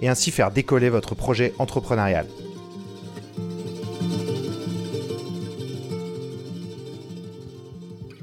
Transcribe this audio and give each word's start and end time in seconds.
et 0.00 0.08
ainsi 0.08 0.30
faire 0.30 0.50
décoller 0.50 0.88
votre 0.88 1.14
projet 1.14 1.54
entrepreneurial. 1.58 2.26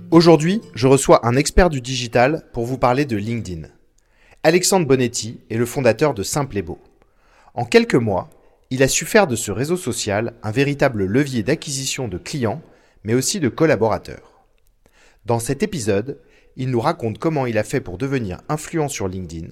Aujourd'hui, 0.09 0.62
je 0.73 0.88
reçois 0.88 1.27
un 1.27 1.35
expert 1.35 1.70
du 1.70 1.82
digital 1.82 2.45
pour 2.54 2.66
vous 2.66 2.77
parler 2.77 3.05
de 3.05 3.18
LinkedIn. 3.18 3.68
Alexandre 4.41 4.88
Bonetti 4.88 5.41
est 5.49 5.58
le 5.58 5.66
fondateur 5.66 6.13
de 6.13 6.23
Simple 6.23 6.58
et 6.58 6.62
Beau. 6.62 6.80
En 7.54 7.66
quelques 7.66 7.96
mois, 7.96 8.30
il 8.70 8.84
a 8.84 8.88
su 8.88 9.05
faire 9.05 9.27
de 9.27 9.35
ce 9.35 9.52
réseau 9.52 9.77
social 9.77 10.34
un 10.44 10.52
véritable 10.52 11.05
levier 11.05 11.44
d'acquisition 11.44 12.07
de 12.07 12.18
clients, 12.18 12.62
mais 13.04 13.13
aussi 13.13 13.40
de 13.40 13.49
collaborateurs. 13.49 14.46
Dans 15.26 15.40
cet 15.40 15.62
épisode, 15.62 16.20
il 16.55 16.71
nous 16.71 16.80
raconte 16.80 17.18
comment 17.18 17.46
il 17.46 17.57
a 17.57 17.63
fait 17.63 17.82
pour 17.82 17.98
devenir 17.98 18.41
influent 18.49 18.87
sur 18.87 19.07
LinkedIn, 19.07 19.49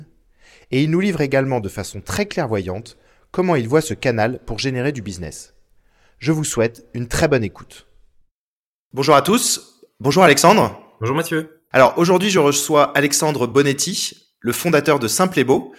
et 0.71 0.83
il 0.83 0.91
nous 0.91 0.99
livre 0.99 1.21
également 1.21 1.59
de 1.59 1.69
façon 1.69 2.01
très 2.01 2.25
clairvoyante 2.25 2.97
comment 3.31 3.55
il 3.55 3.67
voit 3.67 3.81
ce 3.81 3.93
canal 3.93 4.39
pour 4.45 4.59
générer 4.59 4.91
du 4.91 5.01
business. 5.01 5.53
Je 6.19 6.31
vous 6.31 6.43
souhaite 6.43 6.85
une 6.93 7.07
très 7.07 7.27
bonne 7.27 7.43
écoute. 7.43 7.87
Bonjour 8.93 9.15
à 9.15 9.21
tous, 9.21 9.81
bonjour 9.99 10.23
Alexandre. 10.23 10.79
Bonjour 11.01 11.15
Mathieu. 11.15 11.61
Alors 11.71 11.93
aujourd'hui 11.97 12.29
je 12.29 12.39
reçois 12.39 12.97
Alexandre 12.97 13.47
Bonetti, 13.47 14.31
le 14.39 14.53
fondateur 14.53 14.99
de 14.99 15.07
Simple 15.07 15.39
et 15.39 15.43
Beau, 15.43 15.73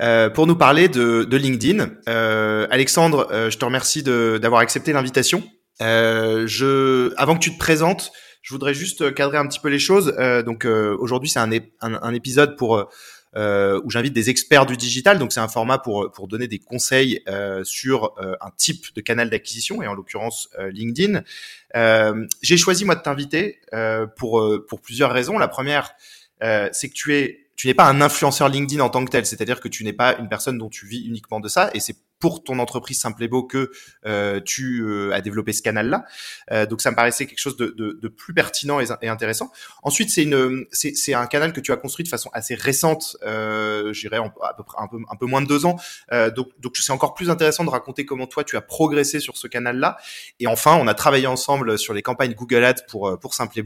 euh, 0.00 0.30
pour 0.30 0.46
nous 0.46 0.56
parler 0.56 0.88
de, 0.88 1.36
LinkedIn. 1.36 1.90
Euh, 2.08 2.66
Alexandre, 2.70 3.28
euh, 3.30 3.50
je 3.50 3.58
te 3.58 3.64
remercie 3.64 4.02
d'avoir 4.02 4.60
accepté 4.60 4.92
l'invitation. 4.92 5.42
je, 5.80 7.12
avant 7.16 7.34
que 7.34 7.40
tu 7.40 7.52
te 7.52 7.58
présentes, 7.58 8.12
je 8.40 8.54
voudrais 8.54 8.74
juste 8.74 9.14
cadrer 9.14 9.36
un 9.36 9.46
petit 9.46 9.60
peu 9.60 9.68
les 9.68 9.78
choses. 9.78 10.14
donc 10.46 10.64
aujourd'hui 10.64 11.28
c'est 11.28 11.38
un, 11.38 11.50
un, 11.80 12.14
épisode 12.14 12.56
pour 12.56 12.76
euh, 12.76 12.84
où 13.34 13.90
j'invite 13.90 14.12
des 14.12 14.30
experts 14.30 14.66
du 14.66 14.76
digital. 14.76 15.18
Donc 15.18 15.32
c'est 15.32 15.40
un 15.40 15.48
format 15.48 15.78
pour 15.78 16.10
pour 16.12 16.28
donner 16.28 16.48
des 16.48 16.58
conseils 16.58 17.22
euh, 17.28 17.64
sur 17.64 18.14
euh, 18.18 18.34
un 18.40 18.50
type 18.56 18.94
de 18.94 19.00
canal 19.00 19.30
d'acquisition 19.30 19.82
et 19.82 19.86
en 19.86 19.94
l'occurrence 19.94 20.48
euh, 20.58 20.70
LinkedIn. 20.70 21.22
J'ai 22.42 22.56
choisi 22.56 22.84
moi 22.84 22.94
de 22.94 23.02
t'inviter 23.02 23.60
pour 24.16 24.44
pour 24.68 24.80
plusieurs 24.80 25.12
raisons. 25.12 25.38
La 25.38 25.48
première, 25.48 25.94
c'est 26.40 26.88
que 26.88 26.94
tu 26.94 27.14
es 27.14 27.38
tu 27.54 27.68
n'es 27.68 27.74
pas 27.74 27.84
un 27.84 28.00
influenceur 28.00 28.48
LinkedIn 28.48 28.82
en 28.82 28.88
tant 28.88 29.04
que 29.04 29.10
tel, 29.10 29.24
c'est-à-dire 29.24 29.60
que 29.60 29.68
tu 29.68 29.84
n'es 29.84 29.92
pas 29.92 30.16
une 30.18 30.28
personne 30.28 30.58
dont 30.58 30.68
tu 30.68 30.86
vis 30.86 31.04
uniquement 31.06 31.38
de 31.38 31.48
ça, 31.48 31.70
et 31.74 31.80
c'est 31.80 31.96
pour 32.22 32.44
ton 32.44 32.60
entreprise 32.60 33.00
Simple 33.00 33.28
que 33.48 33.72
euh, 34.06 34.40
tu 34.40 34.82
euh, 34.82 35.12
as 35.12 35.20
développé 35.20 35.52
ce 35.52 35.60
canal-là. 35.60 36.04
Euh, 36.52 36.66
donc 36.66 36.80
ça 36.80 36.92
me 36.92 36.96
paraissait 36.96 37.26
quelque 37.26 37.40
chose 37.40 37.56
de, 37.56 37.74
de, 37.76 37.98
de 38.00 38.08
plus 38.08 38.32
pertinent 38.32 38.78
et, 38.78 39.08
intéressant. 39.08 39.50
Ensuite, 39.82 40.08
c'est 40.10 40.22
une, 40.22 40.64
c'est 40.70 41.14
un 41.14 41.26
canal 41.26 41.52
que 41.52 41.60
tu 41.60 41.72
as 41.72 41.76
construit 41.76 42.04
de 42.04 42.08
façon 42.08 42.30
assez 42.32 42.54
récente, 42.54 43.16
euh, 43.24 43.92
j'irais 43.92 44.18
à 44.18 44.54
peu 44.54 44.62
près 44.62 44.78
un 44.80 44.86
peu, 44.86 44.98
un 45.10 45.16
peu 45.16 45.26
moins 45.26 45.42
de 45.42 45.48
deux 45.48 45.66
ans. 45.66 45.76
Euh, 46.12 46.30
donc 46.30 46.48
donc 46.60 46.76
c'est 46.76 46.92
encore 46.92 47.14
plus 47.14 47.28
intéressant 47.28 47.64
de 47.64 47.70
raconter 47.70 48.06
comment 48.06 48.28
toi 48.28 48.44
tu 48.44 48.56
as 48.56 48.60
progressé 48.60 49.18
sur 49.18 49.36
ce 49.36 49.48
canal-là. 49.48 49.96
Et 50.38 50.46
enfin, 50.46 50.76
on 50.76 50.86
a 50.86 50.94
travaillé 50.94 51.26
ensemble 51.26 51.76
sur 51.76 51.92
les 51.92 52.02
campagnes 52.02 52.34
Google 52.34 52.62
Ads 52.62 52.86
pour 52.88 53.18
pour 53.18 53.34
Simple 53.34 53.58
et 53.58 53.64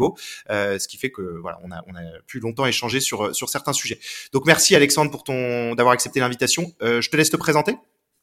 euh, 0.51 0.79
ce 0.79 0.89
qui 0.89 0.97
fait 0.97 1.11
que 1.11 1.39
voilà, 1.43 1.59
on 1.63 1.71
a 1.71 1.85
on 1.89 1.95
a 1.95 2.01
pu 2.27 2.41
longtemps 2.41 2.65
échanger 2.65 3.01
sur 3.01 3.37
sur 3.37 3.51
certains 3.51 3.75
sujets. 3.75 3.99
Donc 4.33 4.47
merci 4.47 4.75
Alexandre 4.75 5.11
pour 5.11 5.25
ton 5.25 5.75
d'avoir 5.75 5.93
accepté 5.93 6.21
l'invitation. 6.21 6.73
je 6.81 7.09
te 7.11 7.17
laisse 7.17 7.31
te 7.31 7.37
présenter. 7.37 7.77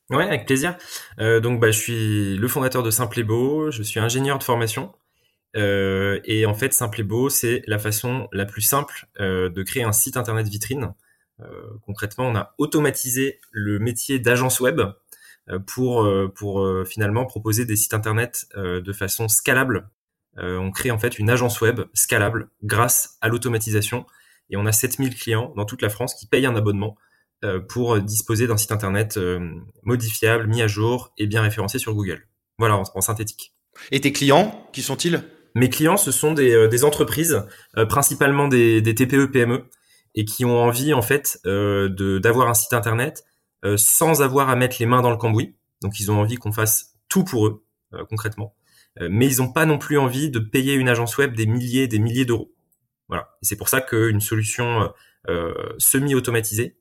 Ouais, 0.09 0.25
avec 0.25 0.45
plaisir. 0.45 0.77
Euh, 1.19 1.39
donc, 1.39 1.59
bah, 1.59 1.71
je 1.71 1.79
suis 1.79 2.37
le 2.37 2.47
fondateur 2.47 2.83
de 2.83 2.91
Simple 2.91 3.19
et 3.19 3.23
Beau. 3.23 3.71
Je 3.71 3.83
suis 3.83 3.99
ingénieur 3.99 4.37
de 4.37 4.43
formation. 4.43 4.93
Euh, 5.55 6.19
et 6.25 6.45
en 6.45 6.53
fait, 6.53 6.73
Simple 6.73 7.01
et 7.01 7.03
Beau, 7.03 7.29
c'est 7.29 7.63
la 7.67 7.79
façon 7.79 8.27
la 8.31 8.45
plus 8.45 8.61
simple 8.61 9.07
euh, 9.19 9.49
de 9.49 9.63
créer 9.63 9.83
un 9.83 9.91
site 9.93 10.17
internet 10.17 10.47
vitrine. 10.47 10.93
Concrètement, 11.85 12.25
on 12.27 12.35
a 12.35 12.53
automatisé 12.57 13.41
le 13.51 13.77
métier 13.77 14.17
d'agence 14.17 14.61
web 14.61 14.79
pour 15.67 16.07
finalement 16.87 17.25
proposer 17.25 17.65
des 17.65 17.75
sites 17.75 17.93
internet 17.93 18.45
de 18.55 18.93
façon 18.93 19.27
scalable. 19.27 19.89
on 20.37 20.71
crée 20.71 20.89
en 20.91 20.97
fait 20.97 21.19
une 21.19 21.29
agence 21.29 21.59
web 21.59 21.81
scalable 21.93 22.49
grâce 22.63 23.17
à 23.19 23.27
l'automatisation. 23.27 24.05
Et 24.51 24.55
on 24.55 24.65
a 24.65 24.71
7000 24.71 25.15
clients 25.15 25.51
dans 25.57 25.65
toute 25.65 25.81
la 25.81 25.89
France 25.89 26.13
qui 26.15 26.27
payent 26.27 26.45
un 26.45 26.55
abonnement 26.55 26.95
pour 27.67 27.99
disposer 27.99 28.47
d'un 28.47 28.57
site 28.57 28.71
internet 28.71 29.17
euh, 29.17 29.39
modifiable, 29.83 30.47
mis 30.47 30.61
à 30.61 30.67
jour 30.67 31.13
et 31.17 31.27
bien 31.27 31.41
référencé 31.41 31.77
sur 31.77 31.93
Google. 31.93 32.27
Voilà, 32.57 32.81
en, 32.93 33.01
synthétique. 33.01 33.53
Et 33.91 33.99
tes 33.99 34.13
clients, 34.13 34.67
qui 34.71 34.81
sont-ils? 34.81 35.23
Mes 35.55 35.69
clients, 35.69 35.97
ce 35.97 36.11
sont 36.11 36.33
des, 36.33 36.53
euh, 36.53 36.67
des 36.67 36.83
entreprises, 36.83 37.45
principalement 37.89 38.47
des, 38.47 38.81
des, 38.81 38.95
TPE, 38.95 39.25
PME, 39.25 39.65
et 40.15 40.25
qui 40.25 40.45
ont 40.45 40.57
envie 40.57 40.93
en 40.93 41.01
fait 41.01 41.39
de 41.43 42.19
d'avoir 42.19 42.47
un 42.47 42.53
site 42.53 42.73
internet 42.73 43.23
sans 43.77 44.21
avoir 44.21 44.49
à 44.49 44.55
mettre 44.55 44.75
les 44.79 44.85
mains 44.85 45.01
dans 45.01 45.09
le 45.09 45.17
cambouis. 45.17 45.55
Donc 45.81 45.99
ils 45.99 46.11
ont 46.11 46.19
envie 46.19 46.35
qu'on 46.35 46.51
fasse 46.51 46.95
tout 47.09 47.23
pour 47.23 47.47
eux 47.47 47.65
concrètement, 48.09 48.55
mais 49.01 49.27
ils 49.27 49.37
n'ont 49.41 49.51
pas 49.51 49.65
non 49.65 49.79
plus 49.79 49.97
envie 49.97 50.29
de 50.29 50.37
payer 50.37 50.75
une 50.75 50.87
agence 50.87 51.17
web 51.17 51.35
des 51.35 51.47
milliers, 51.47 51.87
des 51.87 51.97
milliers 51.97 52.25
d'euros. 52.25 52.53
Voilà. 53.07 53.29
Et 53.41 53.45
c'est 53.47 53.55
pour 53.55 53.69
ça 53.69 53.81
qu'une 53.81 54.21
solution 54.21 54.93
semi-automatisée 55.79 56.77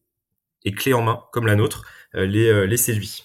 et 0.64 0.72
clé 0.72 0.92
en 0.94 1.02
main, 1.02 1.22
comme 1.32 1.46
la 1.46 1.56
nôtre, 1.56 1.84
euh, 2.14 2.26
les, 2.26 2.48
euh, 2.48 2.66
les 2.66 2.76
séduit. 2.76 3.24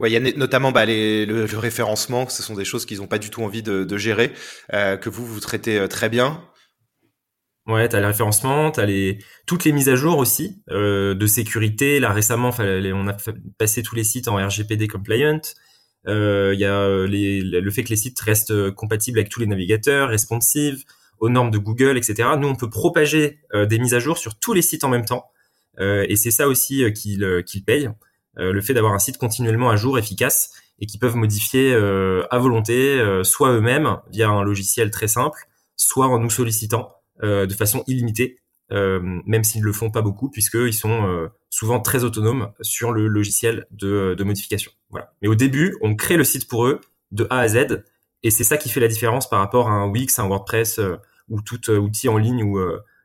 Ouais, 0.00 0.10
il 0.10 0.12
y 0.12 0.16
a 0.16 0.36
notamment 0.36 0.72
bah, 0.72 0.84
les, 0.84 1.26
le, 1.26 1.44
référencement, 1.58 2.28
ce 2.28 2.42
sont 2.42 2.54
des 2.54 2.64
choses 2.64 2.86
qu'ils 2.86 2.98
n'ont 2.98 3.06
pas 3.06 3.18
du 3.18 3.30
tout 3.30 3.42
envie 3.42 3.62
de, 3.62 3.84
de 3.84 3.96
gérer, 3.96 4.32
euh, 4.72 4.96
que 4.96 5.08
vous, 5.08 5.26
vous 5.26 5.40
traitez 5.40 5.78
euh, 5.78 5.88
très 5.88 6.08
bien. 6.08 6.42
Ouais, 7.66 7.88
t'as 7.88 8.00
le 8.00 8.06
référencement, 8.06 8.72
t'as 8.72 8.86
les 8.86 9.18
toutes 9.46 9.64
les 9.64 9.70
mises 9.70 9.88
à 9.88 9.94
jour 9.94 10.18
aussi 10.18 10.62
euh, 10.70 11.14
de 11.14 11.26
sécurité. 11.26 12.00
Là 12.00 12.12
récemment, 12.12 12.50
on 12.58 13.08
a 13.08 13.16
passé 13.56 13.84
tous 13.84 13.94
les 13.94 14.02
sites 14.02 14.26
en 14.26 14.34
RGPD 14.34 14.88
compliant. 14.88 15.40
Il 16.04 16.10
euh, 16.10 16.54
y 16.54 16.64
a 16.64 17.06
les, 17.06 17.40
le 17.40 17.70
fait 17.70 17.84
que 17.84 17.90
les 17.90 17.96
sites 17.96 18.18
restent 18.18 18.72
compatibles 18.72 19.20
avec 19.20 19.30
tous 19.30 19.38
les 19.38 19.46
navigateurs, 19.46 20.08
responsive, 20.08 20.82
aux 21.20 21.28
normes 21.28 21.52
de 21.52 21.58
Google, 21.58 21.96
etc. 21.96 22.30
Nous, 22.36 22.48
on 22.48 22.56
peut 22.56 22.68
propager 22.68 23.38
des 23.54 23.78
mises 23.78 23.94
à 23.94 24.00
jour 24.00 24.18
sur 24.18 24.36
tous 24.40 24.54
les 24.54 24.62
sites 24.62 24.82
en 24.82 24.88
même 24.88 25.04
temps. 25.04 25.30
Euh, 25.80 26.04
et 26.08 26.16
c'est 26.16 26.30
ça 26.30 26.48
aussi 26.48 26.84
euh, 26.84 26.90
qu'ils 26.90 27.24
euh, 27.24 27.42
qu 27.42 27.60
payent, 27.60 27.90
le 28.36 28.60
fait 28.62 28.72
d'avoir 28.72 28.94
un 28.94 28.98
site 28.98 29.18
continuellement 29.18 29.68
à 29.68 29.76
jour, 29.76 29.98
efficace, 29.98 30.52
et 30.78 30.86
qui 30.86 30.98
peuvent 30.98 31.16
modifier 31.16 31.74
à 31.74 32.38
volonté, 32.38 33.20
soit 33.24 33.52
eux-mêmes 33.52 33.98
via 34.10 34.30
un 34.30 34.42
logiciel 34.42 34.90
très 34.90 35.06
simple, 35.06 35.38
soit 35.76 36.06
en 36.06 36.18
nous 36.18 36.30
sollicitant 36.30 36.94
de 37.22 37.52
façon 37.52 37.84
illimitée, 37.88 38.38
même 38.70 39.44
s'ils 39.44 39.62
le 39.62 39.74
font 39.74 39.90
pas 39.90 40.00
beaucoup, 40.00 40.30
puisqu'ils 40.30 40.72
sont 40.72 41.28
souvent 41.50 41.78
très 41.78 42.04
autonomes 42.04 42.52
sur 42.62 42.90
le 42.90 43.06
logiciel 43.06 43.66
de, 43.70 44.14
de, 44.16 44.24
modification. 44.24 44.72
Voilà. 44.88 45.12
Mais 45.20 45.28
au 45.28 45.34
début, 45.34 45.76
on 45.82 45.94
crée 45.94 46.16
le 46.16 46.24
site 46.24 46.48
pour 46.48 46.64
eux 46.66 46.80
de 47.10 47.26
A 47.28 47.40
à 47.40 47.48
Z, 47.48 47.84
et 48.22 48.30
c'est 48.30 48.44
ça 48.44 48.56
qui 48.56 48.70
fait 48.70 48.80
la 48.80 48.88
différence 48.88 49.28
par 49.28 49.40
rapport 49.40 49.68
à 49.68 49.72
un 49.72 49.90
Wix, 49.90 50.18
un 50.18 50.26
WordPress 50.26 50.80
ou 51.28 51.42
tout 51.42 51.70
outil 51.70 52.08
en 52.08 52.16
ligne 52.16 52.42
où 52.44 52.58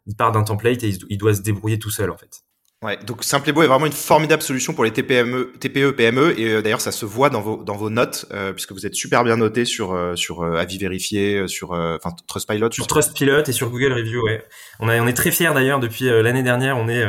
il 0.05 0.15
part 0.15 0.31
d'un 0.31 0.45
template 0.45 0.83
et 0.83 0.97
il 1.09 1.17
doit 1.17 1.33
se 1.33 1.41
débrouiller 1.41 1.79
tout 1.79 1.91
seul 1.91 2.09
en 2.11 2.17
fait. 2.17 2.46
Ouais, 2.83 2.95
donc 2.97 3.23
Simplebo 3.23 3.63
est 3.63 3.67
vraiment 3.67 3.87
une 3.87 3.91
formidable 3.91 4.43
solution 4.43 4.71
pour 4.71 4.83
les 4.83 4.91
TPME, 4.91 5.53
TPE, 5.59 5.93
PME, 5.93 6.39
et 6.39 6.51
euh, 6.51 6.61
d'ailleurs 6.61 6.79
ça 6.79 6.91
se 6.91 7.07
voit 7.07 7.31
dans 7.31 7.41
vos 7.41 7.63
dans 7.63 7.75
vos 7.75 7.89
notes 7.89 8.27
euh, 8.31 8.53
puisque 8.53 8.71
vous 8.71 8.85
êtes 8.85 8.93
super 8.93 9.23
bien 9.23 9.37
noté 9.37 9.65
sur 9.65 9.93
euh, 9.93 10.15
sur 10.15 10.43
avis 10.43 10.77
vérifié, 10.77 11.47
sur 11.47 11.71
enfin 11.71 12.15
Trustpilot. 12.27 12.69
Sur 12.71 12.85
Trustpilot 12.85 13.45
et 13.47 13.51
sur 13.51 13.71
Google 13.71 13.93
Review, 13.93 14.21
ouais. 14.23 14.45
On 14.79 14.89
a 14.89 15.01
on 15.01 15.07
est 15.07 15.15
très 15.15 15.31
fiers 15.31 15.55
d'ailleurs 15.55 15.79
depuis 15.79 16.05
l'année 16.05 16.43
dernière, 16.43 16.77
on 16.77 16.87
est 16.87 17.03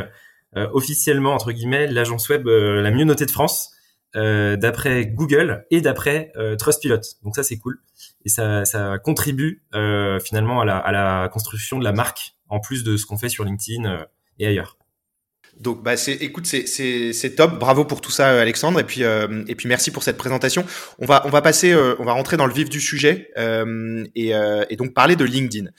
officiellement 0.72 1.34
entre 1.34 1.52
guillemets 1.52 1.86
l'agence 1.86 2.30
web 2.30 2.46
la 2.46 2.90
mieux 2.90 3.04
notée 3.04 3.26
de 3.26 3.30
France 3.30 3.70
d'après 4.14 5.04
Google 5.04 5.66
et 5.70 5.82
d'après 5.82 6.32
Trustpilot. 6.58 7.02
Donc 7.22 7.36
ça 7.36 7.42
c'est 7.42 7.58
cool 7.58 7.78
et 8.24 8.30
ça 8.30 8.64
ça 8.64 8.96
contribue 8.98 9.62
finalement 10.24 10.62
à 10.62 10.64
la 10.64 10.78
à 10.78 10.92
la 10.92 11.28
construction 11.28 11.78
de 11.78 11.84
la 11.84 11.92
marque 11.92 12.36
en 12.48 12.58
plus 12.58 12.84
de 12.84 12.96
ce 12.96 13.04
qu'on 13.04 13.18
fait 13.18 13.28
sur 13.28 13.44
LinkedIn 13.44 14.06
et 14.38 14.46
ailleurs. 14.46 14.77
Donc, 15.60 15.82
bah, 15.82 15.96
c'est, 15.96 16.12
écoute, 16.12 16.46
c'est, 16.46 17.34
top. 17.36 17.58
Bravo 17.58 17.84
pour 17.84 18.00
tout 18.00 18.10
ça, 18.10 18.40
Alexandre. 18.40 18.80
Et 18.80 18.84
puis, 18.84 19.04
euh, 19.04 19.44
et 19.48 19.54
puis, 19.54 19.68
merci 19.68 19.90
pour 19.90 20.02
cette 20.02 20.16
présentation. 20.16 20.64
On 20.98 21.06
va, 21.06 21.22
on 21.26 21.30
va 21.30 21.42
passer, 21.42 21.72
euh, 21.72 21.94
on 21.98 22.04
va 22.04 22.12
rentrer 22.12 22.36
dans 22.36 22.46
le 22.46 22.52
vif 22.52 22.68
du 22.68 22.80
sujet 22.80 23.30
euh, 23.36 24.04
et, 24.14 24.34
euh, 24.34 24.64
donc 24.76 24.94
parler 24.94 25.16
de 25.16 25.24
LinkedIn. 25.24 25.70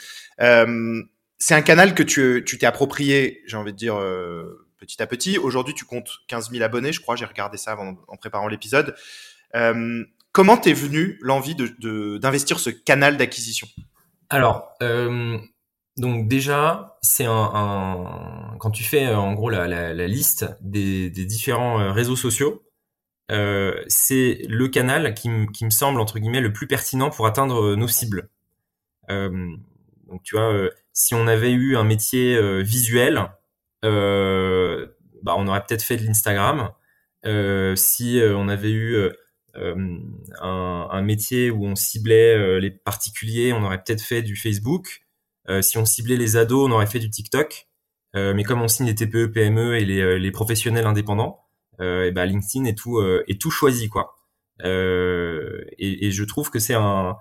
c'est 1.38 1.56
un 1.56 1.62
canal 1.62 1.96
que 1.96 2.04
tu, 2.04 2.44
tu 2.46 2.58
t'es 2.58 2.66
approprié, 2.66 3.42
j'ai 3.46 3.58
envie 3.58 3.72
de 3.72 3.78
dire, 3.78 3.98
petit 4.78 5.02
à 5.02 5.08
petit. 5.08 5.38
Aujourd'hui, 5.38 5.74
tu 5.74 5.86
comptes 5.86 6.10
15 6.28 6.52
000 6.52 6.64
abonnés, 6.64 6.92
je 6.92 7.00
crois. 7.02 7.16
J'ai 7.16 7.26
regardé 7.26 7.58
ça 7.58 7.78
en 7.78 8.18
préparant 8.18 8.48
l'épisode. 8.48 8.96
Euh, 9.56 10.04
comment 10.32 10.58
t'es 10.58 10.74
venu 10.74 11.18
l'envie 11.22 11.56
de 11.56 12.18
d'investir 12.18 12.60
ce 12.60 12.70
canal 12.70 13.18
d'acquisition? 13.18 13.68
Alors, 14.30 14.76
euh, 14.82 15.38
donc 16.00 16.28
déjà, 16.28 16.98
c'est 17.02 17.26
un, 17.26 18.56
quand 18.60 18.72
tu 18.72 18.84
fais 18.84 19.08
en 19.14 19.34
gros 19.34 19.50
la, 19.50 19.94
liste 20.08 20.46
des, 20.62 21.10
différents 21.10 21.94
réseaux 21.94 22.16
sociaux, 22.16 22.64
euh, 23.32 23.84
c'est 23.88 24.42
le 24.48 24.68
canal 24.68 25.14
qui, 25.14 25.30
me 25.30 25.70
semble 25.70 26.00
entre 26.02 26.20
guillemets 26.20 26.42
le 26.42 26.54
plus 26.54 26.68
pertinent 26.68 27.10
pour 27.10 27.28
atteindre 27.28 27.76
nos 27.76 27.88
cibles. 27.88 28.30
Euh, 29.12 29.56
donc 30.10 30.24
tu 30.24 30.36
vois, 30.36 30.52
euh, 30.52 30.70
si 30.92 31.14
on 31.14 31.28
avait 31.28 31.52
eu 31.52 31.78
un 31.78 31.84
métier 31.84 32.36
euh, 32.36 32.62
visuel, 32.62 33.30
euh, 33.86 34.88
bah, 35.24 35.36
on 35.38 35.48
aurait 35.48 35.64
peut-être 35.66 35.84
fait 35.84 35.98
de 35.98 36.06
l'Instagram. 36.06 36.72
si 37.76 38.22
on 38.24 38.50
avait 38.50 38.72
eu 38.72 39.10
un, 39.56 41.02
métier 41.02 41.52
où 41.52 41.66
on 41.66 41.76
ciblait 41.76 42.60
les 42.60 42.72
particuliers, 42.72 43.54
on 43.54 43.64
aurait 43.64 43.82
peut-être 43.84 44.02
fait 44.02 44.22
du 44.22 44.36
Facebook. 44.36 45.06
Si 45.62 45.78
on 45.78 45.86
ciblait 45.86 46.18
les 46.18 46.38
ados, 46.38 46.68
on 46.68 46.72
aurait 46.72 46.88
fait 46.88 47.00
du 47.00 47.10
TikTok. 47.10 47.68
mais 48.14 48.44
comme 48.44 48.62
on 48.62 48.68
signe 48.68 48.88
les 48.88 48.96
TPE, 48.96 49.28
PME 49.28 49.78
et 49.78 49.86
les, 49.86 50.20
les 50.20 50.32
professionnels 50.32 50.86
indépendants, 50.86 51.40
et 51.82 52.12
bah 52.12 52.26
LinkedIn 52.26 52.66
est 52.66 52.78
tout 52.78 53.02
est 53.02 53.42
tout 53.42 53.52
choisi 53.52 53.90
quoi. 53.90 54.16
Et, 54.64 56.08
et, 56.08 56.12
je 56.12 56.24
trouve 56.24 56.50
que 56.52 56.60
c'est 56.60 56.74
un 56.76 57.18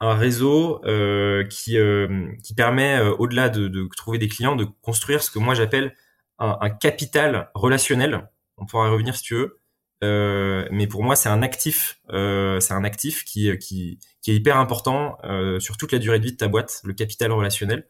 un 0.00 0.14
réseau 0.14 0.82
euh, 0.86 1.44
qui, 1.44 1.78
euh, 1.78 2.32
qui 2.42 2.54
permet, 2.54 2.98
euh, 2.98 3.14
au-delà 3.18 3.50
de, 3.50 3.68
de, 3.68 3.86
trouver 3.96 4.18
des 4.18 4.28
clients, 4.28 4.56
de 4.56 4.64
construire 4.80 5.22
ce 5.22 5.30
que 5.30 5.38
moi 5.38 5.54
j'appelle 5.54 5.94
un, 6.38 6.56
un, 6.60 6.70
capital 6.70 7.50
relationnel. 7.54 8.28
On 8.56 8.64
pourra 8.64 8.88
y 8.88 8.90
revenir 8.90 9.14
si 9.14 9.22
tu 9.22 9.34
veux. 9.34 9.59
Euh, 10.02 10.66
mais 10.70 10.86
pour 10.86 11.02
moi, 11.02 11.16
c'est 11.16 11.28
un 11.28 11.42
actif, 11.42 12.00
c'est 12.08 12.72
un 12.72 12.84
actif 12.84 13.24
qui, 13.24 13.56
qui, 13.58 13.98
qui, 14.22 14.30
est 14.30 14.34
hyper 14.34 14.56
important 14.56 15.18
sur 15.58 15.76
toute 15.76 15.92
la 15.92 15.98
durée 15.98 16.18
de 16.18 16.24
vie 16.24 16.32
de 16.32 16.36
ta 16.36 16.48
boîte, 16.48 16.80
le 16.84 16.94
capital 16.94 17.32
relationnel. 17.32 17.86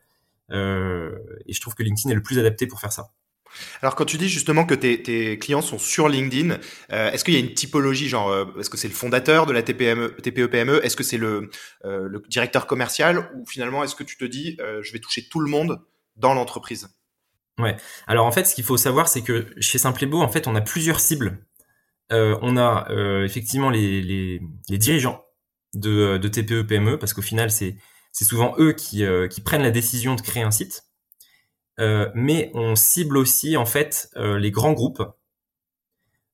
et 0.50 0.54
je 0.54 1.60
trouve 1.60 1.74
que 1.74 1.82
LinkedIn 1.82 2.10
est 2.10 2.16
le 2.16 2.22
plus 2.22 2.38
adapté 2.38 2.66
pour 2.66 2.80
faire 2.80 2.92
ça. 2.92 3.10
Alors 3.82 3.94
quand 3.94 4.04
tu 4.04 4.16
dis 4.16 4.28
justement 4.28 4.64
que 4.64 4.74
tes, 4.74 5.02
tes 5.02 5.38
clients 5.38 5.62
sont 5.62 5.78
sur 5.78 6.08
LinkedIn, 6.08 6.58
euh, 6.92 7.10
est-ce 7.10 7.24
qu'il 7.24 7.34
y 7.34 7.36
a 7.36 7.40
une 7.40 7.54
typologie 7.54 8.08
genre 8.08 8.30
euh, 8.30 8.44
est-ce 8.58 8.70
que 8.70 8.76
c'est 8.76 8.88
le 8.88 8.94
fondateur 8.94 9.46
de 9.46 9.52
la 9.52 9.62
TPME, 9.62 10.16
TPE 10.22 10.46
PME, 10.46 10.84
est-ce 10.84 10.96
que 10.96 11.02
c'est 11.02 11.18
le, 11.18 11.50
euh, 11.84 12.08
le, 12.08 12.22
directeur 12.28 12.66
commercial 12.66 13.30
ou 13.36 13.46
finalement 13.46 13.82
est-ce 13.84 13.94
que 13.94 14.04
tu 14.04 14.16
te 14.16 14.24
dis 14.24 14.58
je 14.82 14.92
vais 14.92 14.98
toucher 14.98 15.28
tout 15.28 15.40
le 15.40 15.50
monde 15.50 15.80
dans 16.16 16.34
l'entreprise? 16.34 16.88
Ouais. 17.58 17.76
Alors 18.06 18.26
en 18.26 18.32
fait 18.32 18.44
ce 18.44 18.54
qu'il 18.54 18.64
faut 18.64 18.76
savoir 18.76 19.08
c'est 19.08 19.22
que 19.22 19.46
chez 19.58 19.78
Simplebo 19.78 20.20
en 20.20 20.28
fait 20.28 20.46
on 20.46 20.54
a 20.54 20.60
plusieurs 20.60 21.00
cibles. 21.00 21.44
On 22.10 22.56
a 22.56 22.88
effectivement 23.24 23.70
les, 23.70 24.40
dirigeants 24.68 25.24
de, 25.74 26.18
TPE 26.18 26.62
PME 26.62 26.98
parce 26.98 27.12
qu'au 27.12 27.22
final 27.22 27.50
c'est 27.50 27.76
souvent 28.12 28.54
eux 28.58 28.72
qui, 28.72 29.04
qui 29.30 29.40
prennent 29.40 29.62
la 29.62 29.70
décision 29.70 30.14
de 30.14 30.20
créer 30.20 30.42
un 30.42 30.50
site. 30.50 30.90
Euh, 31.80 32.10
mais 32.14 32.50
on 32.54 32.76
cible 32.76 33.16
aussi 33.16 33.56
en 33.56 33.64
fait 33.64 34.10
euh, 34.16 34.38
les 34.38 34.50
grands 34.50 34.72
groupes 34.72 35.02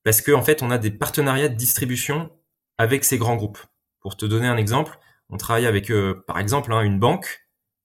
parce 0.02 0.20
qu'en 0.20 0.40
en 0.40 0.42
fait 0.42 0.62
on 0.62 0.70
a 0.72 0.78
des 0.78 0.90
partenariats 0.90 1.48
de 1.48 1.54
distribution 1.54 2.30
avec 2.78 3.04
ces 3.04 3.18
grands 3.18 3.36
groupes. 3.36 3.58
Pour 4.00 4.16
te 4.16 4.26
donner 4.26 4.48
un 4.48 4.56
exemple, 4.56 4.98
on 5.30 5.36
travaille 5.36 5.66
avec 5.66 5.90
euh, 5.90 6.24
par 6.26 6.38
exemple 6.38 6.72
hein, 6.72 6.82
une 6.82 6.98
banque 6.98 7.42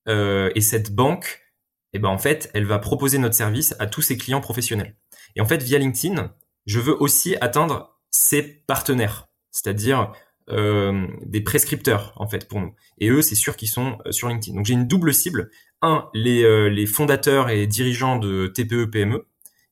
et 0.07 0.61
cette 0.61 0.93
banque, 0.93 1.41
eh 1.93 1.99
ben 1.99 2.09
en 2.09 2.17
fait, 2.17 2.49
elle 2.53 2.65
va 2.65 2.79
proposer 2.79 3.17
notre 3.17 3.35
service 3.35 3.75
à 3.79 3.85
tous 3.85 4.01
ses 4.01 4.17
clients 4.17 4.41
professionnels. 4.41 4.97
Et 5.35 5.41
en 5.41 5.45
fait, 5.45 5.61
via 5.61 5.77
LinkedIn, 5.77 6.33
je 6.66 6.80
veux 6.80 6.96
aussi 7.02 7.36
atteindre 7.42 8.00
ses 8.10 8.44
partenaires, 8.44 9.28
c'est-à-dire 9.52 10.12
euh, 10.50 11.08
des 11.25 11.42
prescripteurs 11.42 12.13
en 12.18 12.28
fait 12.28 12.48
pour 12.48 12.60
nous. 12.60 12.74
Et 12.98 13.10
eux, 13.10 13.22
c'est 13.22 13.36
sûr 13.36 13.56
qu'ils 13.56 13.69
sont 13.69 13.98
sur 14.10 14.28
LinkedIn. 14.28 14.58
Donc 14.58 14.66
j'ai 14.66 14.74
une 14.74 14.88
double 14.88 15.13
cible 15.13 15.50
un, 15.81 16.10
les, 16.13 16.44
euh, 16.44 16.68
les 16.68 16.86
fondateurs 16.86 17.50
et 17.50 17.68
dirigeants 17.68 18.18
de 18.18 18.48
TPE, 18.48 18.86
PME, 18.86 19.28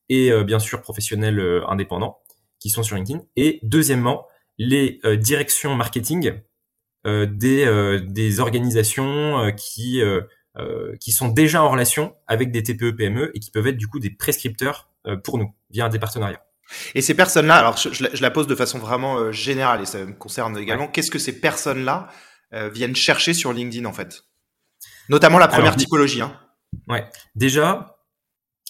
et 0.08 0.32
euh, 0.32 0.44
bien 0.44 0.58
sûr 0.58 0.82
professionnels 0.82 1.38
euh, 1.38 1.66
indépendants 1.68 2.18
qui 2.58 2.68
sont 2.70 2.82
sur 2.82 2.96
LinkedIn. 2.96 3.22
Et 3.36 3.60
deuxièmement, 3.62 4.26
les 4.58 5.00
directions 5.16 5.74
marketing 5.74 6.34
des, 7.06 8.00
des 8.06 8.40
organisations 8.40 9.50
qui, 9.56 10.02
qui 11.00 11.12
sont 11.12 11.28
déjà 11.28 11.62
en 11.62 11.70
relation 11.70 12.14
avec 12.26 12.52
des 12.52 12.62
TPE, 12.62 12.90
PME 12.90 13.34
et 13.34 13.40
qui 13.40 13.50
peuvent 13.50 13.68
être 13.68 13.78
du 13.78 13.86
coup 13.86 13.98
des 13.98 14.10
prescripteurs 14.10 14.90
pour 15.24 15.38
nous 15.38 15.54
via 15.70 15.88
des 15.88 15.98
partenariats. 15.98 16.44
Et 16.94 17.02
ces 17.02 17.14
personnes-là, 17.14 17.56
alors 17.56 17.76
je, 17.76 18.20
la 18.20 18.30
pose 18.30 18.46
de 18.46 18.54
façon 18.54 18.78
vraiment 18.78 19.32
générale 19.32 19.82
et 19.82 19.86
ça 19.86 20.04
me 20.04 20.12
concerne 20.12 20.56
également, 20.58 20.88
qu'est-ce 20.88 21.10
que 21.10 21.18
ces 21.18 21.40
personnes-là 21.40 22.08
viennent 22.72 22.96
chercher 22.96 23.34
sur 23.34 23.52
LinkedIn 23.52 23.86
en 23.86 23.92
fait? 23.92 24.24
Notamment 25.08 25.38
la 25.38 25.48
première 25.48 25.76
typologie. 25.76 26.22
Hein. 26.22 26.32
Ouais. 26.88 27.04
Déjà, 27.34 27.98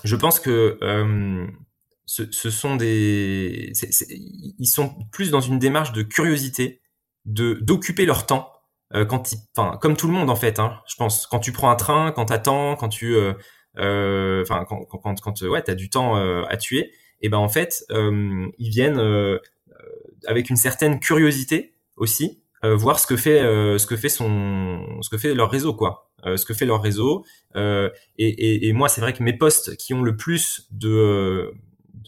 je 0.05 0.17
pense 0.17 0.41
que 0.41 0.79
euh, 0.83 1.47
ce, 2.07 2.31
ce, 2.31 2.51
sont 2.51 2.77
des, 2.77 3.73
ils 4.59 4.67
sont 4.67 4.95
plus 5.13 5.31
dans 5.31 5.41
une 5.41 5.59
démarche 5.59 5.93
de 5.93 6.03
curiosité, 6.03 6.81
de 7.27 7.59
d'occuper 7.61 8.07
leur 8.07 8.27
temps 8.27 8.53
euh, 8.95 9.05
quand 9.05 9.33
ils, 9.33 9.39
enfin 9.57 9.77
comme 9.77 9.97
tout 9.97 10.07
le 10.07 10.15
monde 10.15 10.31
en 10.31 10.37
fait. 10.37 10.59
Hein, 10.59 10.81
je 10.89 10.97
pense 10.97 11.27
quand 11.27 11.41
tu 11.41 11.53
prends 11.53 11.71
un 11.71 11.77
train, 11.77 12.13
quand 12.13 12.27
t'attends, 12.27 12.77
quand 12.77 12.89
tu, 12.89 13.15
euh, 13.15 13.35
euh 13.79 14.43
enfin 14.43 14.65
quand 14.67 14.85
quand 14.87 15.21
quand, 15.21 15.43
ouais 15.43 15.63
t'as 15.63 15.75
du 15.75 15.91
temps 15.91 16.17
euh, 16.17 16.45
à 16.49 16.57
tuer, 16.57 16.93
et 17.21 17.29
ben 17.29 17.39
en 17.39 17.49
fait 17.49 17.85
ils 17.91 18.71
viennent 18.71 19.01
avec 20.27 20.51
une 20.51 20.57
certaine 20.57 21.01
curiosité 21.01 21.75
aussi 21.97 22.43
voir 22.63 22.99
ce 22.99 23.07
que 23.07 23.17
fait 23.17 23.41
ce 23.41 23.87
que 23.87 23.97
fait 23.97 24.09
son 24.09 25.01
ce 25.03 25.11
que 25.11 25.19
fait 25.19 25.35
leur 25.35 25.51
réseau 25.51 25.75
quoi 25.75 26.11
euh, 26.27 26.37
ce 26.37 26.45
que 26.45 26.55
fait 26.55 26.67
leur 26.67 26.83
réseau. 26.83 27.25
Euh, 27.57 27.89
et, 28.19 28.73
moi, 28.73 28.89
c'est 28.89 29.01
vrai 29.01 29.13
que 29.13 29.23
mes 29.23 29.33
postes 29.33 29.77
qui 29.77 29.95
ont 29.95 30.03
le 30.03 30.17
plus 30.17 30.67
de, 30.71 30.91
euh, 30.91 31.53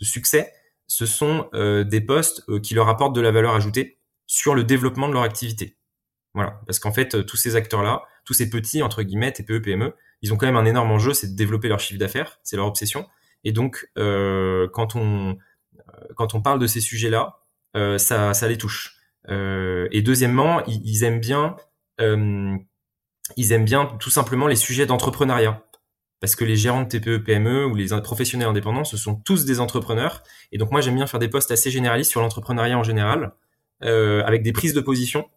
succès, 0.02 0.52
ce 0.86 1.06
sont 1.06 1.48
des 1.52 2.00
postes 2.00 2.44
qui 2.60 2.74
leur 2.74 2.88
apportent 2.88 3.14
de 3.14 3.20
la 3.20 3.30
valeur 3.30 3.54
ajoutée 3.54 3.98
sur 4.26 4.54
le 4.54 4.64
développement 4.64 5.08
de 5.08 5.14
leur 5.14 5.22
activité. 5.22 5.76
Voilà, 6.34 6.60
parce 6.66 6.78
qu'en 6.78 6.92
fait, 6.92 7.24
tous 7.24 7.36
ces 7.36 7.56
acteurs-là, 7.56 8.02
tous 8.24 8.34
ces 8.34 8.50
petits 8.50 8.82
entre 8.82 9.02
guillemets 9.02 9.32
TPE 9.32 9.60
PME, 9.60 9.94
ils 10.22 10.32
ont 10.32 10.36
quand 10.36 10.46
même 10.46 10.56
un 10.56 10.64
énorme 10.64 10.90
enjeu, 10.90 11.14
c'est 11.14 11.28
de 11.28 11.36
développer 11.36 11.68
leur 11.68 11.80
chiffre 11.80 11.98
d'affaires, 11.98 12.40
c'est 12.42 12.56
leur 12.56 12.66
obsession. 12.66 13.06
Et 13.44 13.52
donc, 13.52 13.90
euh, 13.98 14.68
quand 14.72 14.96
on 14.96 15.36
quand 16.16 16.34
on 16.34 16.42
parle 16.42 16.58
de 16.58 16.66
ces 16.66 16.80
sujets-là, 16.80 17.38
euh, 17.76 17.98
ça, 17.98 18.34
ça 18.34 18.48
les 18.48 18.58
touche. 18.58 18.96
Euh, 19.28 19.88
et 19.92 20.02
deuxièmement, 20.02 20.64
ils, 20.66 20.80
ils 20.84 21.04
aiment 21.04 21.20
bien 21.20 21.56
ils 23.36 23.52
aiment 23.52 23.64
bien 23.64 23.86
tout 24.00 24.10
simplement 24.10 24.46
les 24.46 24.56
sujets 24.56 24.86
d'entrepreneuriat. 24.86 25.62
Parce 26.20 26.36
que 26.36 26.44
les 26.44 26.56
gérants 26.56 26.82
de 26.82 26.88
TPE, 26.88 27.18
PME 27.24 27.66
ou 27.66 27.74
les 27.74 27.88
professionnels 28.00 28.48
indépendants, 28.48 28.84
ce 28.84 28.96
sont 28.96 29.16
tous 29.16 29.44
des 29.44 29.58
entrepreneurs. 29.58 30.22
Et 30.52 30.58
donc 30.58 30.70
moi, 30.70 30.80
j'aime 30.80 30.94
bien 30.94 31.06
faire 31.08 31.18
des 31.18 31.28
posts 31.28 31.50
assez 31.50 31.70
généralistes 31.70 32.10
sur 32.10 32.20
l'entrepreneuriat 32.20 32.78
en 32.78 32.84
général, 32.84 33.32
euh, 33.82 34.22
avec 34.24 34.42
des 34.42 34.52
prises 34.52 34.72
de 34.72 34.80
position 34.80 35.28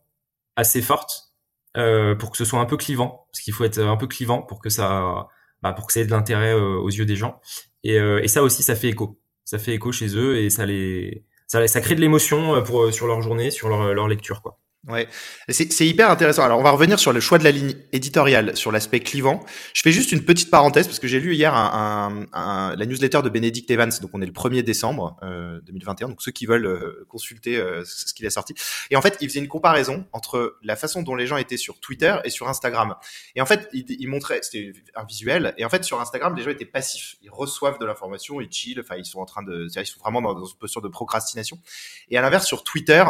assez 0.56 0.84
fortes, 0.84 1.34
euh, 1.76 2.14
pour 2.16 2.30
que 2.30 2.38
ce 2.38 2.46
soit 2.46 2.60
un 2.60 2.66
peu 2.66 2.78
clivant. 2.78 3.28
Parce 3.32 3.42
qu'il 3.44 3.54
faut 3.54 3.64
être 3.64 3.80
un 3.80 3.98
peu 3.98 4.06
clivant 4.06 4.44
pour 4.44 4.62
que 4.62 4.70
ça, 4.70 5.28
bah, 5.66 5.74
pour 5.74 5.88
que 5.88 5.94
ça 5.94 6.00
ait 6.00 6.06
de 6.06 6.12
l'intérêt 6.12 6.54
euh, 6.54 6.78
aux 6.78 6.92
yeux 6.92 7.06
des 7.06 7.16
gens. 7.16 7.42
Et, 7.84 7.98
euh, 7.98 8.22
et, 8.22 8.28
ça 8.28 8.44
aussi, 8.44 8.62
ça 8.62 8.76
fait 8.76 8.90
écho. 8.90 9.20
Ça 9.46 9.58
fait 9.58 9.74
écho 9.74 9.92
chez 9.92 10.16
eux 10.16 10.38
et 10.38 10.52
ça 10.52 10.64
les, 10.64 11.26
ça, 11.48 11.68
ça 11.68 11.82
crée 11.82 11.96
de 11.96 12.02
l'émotion 12.02 12.54
euh, 12.54 12.62
pour 12.62 12.94
sur 12.94 13.08
leur 13.08 13.24
journée, 13.24 13.50
sur 13.50 13.68
leur, 13.68 13.92
leur 13.96 14.08
lecture, 14.08 14.44
quoi. 14.44 14.60
Ouais, 14.88 15.08
c'est 15.50 15.88
hyper 15.88 16.12
intéressant. 16.12 16.44
Alors, 16.44 16.60
on 16.60 16.64
va 16.64 16.70
revenir 16.70 17.00
sur 17.00 17.12
le 17.12 17.20
choix 17.20 17.40
de 17.40 17.44
la 17.44 17.50
ligne 17.50 17.74
éditoriale, 17.92 18.56
sur 18.56 18.72
l'aspect 18.72 19.00
clivant. 19.00 19.44
Je 19.74 19.82
fais 19.82 19.92
juste 19.92 20.12
une 20.12 20.24
petite 20.24 20.52
parenthèse 20.52 20.86
parce 20.86 21.00
que 21.00 21.08
j'ai 21.08 21.20
lu 21.20 21.34
hier 21.34 21.56
un, 21.56 22.26
un, 22.34 22.76
la 22.76 22.86
newsletter 22.86 23.24
de 23.24 23.30
Benedict 23.30 23.72
Evans. 23.72 23.92
Donc, 24.00 24.12
on 24.14 24.22
est 24.22 24.28
le 24.28 24.32
1er 24.32 24.62
décembre 24.62 25.18
euh, 25.24 25.60
2021. 25.66 26.10
Donc, 26.10 26.22
ceux 26.22 26.32
qui 26.32 26.46
veulent 26.46 26.68
euh, 26.68 27.04
consulter 27.10 27.58
euh, 27.58 27.84
ce 27.84 28.14
qu'il 28.14 28.28
a 28.28 28.30
sorti. 28.30 28.54
Et 28.92 28.96
en 28.96 29.02
fait, 29.02 29.18
il 29.22 29.30
faisait 29.30 29.40
une 29.40 29.48
comparaison 29.48 30.06
entre 30.14 30.58
la 30.62 30.76
façon 30.76 31.02
dont 31.02 31.16
les 31.16 31.26
gens 31.26 31.38
étaient 31.38 31.58
sur 31.58 31.80
Twitter 31.80 32.18
et 32.24 32.30
sur 32.30 32.48
Instagram. 32.48 32.94
Et 33.36 33.42
en 33.42 33.48
fait, 33.48 33.68
il, 33.74 33.86
il 33.90 34.08
montrait, 34.08 34.42
c'était 34.44 34.72
un 34.96 35.06
visuel. 35.06 35.56
Et 35.58 35.66
en 35.66 35.70
fait, 35.70 35.84
sur 35.84 36.00
Instagram, 36.00 36.36
les 36.36 36.44
gens 36.44 36.52
étaient 36.52 36.64
passifs. 36.64 37.16
Ils 37.24 37.32
reçoivent 37.32 37.80
de 37.80 37.86
l'information, 37.86 38.40
ils 38.40 38.52
chill. 38.52 38.80
Enfin, 38.80 38.98
ils 38.98 39.06
sont 39.06 39.20
en 39.20 39.26
train 39.26 39.42
de, 39.42 39.68
ils 39.76 39.86
sont 39.88 40.00
vraiment 40.00 40.22
dans 40.22 40.46
une 40.46 40.58
posture 40.58 40.84
de 40.84 40.90
procrastination. 40.90 41.58
Et 42.12 42.20
à 42.20 42.22
l'inverse, 42.22 42.46
sur 42.46 42.64
Twitter, 42.64 43.04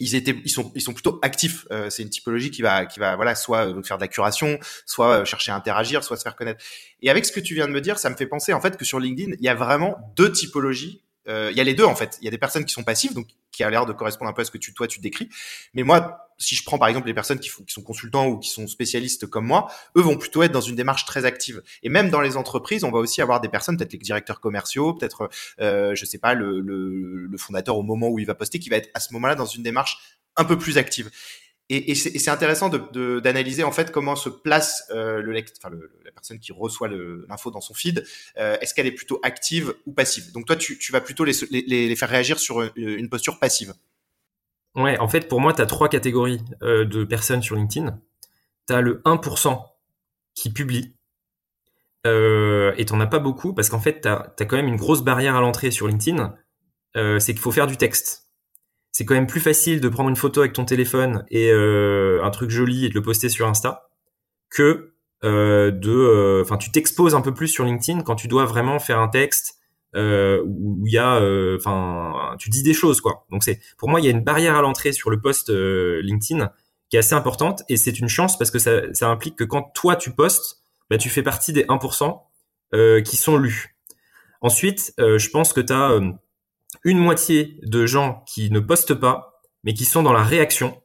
ils 0.00 0.14
étaient 0.14 0.36
ils 0.44 0.50
sont 0.50 0.72
ils 0.74 0.80
sont 0.80 0.92
plutôt 0.92 1.18
actifs 1.22 1.66
euh, 1.70 1.88
c'est 1.90 2.02
une 2.02 2.10
typologie 2.10 2.50
qui 2.50 2.62
va 2.62 2.86
qui 2.86 2.98
va 2.98 3.16
voilà 3.16 3.34
soit 3.34 3.66
euh, 3.66 3.82
faire 3.82 3.96
de 3.96 4.02
la 4.02 4.08
curation 4.08 4.58
soit 4.86 5.20
euh, 5.20 5.24
chercher 5.24 5.52
à 5.52 5.56
interagir 5.56 6.02
soit 6.02 6.16
se 6.16 6.22
faire 6.22 6.36
connaître. 6.36 6.64
Et 7.00 7.10
avec 7.10 7.24
ce 7.24 7.32
que 7.32 7.40
tu 7.40 7.54
viens 7.54 7.66
de 7.66 7.72
me 7.72 7.80
dire 7.80 7.98
ça 7.98 8.10
me 8.10 8.16
fait 8.16 8.26
penser 8.26 8.52
en 8.52 8.60
fait 8.60 8.76
que 8.76 8.84
sur 8.84 8.98
LinkedIn 8.98 9.32
il 9.38 9.44
y 9.44 9.48
a 9.48 9.54
vraiment 9.54 10.12
deux 10.16 10.32
typologies 10.32 11.02
il 11.26 11.56
y 11.56 11.60
a 11.60 11.64
les 11.64 11.72
deux 11.72 11.84
en 11.84 11.96
fait. 11.96 12.18
Il 12.20 12.26
y 12.26 12.28
a 12.28 12.30
des 12.30 12.36
personnes 12.36 12.66
qui 12.66 12.74
sont 12.74 12.82
passives 12.82 13.14
donc 13.14 13.28
qui 13.50 13.64
a 13.64 13.70
l'air 13.70 13.86
de 13.86 13.94
correspondre 13.94 14.30
un 14.30 14.34
peu 14.34 14.42
à 14.42 14.44
ce 14.44 14.50
que 14.50 14.58
tu 14.58 14.74
toi 14.74 14.86
tu 14.86 15.00
décris. 15.00 15.30
Mais 15.72 15.82
moi 15.82 16.23
si 16.38 16.54
je 16.54 16.64
prends 16.64 16.78
par 16.78 16.88
exemple 16.88 17.06
les 17.06 17.14
personnes 17.14 17.38
qui, 17.38 17.50
sont 17.66 17.82
consultants 17.82 18.26
ou 18.26 18.38
qui 18.38 18.50
sont 18.50 18.66
spécialistes 18.66 19.26
comme 19.26 19.46
moi, 19.46 19.70
eux 19.96 20.02
vont 20.02 20.16
plutôt 20.16 20.42
être 20.42 20.52
dans 20.52 20.60
une 20.60 20.76
démarche 20.76 21.04
très 21.04 21.24
active. 21.24 21.62
Et 21.82 21.88
même 21.88 22.10
dans 22.10 22.20
les 22.20 22.36
entreprises, 22.36 22.84
on 22.84 22.90
va 22.90 22.98
aussi 22.98 23.22
avoir 23.22 23.40
des 23.40 23.48
personnes, 23.48 23.76
peut-être 23.76 23.92
les 23.92 23.98
directeurs 23.98 24.40
commerciaux, 24.40 24.94
peut-être, 24.94 25.30
euh, 25.60 25.94
je 25.94 26.04
sais 26.04 26.18
pas, 26.18 26.34
le, 26.34 27.30
fondateur 27.38 27.76
au 27.76 27.82
moment 27.82 28.08
où 28.08 28.18
il 28.18 28.26
va 28.26 28.34
poster, 28.34 28.58
qui 28.58 28.68
va 28.68 28.76
être 28.76 28.90
à 28.94 29.00
ce 29.00 29.12
moment-là 29.14 29.34
dans 29.34 29.46
une 29.46 29.62
démarche 29.62 29.98
un 30.36 30.44
peu 30.44 30.58
plus 30.58 30.78
active. 30.78 31.10
Et, 31.70 31.94
c'est 31.94 32.28
intéressant 32.28 32.68
d'analyser 32.68 33.64
en 33.64 33.72
fait 33.72 33.90
comment 33.90 34.16
se 34.16 34.28
place 34.28 34.84
euh, 34.90 35.22
la 36.04 36.12
personne 36.12 36.38
qui 36.38 36.52
reçoit 36.52 36.88
l'info 36.88 37.50
dans 37.50 37.62
son 37.62 37.72
feed. 37.72 38.04
Euh, 38.36 38.58
Est-ce 38.60 38.74
qu'elle 38.74 38.86
est 38.86 38.92
plutôt 38.92 39.18
active 39.22 39.74
ou 39.86 39.92
passive? 39.92 40.30
Donc 40.32 40.46
toi, 40.46 40.56
tu, 40.56 40.92
vas 40.92 41.00
plutôt 41.00 41.24
les, 41.24 41.96
faire 41.96 42.10
réagir 42.10 42.38
sur 42.38 42.70
une 42.76 43.08
posture 43.08 43.38
passive. 43.38 43.72
Ouais, 44.74 44.98
en 44.98 45.08
fait, 45.08 45.28
pour 45.28 45.40
moi, 45.40 45.52
tu 45.52 45.62
as 45.62 45.66
trois 45.66 45.88
catégories 45.88 46.40
euh, 46.62 46.84
de 46.84 47.04
personnes 47.04 47.42
sur 47.42 47.54
LinkedIn. 47.56 47.98
Tu 48.66 48.74
as 48.74 48.80
le 48.80 49.00
1% 49.04 49.62
qui 50.34 50.52
publie. 50.52 50.94
Euh, 52.06 52.74
et 52.76 52.84
t'en 52.84 53.00
as 53.00 53.06
pas 53.06 53.18
beaucoup 53.18 53.54
parce 53.54 53.70
qu'en 53.70 53.80
fait, 53.80 54.02
tu 54.02 54.08
as, 54.08 54.34
quand 54.40 54.56
même 54.56 54.68
une 54.68 54.76
grosse 54.76 55.02
barrière 55.02 55.36
à 55.36 55.40
l'entrée 55.40 55.70
sur 55.70 55.88
LinkedIn. 55.88 56.34
Euh, 56.96 57.18
c'est 57.18 57.32
qu'il 57.32 57.40
faut 57.40 57.52
faire 57.52 57.66
du 57.66 57.76
texte. 57.76 58.28
C'est 58.92 59.04
quand 59.04 59.14
même 59.14 59.26
plus 59.26 59.40
facile 59.40 59.80
de 59.80 59.88
prendre 59.88 60.10
une 60.10 60.16
photo 60.16 60.40
avec 60.40 60.52
ton 60.52 60.64
téléphone 60.64 61.24
et 61.28 61.50
euh, 61.50 62.22
un 62.22 62.30
truc 62.30 62.50
joli 62.50 62.84
et 62.84 62.88
de 62.88 62.94
le 62.94 63.02
poster 63.02 63.28
sur 63.28 63.48
Insta 63.48 63.88
que 64.50 64.90
de... 65.22 66.42
Enfin, 66.42 66.58
tu 66.58 66.70
t'exposes 66.70 67.14
un 67.14 67.22
peu 67.22 67.32
plus 67.32 67.48
sur 67.48 67.64
LinkedIn 67.64 68.02
quand 68.02 68.14
tu 68.14 68.28
dois 68.28 68.44
vraiment 68.44 68.78
faire 68.78 68.98
un 68.98 69.08
texte 69.08 69.58
euh, 69.94 70.42
où 70.44 70.86
il 70.86 70.92
y 70.92 70.98
a, 70.98 71.16
euh, 71.20 71.56
enfin, 71.58 72.36
tu 72.38 72.50
dis 72.50 72.62
des 72.62 72.74
choses 72.74 73.00
quoi. 73.00 73.26
Donc 73.30 73.44
c'est, 73.44 73.60
pour 73.78 73.88
moi, 73.88 74.00
il 74.00 74.04
y 74.04 74.08
a 74.08 74.10
une 74.10 74.24
barrière 74.24 74.56
à 74.56 74.62
l'entrée 74.62 74.92
sur 74.92 75.10
le 75.10 75.20
post 75.20 75.50
euh, 75.50 76.00
LinkedIn 76.02 76.50
qui 76.90 76.96
est 76.96 76.98
assez 76.98 77.14
importante 77.14 77.62
et 77.68 77.76
c'est 77.76 77.98
une 77.98 78.08
chance 78.08 78.36
parce 78.36 78.50
que 78.50 78.58
ça, 78.58 78.92
ça 78.92 79.08
implique 79.08 79.36
que 79.36 79.44
quand 79.44 79.70
toi 79.74 79.96
tu 79.96 80.10
postes, 80.10 80.62
bah, 80.90 80.98
tu 80.98 81.08
fais 81.08 81.22
partie 81.22 81.52
des 81.52 81.64
1% 81.64 82.20
euh, 82.74 83.00
qui 83.02 83.16
sont 83.16 83.36
lus. 83.36 83.76
Ensuite, 84.40 84.92
je 84.98 85.30
pense 85.30 85.54
que 85.54 85.62
tu 85.62 85.72
as 85.72 85.98
une 86.84 86.98
moitié 86.98 87.58
de 87.62 87.86
gens 87.86 88.22
qui 88.26 88.50
ne 88.50 88.60
postent 88.60 88.92
pas, 88.92 89.40
mais 89.62 89.72
qui 89.72 89.86
sont 89.86 90.02
dans 90.02 90.12
la 90.12 90.22
réaction. 90.22 90.82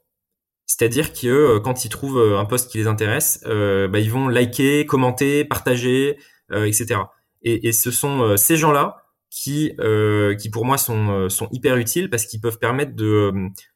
C'est-à-dire 0.66 1.12
que 1.12 1.58
quand 1.58 1.84
ils 1.84 1.90
trouvent 1.90 2.38
un 2.38 2.46
post 2.46 2.72
qui 2.72 2.78
les 2.78 2.88
intéresse, 2.88 3.42
bah, 3.44 4.00
ils 4.00 4.10
vont 4.10 4.30
liker, 4.30 4.86
commenter, 4.86 5.44
partager, 5.44 6.18
etc. 6.54 7.02
Et, 7.42 7.68
et 7.68 7.72
ce 7.72 7.92
sont 7.92 8.22
euh, 8.22 8.38
ces 8.38 8.58
gens-là 8.58 9.04
qui, 9.30 9.74
euh, 9.80 10.36
qui 10.36 10.50
pour 10.50 10.66
moi 10.66 10.78
sont, 10.78 11.10
euh, 11.10 11.30
sont 11.30 11.48
hyper 11.52 11.78
utiles 11.78 12.10
parce 12.10 12.26
qu'ils 12.26 12.42
peuvent 12.42 12.60
permettre 12.60 12.96
de, 12.96 13.32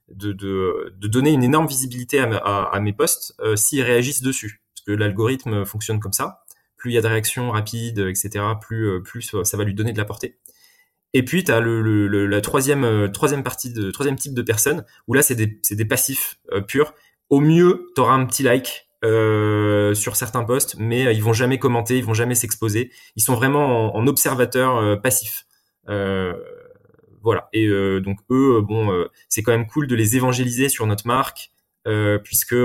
de, 0.10 0.34
de, 0.34 0.93
de, 0.98 1.08
donner 1.08 1.32
une 1.32 1.43
énorme 1.43 1.67
visibilité 1.67 2.20
à, 2.20 2.79
mes 2.82 2.93
posts 2.93 3.36
euh, 3.39 3.55
s'ils 3.55 3.84
réagissent 3.84 4.22
dessus. 4.22 4.62
Parce 4.74 4.86
que 4.86 4.91
l'algorithme 4.91 5.65
fonctionne 5.65 6.00
comme 6.00 6.13
ça. 6.13 6.43
Plus 6.77 6.91
il 6.91 6.96
y 6.96 6.98
a 6.98 7.01
de 7.01 7.08
réactions 7.08 7.51
rapides, 7.51 8.00
etc., 8.00 8.43
plus, 8.60 9.01
plus 9.03 9.36
ça 9.43 9.58
va 9.58 9.63
lui 9.63 9.74
donner 9.74 9.93
de 9.93 9.98
la 9.98 10.05
portée. 10.05 10.38
Et 11.13 11.24
puis, 11.24 11.43
tu 11.43 11.51
as 11.51 11.62
le, 11.62 11.82
le, 11.82 12.27
la 12.27 12.41
troisième, 12.41 13.10
troisième 13.13 13.43
partie, 13.43 13.72
de, 13.72 13.91
troisième 13.91 14.17
type 14.17 14.34
de 14.34 14.41
personnes, 14.41 14.84
où 15.08 15.13
là, 15.13 15.22
c'est 15.22 15.36
des, 15.36 15.62
des 15.70 15.86
passifs 15.86 16.39
purs. 16.67 16.93
Au 17.29 17.39
mieux, 17.39 17.89
tu 17.96 18.01
auras 18.01 18.15
un 18.15 18.25
petit 18.25 18.43
like, 18.43 18.89
euh, 19.03 19.93
sur 19.93 20.15
certains 20.15 20.43
postes, 20.43 20.75
mais 20.79 21.07
euh, 21.07 21.12
ils 21.12 21.22
vont 21.22 21.33
jamais 21.33 21.60
commenter, 21.60 21.98
ils 21.98 22.05
vont 22.05 22.13
jamais 22.13 22.36
s'exposer. 22.36 22.91
Ils 23.15 23.24
sont 23.24 23.36
vraiment 23.36 23.95
en, 23.95 24.07
observateur 24.07 24.77
euh, 24.77 24.95
passif. 24.95 25.45
Euh, 25.89 26.33
voilà. 27.22 27.50
Et 27.53 27.67
donc 28.01 28.19
eux, 28.31 28.60
bon, 28.62 29.05
c'est 29.29 29.43
quand 29.43 29.53
même 29.53 29.65
cool 29.65 29.88
de 29.88 29.95
les 29.95 30.17
évangéliser 30.17 30.67
sur 30.67 30.86
notre 30.88 31.07
marque, 31.07 31.51
puisque 32.25 32.55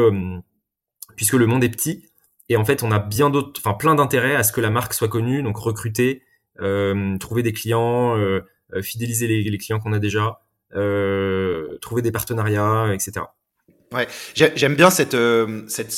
puisque 1.14 1.34
le 1.34 1.46
monde 1.46 1.62
est 1.62 1.68
petit. 1.68 2.10
Et 2.48 2.56
en 2.56 2.64
fait, 2.64 2.82
on 2.82 2.90
a 2.90 2.98
bien 2.98 3.30
d'autres, 3.30 3.60
enfin 3.64 3.74
plein 3.74 3.94
d'intérêts 3.94 4.34
à 4.34 4.42
ce 4.42 4.50
que 4.50 4.60
la 4.60 4.70
marque 4.70 4.94
soit 4.94 5.06
connue, 5.06 5.44
donc 5.44 5.58
recruter, 5.58 6.24
trouver 7.20 7.44
des 7.44 7.52
clients, 7.52 8.16
fidéliser 8.82 9.28
les 9.28 9.58
clients 9.58 9.78
qu'on 9.78 9.92
a 9.92 10.00
déjà, 10.00 10.40
trouver 11.80 12.02
des 12.02 12.10
partenariats, 12.10 12.92
etc. 12.92 13.26
Ouais, 13.92 14.06
j'aime 14.34 14.74
bien 14.74 14.90
cette 14.90 15.14
euh, 15.14 15.62
cette 15.68 15.94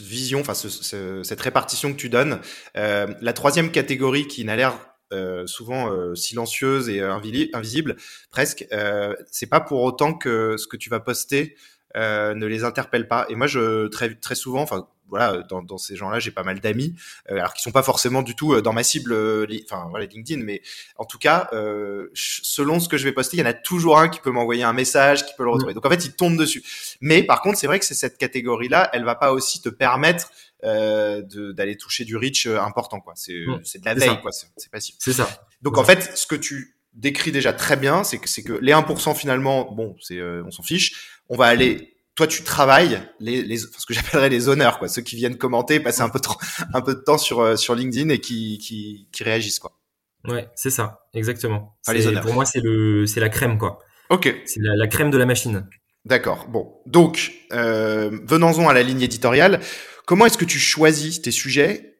vision, 0.00 0.40
enfin 0.40 0.54
ce, 0.54 1.22
cette 1.22 1.40
répartition 1.40 1.92
que 1.92 1.98
tu 1.98 2.08
donnes. 2.08 2.40
Euh, 2.76 3.06
la 3.20 3.32
troisième 3.34 3.70
catégorie 3.70 4.26
qui 4.26 4.44
n'a 4.46 4.56
l'air 4.56 4.78
euh, 5.12 5.46
souvent 5.46 5.92
euh, 5.92 6.14
silencieuse 6.14 6.88
et 6.88 7.00
invisible, 7.02 7.96
presque, 8.30 8.66
euh, 8.72 9.14
c'est 9.30 9.46
pas 9.46 9.60
pour 9.60 9.82
autant 9.82 10.14
que 10.14 10.56
ce 10.56 10.66
que 10.66 10.76
tu 10.78 10.88
vas 10.88 11.00
poster 11.00 11.56
ne 11.94 12.46
les 12.46 12.64
interpelle 12.64 13.06
pas. 13.06 13.26
Et 13.28 13.36
moi, 13.36 13.46
je 13.46 13.86
très 13.88 14.14
très 14.16 14.34
souvent, 14.34 14.62
enfin 14.62 14.88
voilà, 15.14 15.44
dans, 15.48 15.62
dans 15.62 15.78
ces 15.78 15.94
gens-là, 15.94 16.18
j'ai 16.18 16.32
pas 16.32 16.42
mal 16.42 16.58
d'amis, 16.58 16.96
euh, 17.30 17.36
alors 17.36 17.54
qui 17.54 17.62
sont 17.62 17.70
pas 17.70 17.84
forcément 17.84 18.22
du 18.22 18.34
tout 18.34 18.52
euh, 18.52 18.62
dans 18.62 18.72
ma 18.72 18.82
cible, 18.82 19.12
euh, 19.12 19.46
enfin 19.64 19.86
voilà, 19.88 20.06
LinkedIn, 20.06 20.42
mais 20.42 20.60
en 20.96 21.04
tout 21.04 21.18
cas, 21.18 21.48
euh, 21.52 22.08
selon 22.14 22.80
ce 22.80 22.88
que 22.88 22.96
je 22.96 23.04
vais 23.04 23.12
poster, 23.12 23.36
il 23.36 23.40
y 23.40 23.42
en 23.44 23.46
a 23.46 23.52
toujours 23.52 23.96
un 24.00 24.08
qui 24.08 24.18
peut 24.18 24.32
m'envoyer 24.32 24.64
un 24.64 24.72
message, 24.72 25.24
qui 25.24 25.32
peut 25.36 25.44
le 25.44 25.50
retrouver. 25.50 25.70
Mm. 25.70 25.76
Donc 25.76 25.86
en 25.86 25.90
fait, 25.90 26.04
il 26.04 26.14
tombe 26.14 26.36
dessus. 26.36 26.64
Mais 27.00 27.22
par 27.22 27.42
contre, 27.42 27.58
c'est 27.58 27.68
vrai 27.68 27.78
que 27.78 27.84
c'est 27.84 27.94
cette 27.94 28.18
catégorie-là, 28.18 28.90
elle 28.92 29.04
va 29.04 29.14
pas 29.14 29.32
aussi 29.32 29.62
te 29.62 29.68
permettre 29.68 30.32
euh, 30.64 31.22
d'aller 31.52 31.76
toucher 31.76 32.04
du 32.04 32.16
reach 32.16 32.48
important, 32.48 32.98
quoi. 32.98 33.12
C'est 33.14 33.34
mm. 33.34 33.60
de 33.80 33.84
la 33.84 33.94
veille, 33.94 34.20
quoi. 34.20 34.32
C'est 34.32 34.70
passif. 34.72 34.96
C'est 34.98 35.12
ça. 35.12 35.28
Donc 35.62 35.78
en 35.78 35.84
fait, 35.84 36.16
ce 36.16 36.26
que 36.26 36.34
tu 36.34 36.76
décris 36.94 37.30
déjà 37.30 37.52
très 37.52 37.76
bien, 37.76 38.02
c'est 38.02 38.18
que 38.18 38.28
c'est 38.28 38.42
que 38.42 38.54
les 38.54 38.72
1% 38.72 39.14
finalement, 39.14 39.70
bon, 39.70 39.94
c'est 40.00 40.20
on 40.20 40.50
s'en 40.50 40.64
fiche. 40.64 41.20
On 41.28 41.36
va 41.36 41.46
aller 41.46 41.93
toi 42.14 42.26
tu 42.26 42.42
travailles 42.42 43.00
les, 43.20 43.42
les 43.42 43.58
ce 43.58 43.86
que 43.86 43.94
j'appellerais 43.94 44.28
les 44.28 44.48
honneurs 44.48 44.78
quoi. 44.78 44.88
Ceux 44.88 45.02
qui 45.02 45.16
viennent 45.16 45.36
commenter 45.36 45.80
passer 45.80 46.02
un 46.02 46.08
peu 46.08 46.18
de, 46.20 46.26
un 46.74 46.80
peu 46.80 46.94
de 46.94 47.00
temps 47.00 47.18
sur 47.18 47.40
euh, 47.40 47.56
sur 47.56 47.74
LinkedIn 47.74 48.08
et 48.10 48.18
qui 48.18 48.58
qui, 48.58 49.08
qui 49.12 49.24
réagissent 49.24 49.58
quoi. 49.58 49.78
Ouais 50.26 50.48
c'est 50.54 50.70
ça. 50.70 51.06
Exactement. 51.12 51.76
Enfin, 51.86 51.96
les 51.96 52.06
honneurs. 52.06 52.22
pour 52.22 52.34
moi 52.34 52.44
c'est 52.44 52.60
le 52.60 53.06
c'est 53.06 53.20
la 53.20 53.28
crème 53.28 53.58
quoi. 53.58 53.80
Ok. 54.10 54.34
C'est 54.44 54.60
la, 54.60 54.76
la, 54.76 54.86
crème 54.86 55.10
de 55.10 55.18
la 55.18 55.26
machine. 55.26 55.66
D'accord. 56.04 56.46
Bon. 56.48 56.80
Donc 56.86 57.32
euh, 57.52 58.10
venons-en 58.24 58.68
à 58.68 58.74
la 58.74 58.82
ligne 58.82 59.00
éditoriale. 59.00 59.60
Comment 60.06 60.26
est-ce 60.26 60.38
que 60.38 60.44
tu 60.44 60.58
choisis 60.58 61.22
tes 61.22 61.30
sujets 61.30 61.94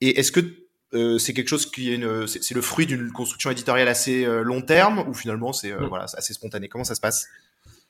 et 0.00 0.18
est-ce 0.18 0.32
que 0.32 0.40
euh, 0.94 1.18
c'est 1.18 1.32
quelque 1.32 1.48
chose 1.48 1.70
qui 1.70 1.90
est 1.90 1.94
une 1.94 2.26
c'est 2.26 2.54
le 2.54 2.60
fruit 2.60 2.86
d'une 2.86 3.10
construction 3.10 3.50
éditoriale 3.50 3.88
assez 3.88 4.24
euh, 4.24 4.42
long 4.42 4.60
terme 4.60 5.00
ou 5.08 5.14
finalement 5.14 5.52
c'est 5.52 5.72
euh, 5.72 5.80
mm. 5.80 5.86
voilà 5.86 6.04
assez 6.04 6.34
spontané? 6.34 6.68
Comment 6.68 6.84
ça 6.84 6.94
se 6.94 7.00
passe? 7.00 7.26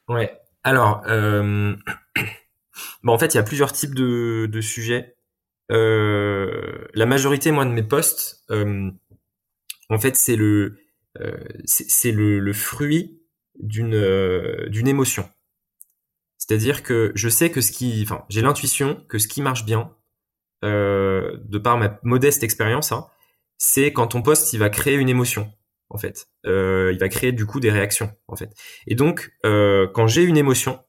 Ouais 0.08 0.32
alors, 0.64 1.02
euh... 1.06 1.76
bon, 3.02 3.12
en 3.12 3.18
fait, 3.18 3.34
il 3.34 3.36
y 3.36 3.40
a 3.40 3.44
plusieurs 3.44 3.72
types 3.72 3.94
de, 3.94 4.48
de 4.50 4.60
sujets. 4.60 5.16
Euh, 5.70 6.86
la 6.94 7.06
majorité, 7.06 7.50
moi, 7.52 7.64
de 7.64 7.70
mes 7.70 7.82
posts, 7.82 8.42
euh, 8.50 8.90
en 9.90 9.98
fait, 9.98 10.16
c'est 10.16 10.36
le, 10.36 10.78
c'est 11.64 12.12
le, 12.12 12.52
fruit 12.52 13.20
d'une 13.60 14.66
d'une 14.68 14.88
émotion. 14.88 15.28
C'est-à-dire 16.38 16.82
que 16.82 17.12
je 17.14 17.28
sais 17.28 17.50
que 17.50 17.60
ce 17.60 17.70
qui, 17.72 18.02
enfin, 18.02 18.24
j'ai 18.28 18.42
l'intuition 18.42 18.96
que 19.08 19.18
ce 19.18 19.28
qui 19.28 19.40
marche 19.40 19.64
bien, 19.64 19.94
de 20.62 21.58
par 21.58 21.78
ma 21.78 21.98
modeste 22.02 22.42
expérience, 22.42 22.92
hein, 22.92 23.06
c'est 23.58 23.92
quand 23.92 24.08
ton 24.08 24.22
post 24.22 24.52
il 24.52 24.58
va 24.58 24.70
créer 24.70 24.96
une 24.96 25.08
émotion 25.08 25.52
en 25.90 25.98
fait. 25.98 26.28
Euh, 26.46 26.90
il 26.92 26.98
va 26.98 27.08
créer 27.08 27.32
du 27.32 27.46
coup 27.46 27.60
des 27.60 27.70
réactions 27.70 28.10
en 28.28 28.36
fait. 28.36 28.50
Et 28.86 28.94
donc 28.94 29.32
euh, 29.44 29.88
quand 29.92 30.06
j'ai 30.06 30.22
une 30.22 30.36
émotion, 30.36 30.80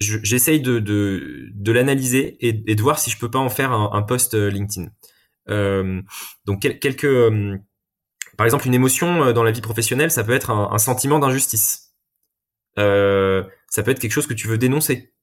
j'essaye 0.00 0.60
de, 0.60 1.72
l'analyser 1.72 2.36
et, 2.46 2.52
de 2.52 2.82
voir 2.82 2.98
si 2.98 3.10
je 3.10 3.18
peux 3.18 3.30
pas 3.30 3.38
en 3.38 3.48
faire 3.48 3.72
un, 3.72 3.90
un 3.92 4.02
post 4.02 4.34
euh, 4.34 4.50
LinkedIn. 4.50 4.90
Donc 6.44 6.60
quelques, 6.60 7.30
par 8.36 8.46
exemple, 8.46 8.66
une 8.66 8.74
émotion 8.74 9.32
dans 9.32 9.44
la 9.44 9.52
vie 9.52 9.60
professionnelle, 9.60 10.10
ça 10.10 10.24
peut 10.24 10.34
être 10.34 10.50
un, 10.50 10.78
sentiment 10.78 11.18
d'injustice. 11.18 11.94
Ça 12.76 13.82
peut 13.82 13.90
être 13.90 14.00
quelque 14.00 14.12
chose 14.12 14.26
que 14.26 14.34
tu 14.34 14.48
veux 14.48 14.58
dénoncer. 14.58 15.14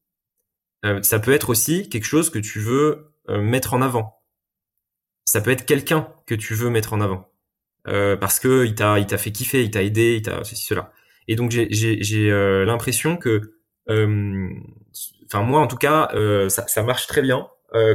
ça 1.02 1.20
peut 1.20 1.34
être 1.34 1.50
aussi 1.50 1.90
quelque 1.90 2.06
chose 2.06 2.30
que 2.30 2.40
tu 2.40 2.60
veux 2.60 3.14
mettre 3.28 3.74
en 3.74 3.82
avant. 3.82 4.24
Ça 5.26 5.42
peut 5.42 5.52
être 5.52 5.66
quelqu'un 5.66 6.14
que 6.26 6.36
tu 6.36 6.56
veux 6.56 6.70
mettre 6.70 6.94
en 6.94 7.02
avant. 7.02 7.33
Euh, 7.88 8.16
parce 8.16 8.40
que 8.40 8.66
il 8.66 8.76
t'a 8.76 9.00
il 9.00 9.06
t'a 9.06 9.18
fait 9.18 9.32
kiffer, 9.32 9.64
il 9.64 9.72
t'a 9.72 9.84
aidé, 9.84 10.16
il 10.16 10.22
t'a 10.22 10.44
ceci 10.44 10.66
cela. 10.66 10.92
Et 11.28 11.36
donc 11.36 11.52
j'ai 11.52 11.68
j'ai 11.72 12.32
euh, 12.32 12.66
l'impression 12.66 13.18
que 13.18 13.56
euh, 13.90 14.50
enfin 15.26 15.42
moi 15.42 15.60
en 15.60 15.68
tout 15.68 15.76
cas 15.76 16.10
ça 16.50 16.66
ça 16.68 16.84
marche 16.84 17.08
très 17.08 17.22
bien 17.22 17.48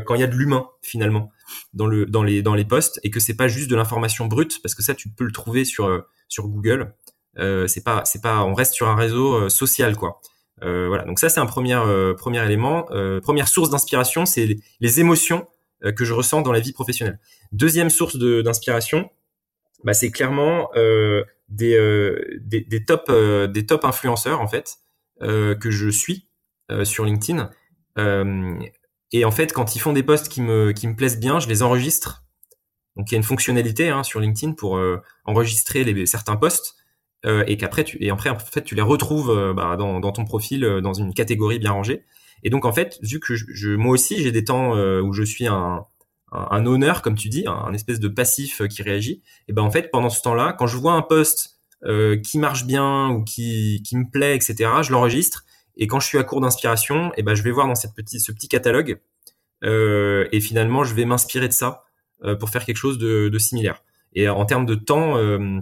quand 0.06 0.16
il 0.16 0.20
y 0.20 0.24
a 0.24 0.26
de 0.26 0.34
l'humain 0.34 0.68
finalement 0.82 1.30
dans 1.72 1.86
le 1.86 2.04
dans 2.04 2.24
les 2.24 2.42
dans 2.42 2.54
les 2.54 2.64
posts 2.64 2.98
et 3.04 3.10
que 3.10 3.20
c'est 3.20 3.36
pas 3.36 3.46
juste 3.46 3.70
de 3.70 3.76
l'information 3.76 4.26
brute 4.26 4.60
parce 4.60 4.74
que 4.74 4.82
ça 4.82 4.94
tu 4.94 5.08
peux 5.08 5.24
le 5.24 5.32
trouver 5.32 5.64
sur 5.64 6.04
sur 6.28 6.48
Google. 6.48 6.94
c'est 7.36 7.84
pas 7.84 8.04
c'est 8.04 8.20
pas 8.20 8.42
on 8.42 8.54
reste 8.54 8.74
sur 8.74 8.88
un 8.88 8.96
réseau 8.96 9.48
social 9.48 9.96
quoi. 9.96 10.20
voilà 10.60 11.04
donc 11.04 11.20
ça 11.20 11.28
c'est 11.28 11.38
un 11.38 11.46
premier 11.46 11.80
premier 12.18 12.44
élément 12.44 12.86
première 13.22 13.46
source 13.46 13.70
d'inspiration 13.70 14.26
c'est 14.26 14.46
les, 14.46 14.60
les, 14.80 15.00
émotions 15.00 15.46
que 15.96 16.04
je 16.04 16.12
ressens 16.12 16.42
dans 16.42 16.52
la 16.52 16.60
vie 16.60 16.72
professionnelle. 16.72 17.20
Deuxième 17.52 17.88
source 17.88 18.18
d'inspiration 18.18 19.08
bah, 19.84 19.94
c'est 19.94 20.10
clairement 20.10 20.70
euh, 20.76 21.24
des, 21.48 21.74
euh, 21.74 22.40
des, 22.40 22.60
des, 22.60 22.84
top 22.84 23.06
euh, 23.08 23.46
des 23.46 23.66
top 23.66 23.84
influenceurs 23.84 24.40
en 24.40 24.48
fait 24.48 24.76
euh, 25.22 25.54
que 25.54 25.70
je 25.70 25.88
suis 25.88 26.26
sur 26.84 27.06
LinkedIn. 27.06 27.50
et 29.12 29.24
en 29.24 29.30
fait, 29.30 29.54
quand 29.54 29.74
ils 29.74 29.78
font 29.78 29.94
des 29.94 30.02
posts 30.02 30.28
qui 30.28 30.42
me 30.42 30.72
qui 30.72 30.86
me 30.86 30.94
plaisent 30.94 31.18
bien, 31.18 31.40
je 31.40 31.48
les 31.48 31.62
enregistre. 31.62 32.26
Donc 32.94 33.10
il 33.10 33.12
y 33.12 33.14
a 33.14 33.16
une 33.16 33.24
fonctionnalité 33.24 33.88
hein, 33.88 34.02
sur 34.02 34.20
LinkedIn 34.20 34.52
pour 34.52 34.78
enregistrer 35.24 35.82
les, 35.82 36.04
certains 36.04 36.36
posts 36.36 36.76
et 37.24 37.56
qu'après 37.56 37.84
tu 37.84 37.96
et 38.04 38.10
après 38.10 38.28
en 38.28 38.38
fait 38.38 38.64
tu 38.64 38.74
les 38.74 38.82
retrouves 38.82 39.54
bah, 39.56 39.76
dans, 39.78 39.98
dans 39.98 40.12
ton 40.12 40.26
profil 40.26 40.60
dans 40.82 40.92
une 40.92 41.14
catégorie 41.14 41.58
bien 41.58 41.72
rangée. 41.72 42.04
Et 42.42 42.50
donc 42.50 42.66
en 42.66 42.72
fait, 42.74 42.98
vu 43.00 43.18
que 43.18 43.34
je, 43.34 43.70
moi 43.70 43.92
aussi 43.92 44.22
j'ai 44.22 44.30
des 44.30 44.44
temps 44.44 44.72
où 44.74 45.14
je 45.14 45.22
suis 45.22 45.46
un 45.46 45.86
un, 46.32 46.66
honneur, 46.66 47.02
comme 47.02 47.14
tu 47.14 47.28
dis, 47.28 47.44
un, 47.46 47.72
espèce 47.72 48.00
de 48.00 48.08
passif 48.08 48.62
qui 48.68 48.82
réagit, 48.82 49.22
et 49.48 49.52
ben 49.52 49.62
en 49.62 49.70
fait 49.70 49.90
pendant 49.90 50.10
ce 50.10 50.20
temps-là, 50.22 50.54
quand 50.58 50.66
je 50.66 50.76
vois 50.76 50.92
un 50.92 51.02
post 51.02 51.58
euh, 51.84 52.16
qui 52.16 52.38
marche 52.38 52.64
bien 52.64 53.08
ou 53.08 53.24
qui, 53.24 53.82
qui 53.86 53.96
me 53.96 54.10
plaît, 54.10 54.34
etc., 54.36 54.70
je 54.82 54.92
l'enregistre. 54.92 55.44
Et 55.76 55.86
quand 55.86 56.00
je 56.00 56.06
suis 56.06 56.18
à 56.18 56.24
court 56.24 56.40
d'inspiration, 56.40 57.12
et 57.16 57.22
ben 57.22 57.34
je 57.34 57.42
vais 57.42 57.52
voir 57.52 57.68
dans 57.68 57.76
cette 57.76 57.94
petite, 57.94 58.20
ce 58.20 58.32
petit 58.32 58.48
catalogue 58.48 59.00
euh, 59.64 60.28
et 60.32 60.40
finalement 60.40 60.84
je 60.84 60.94
vais 60.94 61.04
m'inspirer 61.04 61.48
de 61.48 61.52
ça 61.52 61.82
euh, 62.24 62.36
pour 62.36 62.50
faire 62.50 62.64
quelque 62.64 62.76
chose 62.76 62.98
de, 62.98 63.28
de, 63.28 63.38
similaire. 63.38 63.82
Et 64.12 64.28
en 64.28 64.44
termes 64.44 64.66
de 64.66 64.74
temps, 64.74 65.16
euh, 65.16 65.60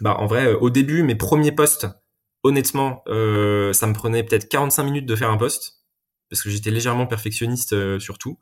bah 0.00 0.16
en 0.18 0.26
vrai, 0.26 0.52
au 0.52 0.70
début 0.70 1.02
mes 1.02 1.14
premiers 1.14 1.52
posts, 1.52 1.86
honnêtement, 2.42 3.02
euh, 3.08 3.72
ça 3.72 3.86
me 3.86 3.92
prenait 3.92 4.22
peut-être 4.22 4.48
45 4.48 4.84
minutes 4.84 5.06
de 5.06 5.16
faire 5.16 5.30
un 5.30 5.36
post 5.36 5.82
parce 6.28 6.42
que 6.42 6.50
j'étais 6.50 6.70
légèrement 6.70 7.06
perfectionniste 7.06 7.98
sur 7.98 8.18
tout. 8.18 8.38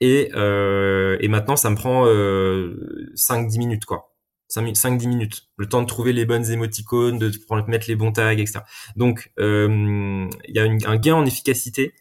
Et, 0.00 0.30
euh, 0.34 1.16
et 1.20 1.28
maintenant, 1.28 1.56
ça 1.56 1.70
me 1.70 1.76
prend 1.76 2.06
euh, 2.06 3.10
5-10 3.16 3.58
minutes, 3.58 3.84
quoi. 3.84 4.14
5-10 4.50 5.08
minutes. 5.08 5.48
Le 5.56 5.68
temps 5.68 5.82
de 5.82 5.86
trouver 5.86 6.12
les 6.12 6.24
bonnes 6.24 6.50
émoticônes, 6.50 7.18
de 7.18 7.30
mettre 7.66 7.86
les 7.88 7.96
bons 7.96 8.12
tags, 8.12 8.32
etc. 8.32 8.60
Donc, 8.96 9.30
euh, 9.38 10.28
il 10.48 10.54
y 10.54 10.58
a 10.58 10.90
un 10.90 10.96
gain 10.96 11.14
en 11.14 11.26
efficacité 11.26 11.92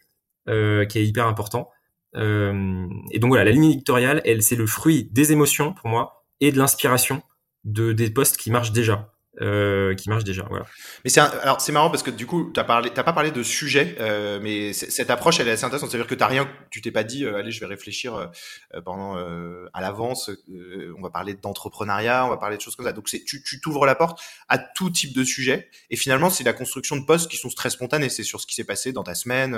euh, 0.48 0.86
qui 0.86 1.00
est 1.00 1.06
hyper 1.06 1.28
important. 1.28 1.70
Euh, 2.16 2.88
et 3.12 3.20
donc 3.20 3.30
voilà, 3.30 3.44
la 3.44 3.52
ligne 3.52 3.72
éditoriale, 3.72 4.22
elle, 4.26 4.42
c'est 4.42 4.56
le 4.56 4.66
fruit 4.66 5.10
des 5.12 5.34
émotions 5.34 5.74
pour 5.74 5.90
moi 5.90 6.26
et 6.40 6.52
de 6.52 6.58
l'inspiration 6.58 7.22
de 7.66 7.92
des 7.92 8.10
posts 8.10 8.38
qui 8.38 8.50
marchent 8.50 8.72
déjà. 8.72 9.12
Euh, 9.40 9.94
qui 9.94 10.10
marche 10.10 10.24
déjà. 10.24 10.46
Voilà. 10.50 10.66
Mais 11.04 11.12
c'est 11.12 11.20
alors 11.20 11.62
c'est 11.62 11.72
marrant 11.72 11.92
parce 11.92 12.02
que 12.02 12.10
du 12.10 12.26
coup 12.26 12.50
t'as 12.54 12.64
parlé 12.64 12.90
t'as 12.90 13.04
pas 13.04 13.14
parlé 13.14 13.30
de 13.30 13.44
sujet, 13.44 13.96
euh, 14.00 14.40
mais 14.42 14.74
cette 14.74 15.12
approche 15.12 15.40
elle 15.40 15.48
est 15.48 15.52
assez 15.52 15.64
intéressante. 15.64 15.92
C'est-à-dire 15.92 16.08
que 16.08 16.16
t'as 16.16 16.26
rien, 16.26 16.50
tu 16.72 16.82
t'es 16.82 16.90
pas 16.90 17.04
dit 17.04 17.24
euh, 17.24 17.38
allez 17.38 17.52
je 17.52 17.60
vais 17.60 17.68
réfléchir 17.68 18.16
euh, 18.16 18.82
pendant 18.82 19.16
à 19.74 19.82
l'avance. 19.82 20.32
on 20.98 21.02
va 21.04 21.12
parler 21.12 21.36
d'entrepreneuriat, 21.36 22.26
on 22.26 22.30
va 22.30 22.38
parler 22.38 22.58
de 22.58 22.62
choses 22.62 22.76
comme 22.76 22.86
ça. 22.86 22.94
Donc 22.94 23.10
c'est 23.10 23.24
tu 23.24 23.44
tu 23.44 23.62
t'ouvres 23.62 23.86
la 23.86 23.94
porte 23.94 24.20
à 24.50 24.58
tout 24.58 24.90
type 24.90 25.16
de 25.16 25.24
sujet 25.24 25.70
et 25.92 25.98
finalement 25.98 26.32
c'est 26.32 26.44
la 26.44 26.54
construction 26.54 26.96
de 26.96 27.06
postes 27.06 27.30
qui 27.30 27.38
sont 27.38 27.50
très 27.50 27.70
spontanés. 27.70 28.10
C'est 28.10 28.24
sur 28.24 28.42
ce 28.42 28.48
qui 28.48 28.56
s'est 28.56 28.64
passé 28.64 28.92
dans 28.92 29.04
ta 29.04 29.14
semaine. 29.14 29.56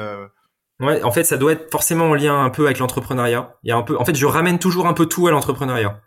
Ouais, 0.82 1.02
en 1.04 1.12
fait 1.12 1.24
ça 1.24 1.38
doit 1.38 1.54
être 1.54 1.72
forcément 1.72 2.10
en 2.10 2.16
lien 2.16 2.44
un 2.44 2.50
peu 2.50 2.66
avec 2.66 2.80
l'entrepreneuriat. 2.80 3.56
Il 3.64 3.70
y 3.70 3.72
a 3.72 3.78
un 3.78 3.84
peu, 3.84 3.98
en 3.98 4.04
fait 4.04 4.16
je 4.16 4.26
ramène 4.26 4.60
toujours 4.60 4.88
un 4.88 4.94
peu 4.94 5.06
tout 5.06 5.28
à 5.28 5.32
l'entrepreneuriat. 5.32 6.02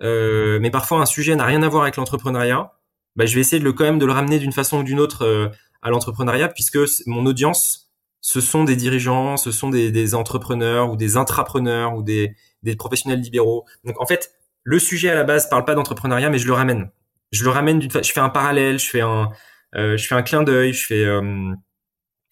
mais 0.00 0.70
parfois 0.72 1.00
un 1.00 1.06
sujet 1.06 1.36
n'a 1.36 1.44
rien 1.44 1.62
à 1.62 1.68
voir 1.68 1.84
avec 1.84 1.94
l'entrepreneuriat 1.94 2.72
bah, 3.16 3.26
je 3.26 3.34
vais 3.34 3.40
essayer 3.40 3.58
de 3.58 3.64
le 3.64 3.72
quand 3.72 3.84
même 3.84 3.98
de 3.98 4.06
le 4.06 4.12
ramener 4.12 4.38
d'une 4.38 4.52
façon 4.52 4.78
ou 4.78 4.82
d'une 4.82 5.00
autre 5.00 5.24
euh, 5.24 5.48
à 5.82 5.90
l'entrepreneuriat 5.90 6.48
puisque 6.48 6.78
mon 7.06 7.26
audience 7.26 7.92
ce 8.22 8.40
sont 8.40 8.64
des 8.64 8.76
dirigeants, 8.76 9.36
ce 9.36 9.50
sont 9.50 9.68
des, 9.68 9.90
des 9.90 10.14
entrepreneurs 10.14 10.90
ou 10.90 10.96
des 10.96 11.16
intrapreneurs 11.16 11.96
ou 11.96 12.02
des, 12.02 12.36
des, 12.62 12.76
professionnels 12.76 13.20
libéraux. 13.20 13.66
Donc 13.84 14.00
en 14.00 14.06
fait, 14.06 14.30
le 14.62 14.78
sujet 14.78 15.10
à 15.10 15.14
la 15.14 15.24
base 15.24 15.48
parle 15.50 15.64
pas 15.64 15.74
d'entrepreneuriat, 15.74 16.30
mais 16.30 16.38
je 16.38 16.46
le 16.46 16.52
ramène. 16.52 16.90
Je 17.32 17.42
le 17.42 17.50
ramène 17.50 17.80
d'une 17.80 17.90
je 17.90 18.12
fais 18.12 18.20
un 18.20 18.28
parallèle, 18.28 18.78
je 18.78 18.88
fais 18.88 19.00
un, 19.00 19.30
euh, 19.74 19.96
je 19.96 20.06
fais 20.06 20.14
un 20.14 20.22
clin 20.22 20.44
d'œil, 20.44 20.72
je 20.72 20.86
fais. 20.86 21.04
Euh, 21.04 21.52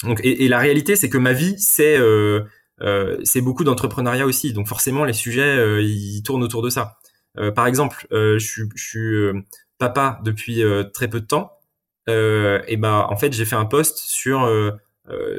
donc 0.05 0.21
et, 0.23 0.45
et, 0.45 0.49
la 0.49 0.59
réalité, 0.59 0.95
c'est 0.95 1.09
que 1.11 1.19
ma 1.19 1.33
vie, 1.33 1.57
c'est 1.59 1.99
euh, 1.99 2.45
c'est 3.25 3.41
beaucoup 3.41 3.65
d'entrepreneuriat 3.65 4.27
aussi. 4.27 4.53
Donc 4.53 4.69
forcément, 4.69 5.05
les 5.05 5.13
sujets, 5.13 5.85
ils 5.85 6.23
tournent 6.23 6.45
autour 6.45 6.63
de 6.63 6.71
ça. 6.71 6.99
par 7.55 7.67
exemple, 7.67 8.07
je 8.13 8.39
je 8.39 8.85
suis 8.85 9.45
papa 9.81 10.21
depuis 10.23 10.63
euh, 10.63 10.85
très 10.85 11.09
peu 11.09 11.21
de 11.21 11.27
temps, 11.27 11.59
euh, 12.09 12.63
et 12.69 12.77
bah 12.77 13.09
en 13.11 13.17
fait 13.17 13.33
j'ai 13.33 13.45
fait 13.45 13.57
un 13.57 13.65
post 13.65 13.99
sur 13.99 14.45
euh, 14.45 14.79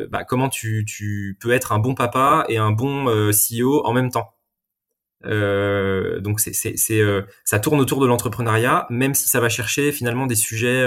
bah, 0.10 0.25
comment 0.25 0.49
tu, 0.49 1.38
peux 1.39 1.51
être 1.51 1.71
un 1.71 1.80
bon 1.80 1.95
papa 1.95 2.43
et 2.49 2.58
un 2.58 2.71
bon 2.71 3.06
CEO 3.32 3.86
en 3.86 3.93
même 3.93 4.12
temps. 4.12 4.34
Donc 5.23 6.39
c'est 6.41 6.75
ça 7.45 7.60
tourne 7.60 7.80
autour 7.80 8.01
de 8.01 8.08
l'entrepreneuriat, 8.08 8.88
même 8.89 9.13
si 9.13 9.30
ça 9.30 9.39
va 9.39 9.47
chercher 9.47 9.93
finalement 9.93 10.27
des 10.27 10.36
sujets 10.36 10.86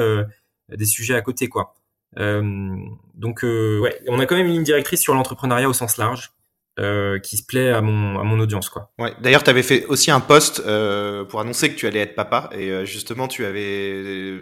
des 0.68 0.86
sujets 0.86 1.14
à 1.14 1.22
côté 1.22 1.48
quoi. 1.48 1.74
donc 2.16 3.42
ouais, 3.42 4.02
on 4.08 4.18
a 4.20 4.26
quand 4.26 4.36
même 4.36 4.46
une 4.46 4.54
ligne 4.54 4.64
directrice 4.64 5.00
sur 5.00 5.14
l'entrepreneuriat 5.14 5.68
au 5.68 5.72
sens 5.72 5.96
large. 5.96 6.32
Euh, 6.80 7.20
qui 7.20 7.36
se 7.36 7.46
plaît 7.46 7.70
à 7.70 7.80
mon, 7.80 8.18
à 8.18 8.24
mon 8.24 8.40
audience. 8.40 8.68
Quoi. 8.68 8.90
Ouais. 8.98 9.14
D'ailleurs, 9.20 9.44
tu 9.44 9.50
avais 9.50 9.62
fait 9.62 9.86
aussi 9.86 10.10
un 10.10 10.18
post 10.18 10.60
euh, 10.66 11.24
pour 11.24 11.40
annoncer 11.40 11.70
que 11.72 11.76
tu 11.76 11.86
allais 11.86 12.00
être 12.00 12.16
papa, 12.16 12.50
et 12.52 12.70
euh, 12.70 12.84
justement, 12.84 13.28
tu 13.28 13.44
avais 13.44 13.90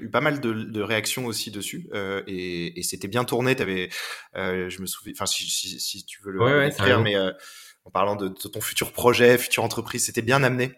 eu 0.00 0.08
pas 0.10 0.22
mal 0.22 0.40
de, 0.40 0.54
de 0.54 0.80
réactions 0.80 1.26
aussi 1.26 1.50
dessus, 1.50 1.90
euh, 1.92 2.22
et, 2.26 2.80
et 2.80 2.82
c'était 2.84 3.08
bien 3.08 3.24
tourné. 3.24 3.54
Avais, 3.60 3.90
je 4.34 4.80
me 4.80 4.86
souviens, 4.86 5.12
enfin, 5.14 5.26
si, 5.26 5.44
si, 5.44 5.78
si, 5.78 6.06
tu 6.06 6.22
veux 6.22 6.32
le 6.32 6.40
ouais, 6.40 6.70
ouais, 6.70 7.02
mais 7.02 7.18
en 7.84 7.90
parlant 7.90 8.16
de, 8.16 8.28
de, 8.28 8.48
ton 8.48 8.62
futur 8.62 8.92
projet, 8.92 9.36
future 9.36 9.62
entreprise, 9.62 10.06
c'était 10.06 10.22
bien 10.22 10.42
amené. 10.42 10.72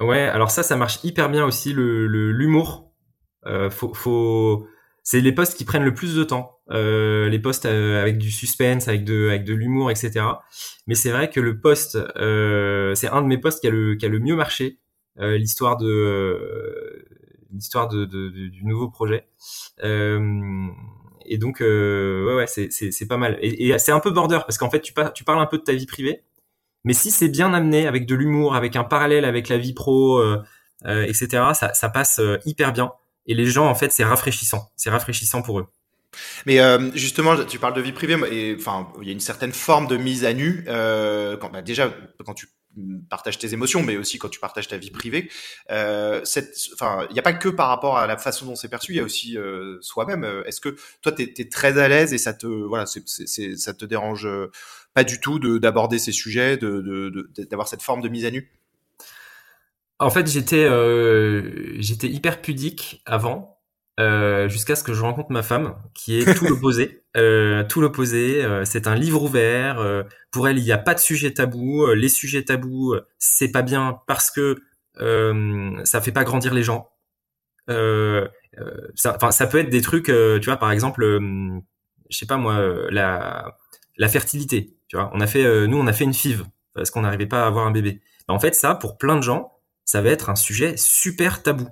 Ouais, 0.00 0.22
alors 0.22 0.50
ça, 0.50 0.62
ça 0.62 0.76
marche 0.76 1.00
hyper 1.04 1.28
bien 1.28 1.44
aussi 1.44 1.74
le 1.74 2.06
l'humour. 2.06 2.94
faut, 3.70 3.92
faut 3.92 4.66
c'est 5.10 5.22
les 5.22 5.32
posts 5.32 5.56
qui 5.56 5.64
prennent 5.64 5.84
le 5.84 5.94
plus 5.94 6.14
de 6.14 6.22
temps, 6.22 6.58
euh, 6.70 7.30
les 7.30 7.38
posts 7.38 7.64
euh, 7.64 7.98
avec 7.98 8.18
du 8.18 8.30
suspense, 8.30 8.88
avec 8.88 9.04
de, 9.04 9.28
avec 9.28 9.44
de 9.44 9.54
l'humour, 9.54 9.90
etc. 9.90 10.22
Mais 10.86 10.94
c'est 10.94 11.10
vrai 11.10 11.30
que 11.30 11.40
le 11.40 11.58
post, 11.58 11.96
euh, 12.18 12.94
c'est 12.94 13.08
un 13.08 13.22
de 13.22 13.26
mes 13.26 13.38
posts 13.38 13.62
qui 13.62 13.68
a 13.68 13.70
le, 13.70 13.94
qui 13.94 14.04
a 14.04 14.10
le 14.10 14.18
mieux 14.18 14.36
marché, 14.36 14.78
l'histoire 15.16 15.78
de, 15.78 17.06
l'histoire 17.50 17.88
de, 17.88 18.04
du 18.04 18.66
nouveau 18.66 18.90
projet. 18.90 19.26
et 19.82 21.38
donc, 21.38 21.60
ouais, 21.60 22.34
ouais, 22.34 22.46
c'est, 22.46 23.08
pas 23.08 23.16
mal. 23.16 23.38
Et, 23.40 23.78
c'est 23.78 23.92
un 23.92 24.00
peu 24.00 24.10
border 24.10 24.40
parce 24.40 24.58
qu'en 24.58 24.68
fait, 24.68 24.82
tu, 24.82 24.92
tu 25.14 25.24
parles 25.24 25.40
un 25.40 25.46
peu 25.46 25.56
de 25.56 25.62
ta 25.62 25.72
vie 25.72 25.86
privée, 25.86 26.22
mais 26.84 26.92
si 26.92 27.10
c'est 27.10 27.30
bien 27.30 27.54
amené 27.54 27.86
avec 27.86 28.04
de 28.04 28.14
l'humour, 28.14 28.54
avec 28.54 28.76
un 28.76 28.84
parallèle 28.84 29.24
avec 29.24 29.48
la 29.48 29.56
vie 29.56 29.72
pro, 29.72 30.22
etc., 30.84 31.44
ça 31.54 31.88
passe 31.88 32.20
hyper 32.44 32.74
bien. 32.74 32.92
Et 33.28 33.34
les 33.34 33.46
gens, 33.46 33.68
en 33.68 33.74
fait, 33.74 33.92
c'est 33.92 34.04
rafraîchissant. 34.04 34.70
C'est 34.76 34.90
rafraîchissant 34.90 35.42
pour 35.42 35.60
eux. 35.60 35.66
Mais 36.46 36.60
euh, 36.60 36.90
justement, 36.94 37.36
tu 37.44 37.58
parles 37.58 37.74
de 37.74 37.82
vie 37.82 37.92
privée, 37.92 38.16
et 38.32 38.56
enfin, 38.58 38.88
il 39.00 39.06
y 39.06 39.10
a 39.10 39.12
une 39.12 39.20
certaine 39.20 39.52
forme 39.52 39.86
de 39.86 39.98
mise 39.98 40.24
à 40.24 40.32
nu. 40.32 40.64
Euh, 40.66 41.36
quand, 41.36 41.50
bah, 41.50 41.62
déjà, 41.62 41.92
quand 42.24 42.34
tu 42.34 42.48
partages 43.10 43.38
tes 43.38 43.52
émotions, 43.52 43.82
mais 43.82 43.96
aussi 43.96 44.18
quand 44.18 44.28
tu 44.28 44.40
partages 44.40 44.68
ta 44.68 44.76
vie 44.76 44.90
privée. 44.90 45.30
Euh, 45.70 46.22
enfin, 46.74 47.06
il 47.10 47.12
n'y 47.12 47.18
a 47.18 47.22
pas 47.22 47.32
que 47.32 47.48
par 47.48 47.68
rapport 47.68 47.98
à 47.98 48.06
la 48.06 48.16
façon 48.16 48.46
dont 48.46 48.56
c'est 48.56 48.68
perçu, 48.68 48.92
il 48.92 48.96
y 48.96 49.00
a 49.00 49.02
aussi 49.02 49.36
euh, 49.36 49.78
soi-même. 49.80 50.24
Est-ce 50.46 50.60
que 50.60 50.76
toi, 51.02 51.12
tu 51.12 51.22
es, 51.22 51.48
très 51.48 51.78
à 51.78 51.88
l'aise 51.88 52.14
et 52.14 52.18
ça 52.18 52.34
te, 52.34 52.46
voilà, 52.46 52.86
c'est, 52.86 53.56
ça 53.56 53.74
te 53.74 53.84
dérange 53.84 54.28
pas 54.94 55.04
du 55.04 55.20
tout 55.20 55.38
de, 55.38 55.58
d'aborder 55.58 55.98
ces 55.98 56.12
sujets, 56.12 56.56
de, 56.56 56.80
de, 56.80 57.44
d'avoir 57.44 57.68
cette 57.68 57.82
forme 57.82 58.00
de 58.00 58.08
mise 58.08 58.24
à 58.24 58.30
nu? 58.30 58.50
En 59.98 60.10
fait, 60.10 60.26
j'étais 60.28 60.64
euh, 60.64 61.74
j'étais 61.80 62.08
hyper 62.08 62.40
pudique 62.40 63.02
avant, 63.04 63.58
euh, 63.98 64.48
jusqu'à 64.48 64.76
ce 64.76 64.84
que 64.84 64.94
je 64.94 65.02
rencontre 65.02 65.32
ma 65.32 65.42
femme, 65.42 65.74
qui 65.94 66.18
est 66.18 66.34
tout 66.34 66.44
l'opposé. 66.48 67.02
Euh, 67.16 67.64
tout 67.64 67.80
l'opposé. 67.80 68.44
Euh, 68.44 68.64
c'est 68.64 68.86
un 68.86 68.94
livre 68.94 69.22
ouvert. 69.22 69.80
Euh, 69.80 70.04
pour 70.30 70.46
elle, 70.46 70.58
il 70.58 70.64
n'y 70.64 70.72
a 70.72 70.78
pas 70.78 70.94
de 70.94 71.00
sujet 71.00 71.32
tabou. 71.32 71.84
Euh, 71.84 71.94
les 71.94 72.08
sujets 72.08 72.44
tabous, 72.44 72.94
c'est 73.18 73.50
pas 73.50 73.62
bien 73.62 74.00
parce 74.06 74.30
que 74.30 74.56
ça 75.84 76.00
fait 76.00 76.12
pas 76.12 76.24
grandir 76.24 76.54
les 76.54 76.64
gens. 76.64 76.90
ça, 77.68 79.14
enfin, 79.14 79.30
ça 79.30 79.46
peut 79.46 79.58
être 79.58 79.70
des 79.70 79.80
trucs, 79.80 80.06
tu 80.06 80.44
vois, 80.44 80.56
par 80.56 80.72
exemple, 80.72 81.20
je 82.10 82.16
sais 82.16 82.26
pas 82.26 82.36
moi, 82.36 82.60
la 82.90 83.56
la 83.96 84.08
fertilité. 84.08 84.76
Tu 84.88 84.96
vois, 84.96 85.10
on 85.14 85.20
a 85.20 85.26
fait, 85.28 85.68
nous, 85.68 85.78
on 85.78 85.86
a 85.86 85.92
fait 85.92 86.04
une 86.04 86.14
FIV 86.14 86.44
parce 86.74 86.90
qu'on 86.90 87.02
n'arrivait 87.02 87.26
pas 87.26 87.44
à 87.44 87.46
avoir 87.46 87.66
un 87.66 87.70
bébé. 87.70 88.00
En 88.26 88.40
fait, 88.40 88.54
ça, 88.54 88.74
pour 88.74 88.98
plein 88.98 89.16
de 89.16 89.22
gens, 89.22 89.57
ça 89.88 90.02
va 90.02 90.10
être 90.10 90.28
un 90.28 90.36
sujet 90.36 90.76
super 90.76 91.42
tabou. 91.42 91.66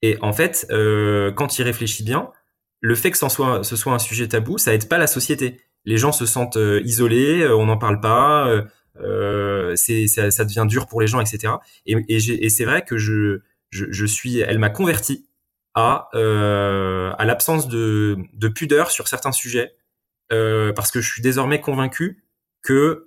Et 0.00 0.16
en 0.22 0.32
fait, 0.32 0.64
euh, 0.70 1.32
quand 1.32 1.58
il 1.58 1.64
réfléchit 1.64 2.04
bien, 2.04 2.30
le 2.78 2.94
fait 2.94 3.10
que 3.10 3.18
ce 3.18 3.28
soit, 3.28 3.92
un 3.92 3.98
sujet 3.98 4.28
tabou, 4.28 4.58
ça 4.58 4.72
aide 4.72 4.88
pas 4.88 4.96
la 4.96 5.08
société. 5.08 5.60
Les 5.84 5.96
gens 5.96 6.12
se 6.12 6.24
sentent 6.24 6.56
euh, 6.56 6.80
isolés, 6.84 7.42
euh, 7.42 7.56
on 7.56 7.66
n'en 7.66 7.78
parle 7.78 8.00
pas, 8.00 8.48
euh, 9.00 9.74
c'est, 9.74 10.06
ça, 10.06 10.30
ça, 10.30 10.44
devient 10.44 10.66
dur 10.68 10.86
pour 10.86 11.00
les 11.00 11.08
gens, 11.08 11.20
etc. 11.20 11.54
Et, 11.84 12.48
c'est 12.48 12.64
vrai 12.64 12.84
que 12.84 12.96
je, 12.96 13.40
suis, 14.06 14.38
elle 14.38 14.60
m'a 14.60 14.70
converti 14.70 15.28
à, 15.74 16.10
à 16.14 17.24
l'absence 17.24 17.66
de, 17.66 18.18
de 18.34 18.46
pudeur 18.46 18.92
sur 18.92 19.08
certains 19.08 19.32
sujets, 19.32 19.74
parce 20.28 20.92
que 20.92 21.00
je 21.00 21.10
suis 21.10 21.22
désormais 21.22 21.60
convaincu 21.60 22.22
que 22.62 23.02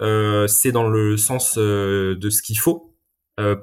c'est 0.50 0.74
dans 0.74 0.90
le 0.90 1.16
sens 1.16 1.58
de 1.58 2.30
ce 2.30 2.42
qu'il 2.42 2.60
faut 2.60 2.90
euh, 2.90 2.93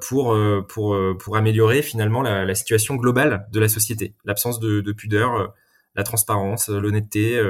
pour 0.01 0.33
euh, 0.33 0.65
pour 0.67 0.93
euh, 0.93 1.17
pour 1.17 1.37
améliorer 1.37 1.81
finalement 1.81 2.21
la, 2.21 2.45
la, 2.45 2.55
situation 2.55 2.95
globale 2.95 3.47
de 3.51 3.59
la 3.59 3.69
société, 3.69 4.15
l'absence 4.25 4.59
de, 4.59 4.81
de, 4.81 4.91
pudeur, 4.91 5.53
la 5.95 6.03
transparence, 6.03 6.69
l'honnêteté, 6.69 7.41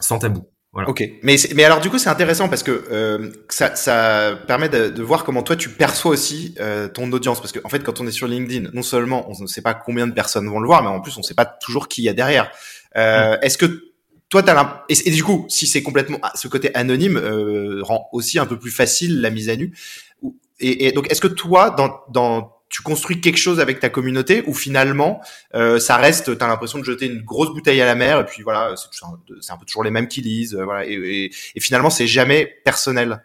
sans 0.00 0.18
tabou. 0.18 0.48
Voilà. 0.74 0.88
Ok, 0.88 1.08
mais 1.22 1.36
mais 1.54 1.62
alors 1.62 1.80
du 1.80 1.88
coup 1.88 1.98
c'est 1.98 2.08
intéressant 2.08 2.48
parce 2.48 2.64
que 2.64 2.84
euh, 2.90 3.30
ça, 3.48 3.76
ça 3.76 4.36
permet 4.48 4.68
de, 4.68 4.88
de, 4.88 5.02
voir 5.04 5.22
comment 5.22 5.44
toi 5.44 5.54
tu 5.54 5.68
perçois 5.68 6.10
aussi 6.10 6.56
euh, 6.58 6.88
ton 6.88 7.12
audience 7.12 7.40
parce 7.40 7.52
que 7.52 7.60
en 7.62 7.68
fait 7.68 7.84
quand 7.84 8.00
on 8.00 8.08
est 8.08 8.12
sur 8.12 8.26
LinkedIn 8.26 8.70
non 8.72 8.82
seulement 8.82 9.24
on 9.30 9.40
ne 9.40 9.46
sait 9.46 9.62
pas 9.62 9.74
combien 9.74 10.08
de 10.08 10.12
personnes 10.12 10.48
vont 10.48 10.58
le 10.58 10.66
voir 10.66 10.82
mais 10.82 10.88
en 10.88 11.00
plus 11.00 11.16
on 11.16 11.20
ne 11.20 11.24
sait 11.24 11.34
pas 11.34 11.44
toujours 11.44 11.86
qui 11.86 12.02
il 12.02 12.06
y 12.06 12.08
a 12.08 12.12
derrière. 12.12 12.50
Euh, 12.96 13.38
Est-ce 13.40 13.56
que 13.56 13.84
toi 14.30 14.42
t'as 14.42 14.82
et, 14.88 14.94
et 15.08 15.12
du 15.12 15.22
coup 15.22 15.46
si 15.48 15.68
c'est 15.68 15.84
complètement 15.84 16.18
ah, 16.22 16.32
ce 16.34 16.48
côté 16.48 16.74
anonyme 16.74 17.18
euh, 17.18 17.80
rend 17.84 18.08
aussi 18.10 18.40
un 18.40 18.46
peu 18.46 18.58
plus 18.58 18.72
facile 18.72 19.20
la 19.20 19.30
mise 19.30 19.50
à 19.50 19.54
nu 19.54 19.76
et, 20.60 20.86
et 20.86 20.92
donc 20.92 21.10
est-ce 21.10 21.20
que 21.20 21.28
toi 21.28 21.70
dans 21.70 22.00
dans 22.10 22.54
tu 22.70 22.82
construis 22.82 23.20
quelque 23.20 23.36
chose 23.36 23.60
avec 23.60 23.78
ta 23.78 23.88
communauté 23.88 24.42
ou 24.46 24.54
finalement 24.54 25.20
euh, 25.54 25.78
ça 25.78 25.96
reste, 25.96 26.36
tu 26.36 26.44
as 26.44 26.48
l'impression 26.48 26.78
de 26.78 26.84
jeter 26.84 27.06
une 27.06 27.22
grosse 27.22 27.50
bouteille 27.50 27.80
à 27.80 27.86
la 27.86 27.94
mer 27.94 28.18
et 28.20 28.24
puis 28.24 28.42
voilà, 28.42 28.74
c'est 28.76 29.04
un, 29.04 29.12
un, 29.54 29.56
peu 29.58 29.64
toujours 29.64 29.84
les 29.84 29.92
mêmes 29.92 30.08
qui 30.08 30.22
lisent, 30.22 30.56
euh, 30.56 30.64
voilà, 30.64 30.84
et, 30.84 30.94
et, 30.94 31.24
et 31.54 31.60
finalement 31.60 31.90
c'est 31.90 32.08
jamais 32.08 32.46
personnel? 32.64 33.22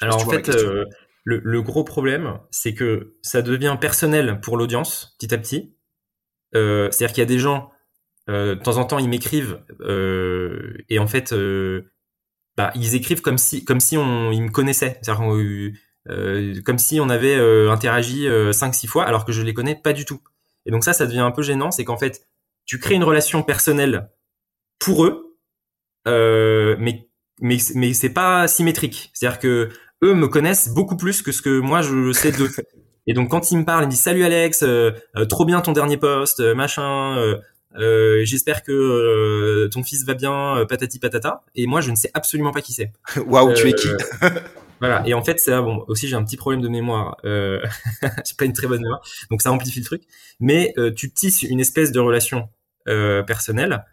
Alors 0.00 0.26
en 0.26 0.30
fait, 0.30 0.48
euh, 0.50 0.84
le, 1.24 1.40
le, 1.44 1.62
gros 1.62 1.84
problème, 1.84 2.38
c'est 2.50 2.74
que 2.74 3.14
ça 3.22 3.42
devient 3.42 3.76
personnel 3.80 4.40
pour 4.40 4.56
l'audience 4.56 5.16
petit 5.18 5.32
à 5.32 5.38
petit. 5.38 5.74
Euh, 6.54 6.90
C'est-à-dire 6.90 7.14
qu'il 7.14 7.22
y 7.22 7.26
a 7.26 7.26
des 7.26 7.38
gens, 7.38 7.70
euh, 8.28 8.56
de 8.56 8.60
temps 8.60 8.76
en 8.78 8.84
temps, 8.84 8.98
ils 8.98 9.08
m'écrivent 9.08 9.60
euh, 9.80 10.76
et 10.88 10.98
en 10.98 11.06
fait, 11.06 11.34
bah, 12.56 12.72
ils 12.74 12.94
écrivent 12.94 13.22
comme 13.22 13.38
si, 13.38 13.64
comme 13.64 13.80
si 13.80 13.96
on, 13.96 14.32
ils 14.32 14.42
me 14.42 14.50
connaissaient. 14.50 15.00
Euh, 16.08 16.60
comme 16.64 16.78
si 16.78 16.98
on 17.00 17.08
avait 17.08 17.36
euh, 17.36 17.70
interagi 17.70 18.26
euh, 18.26 18.50
5-6 18.50 18.88
fois 18.88 19.04
alors 19.04 19.24
que 19.24 19.30
je 19.30 19.42
les 19.42 19.54
connais 19.54 19.76
pas 19.76 19.92
du 19.92 20.04
tout. 20.04 20.20
Et 20.66 20.70
donc 20.70 20.84
ça, 20.84 20.92
ça 20.92 21.06
devient 21.06 21.20
un 21.20 21.30
peu 21.30 21.42
gênant, 21.42 21.70
c'est 21.70 21.84
qu'en 21.84 21.96
fait, 21.96 22.26
tu 22.64 22.78
crées 22.78 22.94
une 22.94 23.04
relation 23.04 23.42
personnelle 23.42 24.10
pour 24.78 25.04
eux, 25.04 25.36
euh, 26.08 26.76
mais 26.78 27.08
mais 27.40 27.58
mais 27.74 27.94
c'est 27.94 28.10
pas 28.12 28.48
symétrique. 28.48 29.10
C'est-à-dire 29.14 29.38
que 29.38 29.70
eux 30.02 30.14
me 30.14 30.28
connaissent 30.28 30.68
beaucoup 30.68 30.96
plus 30.96 31.22
que 31.22 31.32
ce 31.32 31.42
que 31.42 31.60
moi 31.60 31.82
je 31.82 32.12
sais 32.12 32.32
d'eux. 32.32 32.50
Et 33.08 33.14
donc 33.14 33.30
quand 33.30 33.50
ils 33.50 33.58
me 33.58 33.64
parlent, 33.64 33.82
ils 33.82 33.86
me 33.86 33.90
disent 33.90 34.02
salut 34.02 34.22
Alex, 34.22 34.62
euh, 34.62 34.92
trop 35.28 35.44
bien 35.44 35.60
ton 35.60 35.72
dernier 35.72 35.96
post, 35.96 36.40
machin. 36.40 37.36
J'espère 37.76 38.62
que 38.62 39.68
ton 39.72 39.82
fils 39.82 40.04
va 40.04 40.14
bien, 40.14 40.64
patati 40.68 41.00
patata. 41.00 41.42
Et 41.56 41.66
moi 41.66 41.80
je 41.80 41.90
ne 41.90 41.96
sais 41.96 42.10
absolument 42.14 42.52
pas 42.52 42.60
qui 42.60 42.72
c'est. 42.72 42.92
Waouh, 43.26 43.54
tu 43.54 43.68
es 43.68 43.72
qui? 43.72 43.88
Voilà. 44.82 45.04
Et 45.06 45.14
en 45.14 45.22
fait, 45.22 45.38
ça, 45.38 45.62
bon, 45.62 45.84
aussi 45.86 46.08
j'ai 46.08 46.16
un 46.16 46.24
petit 46.24 46.36
problème 46.36 46.60
de 46.60 46.68
mémoire. 46.68 47.16
Euh, 47.24 47.60
j'ai 48.02 48.34
pas 48.36 48.46
une 48.46 48.52
très 48.52 48.66
bonne 48.66 48.82
mémoire, 48.82 49.00
donc 49.30 49.40
ça 49.40 49.52
amplifie 49.52 49.78
le 49.78 49.84
truc. 49.84 50.02
Mais 50.40 50.74
euh, 50.76 50.92
tu 50.92 51.12
tisses 51.12 51.42
une 51.44 51.60
espèce 51.60 51.92
de 51.92 52.00
relation 52.00 52.48
euh, 52.88 53.22
personnelle. 53.22 53.84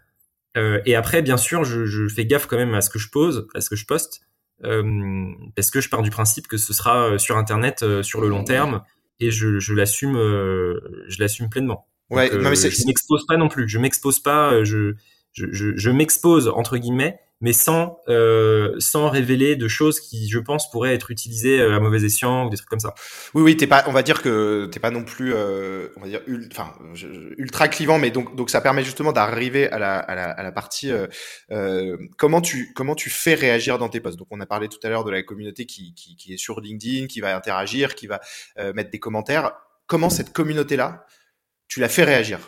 Euh, 0.56 0.80
et 0.84 0.96
après, 0.96 1.22
bien 1.22 1.36
sûr, 1.36 1.62
je, 1.62 1.86
je, 1.86 2.08
fais 2.08 2.26
gaffe 2.26 2.46
quand 2.46 2.56
même 2.56 2.74
à 2.74 2.80
ce 2.80 2.90
que 2.90 2.98
je 2.98 3.08
pose, 3.08 3.46
à 3.54 3.60
ce 3.60 3.70
que 3.70 3.76
je 3.76 3.86
poste, 3.86 4.22
euh, 4.64 5.30
parce 5.54 5.70
que 5.70 5.80
je 5.80 5.88
pars 5.88 6.02
du 6.02 6.10
principe 6.10 6.48
que 6.48 6.56
ce 6.56 6.72
sera 6.72 7.06
euh, 7.06 7.18
sur 7.18 7.36
Internet 7.36 7.84
sur 8.02 8.20
le 8.20 8.28
long 8.28 8.42
terme, 8.42 8.82
et 9.20 9.30
je, 9.30 9.60
je 9.60 9.74
l'assume, 9.74 10.14
je 10.14 11.20
l'assume 11.20 11.48
pleinement. 11.50 11.86
Ouais, 12.10 12.28
non, 12.36 12.50
mais 12.50 12.56
je 12.56 12.86
m'expose 12.86 13.26
pas 13.28 13.36
non 13.36 13.46
plus. 13.46 13.68
Je 13.68 13.78
m'expose 13.78 14.18
pas. 14.18 14.64
Je, 14.64 14.94
je, 15.30 15.46
je 15.52 15.90
m'expose 15.90 16.48
entre 16.48 16.78
guillemets 16.78 17.20
mais 17.40 17.52
sans 17.52 18.00
euh, 18.08 18.74
sans 18.78 19.08
révéler 19.08 19.56
de 19.56 19.68
choses 19.68 20.00
qui, 20.00 20.28
je 20.28 20.38
pense, 20.38 20.70
pourraient 20.70 20.94
être 20.94 21.10
utilisées 21.10 21.60
euh, 21.60 21.76
à 21.76 21.80
mauvais 21.80 22.04
escient 22.04 22.46
ou 22.46 22.50
des 22.50 22.56
trucs 22.56 22.68
comme 22.68 22.80
ça. 22.80 22.94
Oui, 23.34 23.42
oui, 23.42 23.56
t'es 23.56 23.66
pas, 23.66 23.84
on 23.86 23.92
va 23.92 24.02
dire 24.02 24.22
que 24.22 24.66
t'es 24.72 24.80
pas 24.80 24.90
non 24.90 25.04
plus, 25.04 25.32
euh, 25.34 25.88
on 25.96 26.00
va 26.02 26.08
dire, 26.08 26.20
enfin, 26.50 26.74
ultra 27.38 27.68
clivant, 27.68 27.98
mais 27.98 28.10
donc 28.10 28.36
donc 28.36 28.50
ça 28.50 28.60
permet 28.60 28.84
justement 28.84 29.12
d'arriver 29.12 29.70
à 29.70 29.78
la, 29.78 29.98
à 29.98 30.14
la 30.14 30.30
à 30.30 30.42
la 30.42 30.52
partie 30.52 30.90
euh, 30.90 31.06
euh, 31.50 31.96
comment 32.18 32.40
tu 32.40 32.72
comment 32.74 32.94
tu 32.94 33.10
fais 33.10 33.34
réagir 33.34 33.78
dans 33.78 33.88
tes 33.88 34.00
posts. 34.00 34.18
Donc 34.18 34.28
on 34.30 34.40
a 34.40 34.46
parlé 34.46 34.68
tout 34.68 34.78
à 34.82 34.88
l'heure 34.88 35.04
de 35.04 35.10
la 35.10 35.22
communauté 35.22 35.66
qui, 35.66 35.94
qui 35.94 36.16
qui 36.16 36.34
est 36.34 36.38
sur 36.38 36.60
LinkedIn, 36.60 37.06
qui 37.06 37.20
va 37.20 37.34
interagir, 37.34 37.94
qui 37.94 38.06
va 38.06 38.20
euh, 38.58 38.72
mettre 38.72 38.90
des 38.90 38.98
commentaires. 38.98 39.52
Comment 39.86 40.10
cette 40.10 40.32
communauté 40.32 40.76
là, 40.76 41.04
tu 41.66 41.80
la 41.80 41.88
fais 41.88 42.04
réagir? 42.04 42.38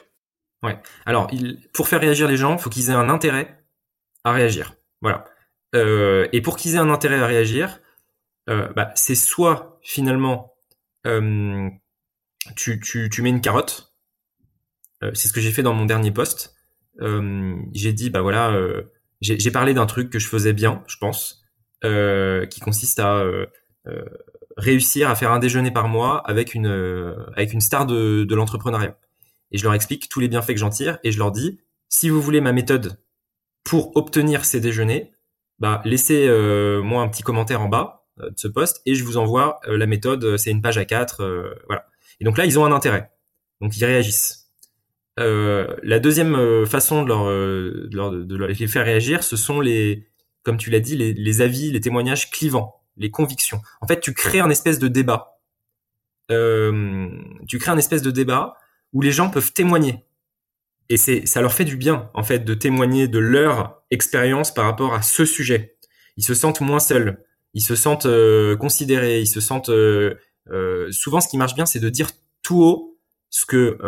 Ouais. 0.62 0.78
Alors, 1.06 1.26
il, 1.32 1.58
pour 1.72 1.88
faire 1.88 2.00
réagir 2.00 2.28
les 2.28 2.36
gens, 2.36 2.56
faut 2.56 2.70
qu'ils 2.70 2.90
aient 2.90 2.94
un 2.94 3.08
intérêt 3.08 3.64
à 4.22 4.30
réagir. 4.30 4.74
Voilà. 5.02 5.26
Euh, 5.74 6.26
et 6.32 6.40
pour 6.40 6.56
qu'ils 6.56 6.74
aient 6.76 6.78
un 6.78 6.90
intérêt 6.90 7.20
à 7.20 7.26
réagir, 7.26 7.80
euh, 8.48 8.68
bah, 8.74 8.90
c'est 8.94 9.14
soit 9.14 9.78
finalement 9.82 10.54
euh, 11.06 11.68
tu, 12.56 12.80
tu, 12.80 13.08
tu, 13.10 13.22
mets 13.22 13.30
une 13.30 13.40
carotte. 13.40 13.92
Euh, 15.02 15.10
c'est 15.14 15.28
ce 15.28 15.32
que 15.32 15.40
j'ai 15.40 15.52
fait 15.52 15.62
dans 15.62 15.74
mon 15.74 15.84
dernier 15.84 16.10
post. 16.10 16.54
Euh, 17.00 17.56
j'ai 17.72 17.92
dit 17.92 18.10
bah 18.10 18.20
voilà, 18.20 18.54
j'ai 19.20 19.50
parlé 19.50 19.74
d'un 19.74 19.86
truc 19.86 20.10
que 20.10 20.18
je 20.18 20.28
faisais 20.28 20.52
bien, 20.52 20.82
je 20.86 20.96
pense, 20.98 21.44
qui 21.82 22.60
consiste 22.60 22.98
à 22.98 23.24
réussir 24.58 25.08
à 25.08 25.14
faire 25.14 25.32
un 25.32 25.38
déjeuner 25.38 25.70
par 25.70 25.88
mois 25.88 26.18
avec 26.28 26.54
une 26.54 26.66
avec 27.34 27.52
une 27.52 27.60
star 27.60 27.86
de, 27.86 28.24
de 28.24 28.34
l'entrepreneuriat. 28.34 28.98
Et 29.50 29.58
je 29.58 29.64
leur 29.64 29.74
explique 29.74 30.08
tous 30.08 30.20
les 30.20 30.28
bienfaits 30.28 30.52
que 30.52 30.58
j'en 30.58 30.70
tire 30.70 30.98
et 31.04 31.12
je 31.12 31.18
leur 31.18 31.30
dis 31.30 31.60
si 31.88 32.08
vous 32.08 32.20
voulez 32.20 32.40
ma 32.40 32.52
méthode 32.52 32.98
pour 33.64 33.96
obtenir 33.96 34.44
ces 34.44 34.60
déjeuners, 34.60 35.12
bah, 35.58 35.80
laissez 35.84 36.26
euh, 36.26 36.82
moi 36.82 37.02
un 37.02 37.08
petit 37.08 37.22
commentaire 37.22 37.60
en 37.60 37.68
bas 37.68 38.04
euh, 38.20 38.30
de 38.30 38.34
ce 38.36 38.48
poste 38.48 38.82
et 38.84 38.94
je 38.94 39.04
vous 39.04 39.16
envoie 39.16 39.60
euh, 39.68 39.76
la 39.76 39.86
méthode. 39.86 40.36
C'est 40.36 40.50
une 40.50 40.60
page 40.60 40.78
à 40.78 40.84
4, 40.84 41.54
voilà. 41.66 41.86
Et 42.20 42.24
donc 42.24 42.36
là, 42.36 42.46
ils 42.46 42.58
ont 42.58 42.64
un 42.64 42.72
intérêt, 42.72 43.10
donc 43.60 43.76
ils 43.76 43.84
réagissent. 43.84 44.50
la 45.18 45.98
deuxième 46.00 46.66
façon 46.66 47.02
de 47.02 47.08
leur, 47.08 48.10
de 48.10 48.44
les 48.44 48.66
faire 48.66 48.84
réagir, 48.84 49.22
ce 49.22 49.36
sont 49.36 49.60
les, 49.60 50.08
comme 50.42 50.56
tu 50.56 50.70
l'as 50.70 50.80
dit, 50.80 50.96
les, 50.96 51.14
les, 51.14 51.40
avis, 51.42 51.70
les 51.70 51.80
témoignages 51.80 52.30
clivants, 52.30 52.82
les 52.96 53.10
convictions. 53.10 53.60
En 53.80 53.86
fait, 53.86 54.00
tu 54.00 54.14
crées 54.14 54.40
un 54.40 54.50
espèce 54.50 54.78
de 54.78 54.88
débat. 54.88 55.38
tu 56.28 57.58
crées 57.58 57.70
un 57.70 57.78
espèce 57.78 58.02
de 58.02 58.10
débat 58.10 58.54
où 58.92 59.00
les 59.00 59.12
gens 59.12 59.30
peuvent 59.30 59.52
témoigner 59.52 60.04
et 60.88 60.96
c'est 60.96 61.26
ça 61.26 61.40
leur 61.40 61.52
fait 61.52 61.64
du 61.64 61.76
bien 61.76 62.10
en 62.14 62.22
fait 62.22 62.40
de 62.40 62.54
témoigner 62.54 63.08
de 63.08 63.18
leur 63.18 63.82
expérience 63.90 64.52
par 64.52 64.64
rapport 64.64 64.94
à 64.94 65.02
ce 65.02 65.24
sujet. 65.24 65.76
Ils 66.16 66.24
se 66.24 66.34
sentent 66.34 66.60
moins 66.60 66.80
seuls, 66.80 67.24
ils 67.54 67.62
se 67.62 67.74
sentent 67.74 68.06
euh, 68.06 68.56
considérés, 68.56 69.20
ils 69.20 69.26
se 69.26 69.40
sentent 69.40 69.70
euh, 69.70 70.14
euh, 70.50 70.90
souvent 70.90 71.20
ce 71.20 71.28
qui 71.28 71.36
marche 71.36 71.54
bien 71.54 71.66
c'est 71.66 71.80
de 71.80 71.88
dire 71.88 72.10
tout 72.42 72.62
haut 72.62 72.98
ce 73.30 73.46
que 73.46 73.78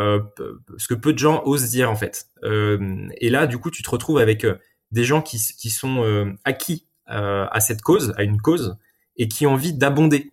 ce 0.79 0.89
que 0.89 0.95
peu 0.95 1.13
de 1.13 1.19
gens 1.19 1.43
osent 1.45 1.69
dire 1.69 1.91
en 1.91 1.97
fait. 1.97 2.29
et 2.43 3.29
là 3.29 3.47
du 3.47 3.59
coup 3.59 3.71
tu 3.71 3.83
te 3.83 3.91
retrouves 3.91 4.19
avec 4.19 4.47
des 4.91 5.05
gens 5.05 5.21
qui 5.21 5.39
qui 5.59 5.69
sont 5.69 6.35
acquis 6.45 6.87
à 7.07 7.61
cette 7.61 7.83
cause, 7.83 8.15
à 8.17 8.23
une 8.23 8.41
cause 8.41 8.79
et 9.19 9.29
qui 9.29 9.47
ont 9.47 9.53
envie 9.53 9.75
d'abonder 9.75 10.33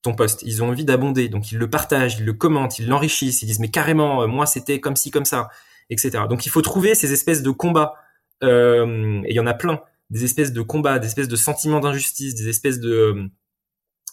ton 0.00 0.14
poste. 0.14 0.42
Ils 0.42 0.62
ont 0.62 0.70
envie 0.70 0.86
d'abonder, 0.86 1.28
donc 1.28 1.52
ils 1.52 1.58
le 1.58 1.68
partagent, 1.68 2.18
ils 2.18 2.24
le 2.24 2.32
commentent, 2.32 2.78
ils 2.78 2.88
l'enrichissent, 2.88 3.42
ils 3.42 3.46
disent 3.46 3.58
mais 3.58 3.70
carrément 3.70 4.26
moi 4.26 4.46
c'était 4.46 4.80
comme 4.80 4.96
ci 4.96 5.10
comme 5.10 5.26
ça 5.26 5.50
etc. 5.90 6.24
Donc 6.28 6.46
il 6.46 6.48
faut 6.48 6.62
trouver 6.62 6.94
ces 6.94 7.12
espèces 7.12 7.42
de 7.42 7.50
combats, 7.50 7.94
euh, 8.42 9.20
et 9.24 9.30
il 9.30 9.36
y 9.36 9.40
en 9.40 9.46
a 9.46 9.54
plein, 9.54 9.80
des 10.08 10.24
espèces 10.24 10.52
de 10.52 10.62
combats, 10.62 10.98
des 10.98 11.06
espèces 11.06 11.28
de 11.28 11.36
sentiments 11.36 11.80
d'injustice, 11.80 12.34
des 12.34 12.48
espèces 12.48 12.80
de 12.80 13.28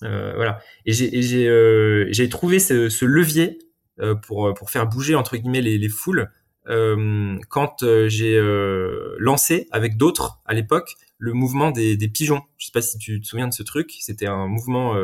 euh, 0.03 0.33
voilà. 0.35 0.59
Et 0.85 0.93
j'ai 0.93 1.47
euh, 1.47 2.29
trouvé 2.29 2.59
ce, 2.59 3.05
levier 3.05 3.59
pour 4.23 4.53
pour 4.53 4.69
faire 4.69 4.87
bouger 4.87 5.15
entre 5.15 5.37
guillemets 5.37 5.61
les, 5.61 5.77
les 5.77 5.89
foules 5.89 6.29
quand 6.65 7.83
j'ai 8.07 8.39
lancé 9.17 9.67
avec 9.71 9.97
d'autres 9.97 10.41
à 10.45 10.53
l'époque 10.53 10.95
le 11.17 11.33
mouvement 11.33 11.71
des, 11.71 11.97
des 11.97 12.09
pigeons. 12.09 12.41
Je 12.57 12.65
sais 12.67 12.71
pas 12.71 12.81
si 12.81 12.97
tu 12.99 13.21
te 13.21 13.25
souviens 13.25 13.47
de 13.47 13.53
ce 13.53 13.63
truc. 13.63 13.95
C'était 14.01 14.27
un 14.27 14.47
mouvement 14.47 14.95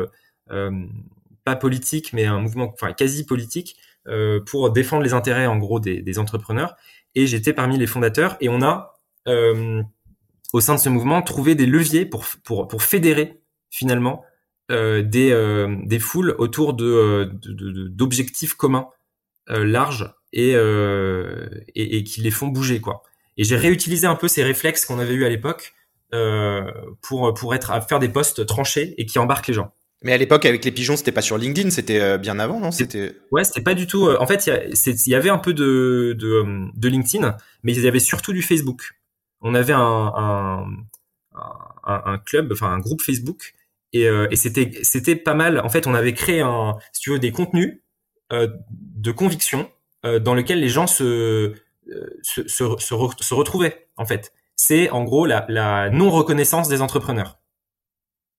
pas 1.44 1.56
politique, 1.56 2.12
mais 2.12 2.24
un 2.24 2.40
mouvement 2.40 2.70
enfin 2.72 2.92
quasi 2.92 3.24
politique 3.24 3.76
euh, 4.06 4.40
pour 4.44 4.70
défendre 4.70 5.02
les 5.02 5.14
intérêts 5.14 5.46
en 5.46 5.56
gros 5.56 5.80
des, 5.80 6.02
des 6.02 6.18
entrepreneurs. 6.18 6.76
Et 7.14 7.26
j'étais 7.26 7.52
parmi 7.52 7.78
les 7.78 7.86
fondateurs 7.86 8.36
et 8.40 8.48
on 8.48 8.60
a 8.62 9.00
euh, 9.28 9.82
au 10.52 10.60
sein 10.60 10.74
de 10.74 10.80
ce 10.80 10.88
mouvement 10.88 11.22
trouvé 11.22 11.54
des 11.54 11.66
leviers 11.66 12.04
pour 12.04 12.24
pour 12.44 12.68
pour 12.68 12.82
fédérer 12.82 13.40
finalement 13.70 14.24
euh, 14.70 15.02
des 15.02 15.30
euh, 15.30 15.76
des 15.84 15.98
foules 15.98 16.34
autour 16.38 16.74
de 16.74 17.30
d'objectifs 17.88 18.54
communs 18.54 18.88
larges 19.48 20.14
et, 20.32 20.52
et, 20.52 21.96
et 21.96 22.04
qui 22.04 22.20
les 22.22 22.30
font 22.30 22.48
bouger 22.48 22.80
quoi. 22.80 23.02
Et 23.36 23.44
j'ai 23.44 23.56
réutilisé 23.56 24.06
un 24.06 24.14
peu 24.14 24.26
ces 24.26 24.42
réflexes 24.42 24.86
qu'on 24.86 24.98
avait 24.98 25.12
eu 25.12 25.24
à 25.24 25.28
l'époque 25.28 25.74
pour 27.02 27.34
pour 27.34 27.54
être 27.54 27.70
à 27.70 27.80
faire 27.80 27.98
des 27.98 28.08
postes 28.08 28.46
tranchés 28.46 28.94
et 28.96 29.06
qui 29.06 29.18
embarquent 29.18 29.48
les 29.48 29.54
gens. 29.54 29.72
Mais 30.04 30.12
à 30.12 30.18
l'époque, 30.18 30.44
avec 30.44 30.66
les 30.66 30.70
pigeons, 30.70 30.96
c'était 30.96 31.12
pas 31.12 31.22
sur 31.22 31.38
LinkedIn, 31.38 31.70
c'était 31.70 31.98
euh, 31.98 32.18
bien 32.18 32.38
avant, 32.38 32.60
non? 32.60 32.70
C'était. 32.70 33.16
Ouais, 33.32 33.42
c'était 33.42 33.62
pas 33.62 33.72
du 33.72 33.86
tout. 33.86 34.06
Euh, 34.06 34.18
en 34.20 34.26
fait, 34.26 34.46
il 34.46 35.10
y, 35.10 35.14
avait 35.14 35.30
un 35.30 35.38
peu 35.38 35.54
de, 35.54 36.14
euh, 36.22 36.66
de, 36.74 36.88
LinkedIn, 36.88 37.36
mais 37.62 37.72
il 37.72 37.82
y 37.82 37.88
avait 37.88 37.98
surtout 37.98 38.34
du 38.34 38.42
Facebook. 38.42 39.00
On 39.40 39.54
avait 39.54 39.72
un, 39.72 40.66
un, 41.86 42.18
club, 42.18 42.52
enfin 42.52 42.70
un 42.70 42.80
groupe 42.80 43.00
Facebook, 43.00 43.54
et, 43.94 44.06
c'était 44.34 44.70
c'était 44.82 45.16
pas 45.16 45.32
mal. 45.32 45.58
En 45.60 45.70
fait, 45.70 45.86
on 45.86 45.94
avait 45.94 46.12
créé 46.12 46.42
un, 46.42 46.76
si 46.92 47.00
tu 47.00 47.10
veux, 47.10 47.18
des 47.18 47.32
contenus 47.32 47.80
de 48.30 49.10
conviction 49.10 49.70
dans 50.02 50.34
lesquels 50.34 50.60
les 50.60 50.68
gens 50.68 50.86
se 50.86 51.54
se, 52.22 52.46
se, 52.46 53.34
retrouvaient 53.34 53.88
en 53.96 54.06
fait. 54.06 54.32
c'est 54.56 54.90
en 54.90 55.04
gros 55.04 55.26
la, 55.26 55.90
non 55.90 56.10
reconnaissance 56.10 56.68
des 56.68 56.82
entrepreneurs. 56.82 57.38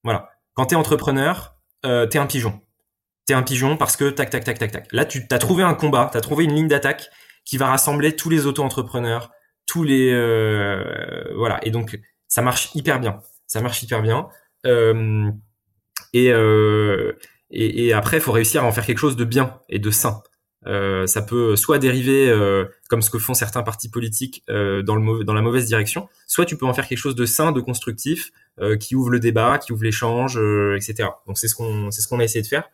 Voilà. 0.04 0.30
Quand 0.54 0.68
t'es 0.68 0.76
entrepreneur, 0.76 1.55
euh, 1.86 2.06
t'es 2.06 2.18
un 2.18 2.26
pigeon. 2.26 2.62
T'es 3.26 3.34
un 3.34 3.44
pigeon 3.44 3.78
parce 3.78 3.98
que 3.98 4.10
tac 4.10 4.30
tac 4.30 4.44
tac 4.44 4.60
tac 4.60 4.72
tac. 4.72 4.88
Là, 4.92 5.06
tu 5.06 5.24
as 5.30 5.38
trouvé 5.38 5.64
un 5.64 5.74
combat, 5.74 6.10
t'as 6.12 6.22
trouvé 6.22 6.44
une 6.44 6.54
ligne 6.54 6.68
d'attaque 6.68 7.10
qui 7.44 7.58
va 7.58 7.68
rassembler 7.68 8.16
tous 8.16 8.30
les 8.30 8.46
auto-entrepreneurs, 8.46 9.32
tous 9.66 9.84
les 9.84 10.12
euh, 10.12 11.34
voilà. 11.36 11.60
Et 11.66 11.72
donc 11.72 12.00
ça 12.28 12.42
marche 12.42 12.70
hyper 12.76 13.00
bien. 13.00 13.20
Ça 13.48 13.62
marche 13.62 13.82
hyper 13.84 14.02
bien. 14.02 14.28
Euh, 14.66 15.32
et, 16.14 16.28
et, 17.52 17.86
et 17.88 17.94
après, 17.94 18.20
faut 18.20 18.32
réussir 18.32 18.64
à 18.64 18.68
en 18.68 18.72
faire 18.72 18.86
quelque 18.86 19.00
chose 19.00 19.16
de 19.16 19.26
bien 19.26 19.60
et 19.70 19.80
de 19.80 19.92
sain. 19.92 20.22
Ça 20.66 21.22
peut 21.22 21.56
soit 21.56 21.78
dériver, 21.78 22.34
comme 22.90 23.02
ce 23.04 23.10
que 23.12 23.20
font 23.20 23.36
certains 23.36 23.62
partis 23.62 23.90
politiques, 23.90 24.44
dans, 24.48 24.96
le 24.96 25.24
dans 25.24 25.34
la 25.34 25.42
mauvaise 25.42 25.68
direction, 25.68 26.10
soit 26.26 26.46
tu 26.46 26.58
peux 26.58 26.66
en 26.66 26.74
faire 26.74 26.88
quelque 26.88 26.98
chose 26.98 27.16
de 27.16 27.26
sain, 27.26 27.52
de 27.52 27.62
constructif, 27.62 28.32
qui 28.80 28.96
ouvre 28.96 29.10
le 29.10 29.20
débat, 29.20 29.58
qui 29.58 29.74
ouvre 29.74 29.84
l'échange, 29.84 30.38
etc. 30.76 31.10
Donc 31.28 31.38
c'est 31.38 31.48
ce 31.48 31.56
qu'on 31.56 31.92
c'est 31.92 32.02
ce 32.02 32.08
qu'on 32.08 32.20
a 32.20 32.24
essayé 32.24 32.42
de 32.42 32.48
faire 32.48 32.70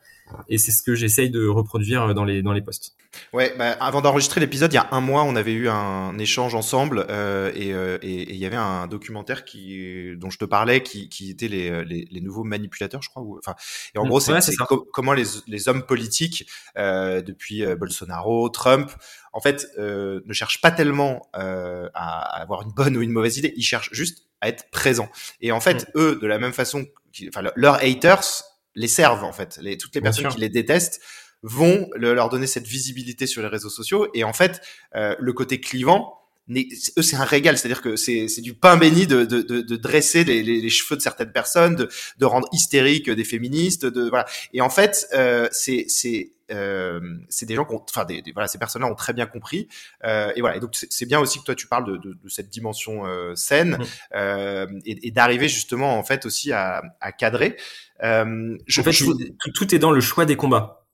et 0.50 0.58
c'est 0.58 0.72
ce 0.72 0.82
que 0.82 0.96
j'essaye 0.96 1.30
de 1.30 1.48
reproduire 1.48 2.14
dans 2.14 2.26
les 2.26 2.42
dans 2.42 2.54
les 2.54 2.62
posts. 2.62 2.96
Ouais, 3.34 3.54
bah, 3.58 3.72
avant 3.82 4.02
d'enregistrer 4.02 4.40
l'épisode, 4.40 4.72
il 4.72 4.76
y 4.76 4.80
a 4.80 4.88
un 4.92 5.02
mois, 5.02 5.24
on 5.24 5.36
avait 5.36 5.52
eu 5.54 5.68
un 5.68 6.18
échange 6.18 6.56
ensemble 6.56 7.06
euh, 7.10 7.52
et 7.54 7.68
il 7.68 7.74
euh, 7.74 7.98
et, 8.02 8.22
et 8.22 8.36
y 8.36 8.46
avait 8.46 8.56
un 8.56 8.88
documentaire 8.88 9.44
qui 9.44 10.16
dont 10.16 10.30
je 10.30 10.38
te 10.38 10.46
parlais, 10.46 10.82
qui, 10.82 11.10
qui 11.10 11.30
était 11.30 11.50
les, 11.50 11.84
les, 11.84 12.08
les 12.10 12.22
nouveaux 12.22 12.46
manipulateurs, 12.46 13.02
je 13.02 13.10
crois. 13.10 13.22
Ou, 13.22 13.38
enfin, 13.38 13.56
et 13.94 13.98
en 13.98 14.06
mmh, 14.06 14.08
gros, 14.08 14.20
c'est 14.22 14.56
comment 14.94 15.14
les, 15.14 15.26
les 15.48 15.68
hommes 15.68 15.84
politiques 15.84 16.48
euh, 16.78 17.22
depuis 17.22 17.66
euh, 17.66 17.76
Bolsonaro, 17.76 18.48
Trump, 18.50 18.90
en 19.34 19.42
fait, 19.42 19.68
euh, 19.78 20.22
ne 20.26 20.34
cherchent 20.34 20.62
pas 20.62 20.72
tellement 20.72 21.30
euh, 21.36 21.90
à 21.94 22.42
avoir 22.42 22.62
une 22.62 22.72
bonne 22.72 22.96
ou 22.98 23.02
une 23.02 23.12
mauvaise 23.12 23.38
idée, 23.38 23.54
ils 23.56 23.64
cherchent 23.64 23.92
juste 23.92 24.28
à 24.42 24.50
être 24.50 24.70
présents. 24.72 25.10
Et 25.40 25.52
en 25.52 25.60
fait, 25.60 25.88
mmh. 25.96 26.00
eux, 26.00 26.20
de 26.22 26.28
la 26.28 26.40
même 26.40 26.54
façon, 26.54 26.86
enfin, 27.30 27.44
leurs 27.56 27.76
haters 27.84 28.44
les 28.76 28.88
servent 28.88 29.24
en 29.24 29.34
fait. 29.34 29.60
Les, 29.62 29.78
toutes 29.78 29.96
les 29.96 30.02
personnes 30.02 30.28
qui 30.28 30.40
les 30.40 30.50
détestent 30.50 31.02
vont 31.44 31.90
leur 31.96 32.30
donner 32.30 32.48
cette 32.48 32.68
visibilité 32.68 33.28
sur 33.28 33.42
les 33.42 33.48
réseaux 33.48 33.70
sociaux. 33.70 34.08
Et 34.14 34.24
en 34.24 34.34
fait, 34.34 34.62
euh, 34.96 35.16
le 35.20 35.34
côté 35.34 35.60
clivant, 35.60 36.18
eux 36.50 37.02
c'est 37.02 37.16
un 37.16 37.24
régal, 37.24 37.58
c'est-à-dire 37.58 37.82
que 37.82 37.96
c'est 37.96 38.28
du 38.42 38.54
pain 38.54 38.78
béni 38.78 39.08
de, 39.08 39.26
de, 39.26 39.42
de, 39.42 39.62
de 39.62 39.76
dresser 39.76 40.24
les, 40.24 40.44
les, 40.44 40.60
les, 40.60 40.70
cheveux 40.70 40.98
de 40.98 41.02
certaines 41.02 41.32
personnes, 41.32 41.76
de, 41.76 41.90
de 42.18 42.26
rendre 42.26 42.48
hystériques 42.52 43.10
des 43.10 43.24
féministes, 43.24 43.86
de 43.86 44.10
voilà. 44.10 44.26
Et 44.54 44.62
en 44.62 44.70
fait, 44.70 45.08
euh, 45.14 45.48
c'est 45.52 46.34
c'est 46.52 46.58
euh, 46.58 47.00
c'est 47.30 47.46
des 47.46 47.56
gens 47.56 47.66
qui 47.66 47.74
ont, 47.76 47.84
enfin, 47.90 48.06
des, 48.06 48.24
voilà, 48.34 48.48
ces 48.48 48.58
personnes-là 48.58 48.88
ont 48.88 48.96
très 48.96 49.14
bien 49.14 49.26
compris. 49.26 49.68
Euh, 50.04 50.32
et 50.36 50.42
voilà. 50.42 50.58
Et 50.58 50.60
donc, 50.60 50.76
c'est 50.76 51.06
bien 51.06 51.20
aussi 51.20 51.40
que 51.40 51.46
toi, 51.46 51.56
tu 51.56 51.68
parles 51.68 51.86
de, 51.86 51.98
de, 51.98 52.14
de 52.14 52.30
cette 52.30 52.50
dimension 52.50 53.06
euh, 53.06 53.36
saine 53.36 53.78
mmh. 54.14 54.80
et, 54.86 55.08
et 55.08 55.12
d'arriver 55.12 55.48
justement, 55.48 55.98
en 55.98 56.04
fait, 56.04 56.26
aussi 56.26 56.52
à, 56.52 56.82
à 57.00 57.12
cadrer. 57.12 57.58
Je, 58.02 58.82
en 58.82 58.84
fait, 58.84 58.92
tout, 58.92 59.18
tout, 59.54 59.76
est 59.76 59.80
dans 59.80 59.92
le 59.92 60.02
choix 60.02 60.26
des 60.26 60.36
combats. 60.36 60.88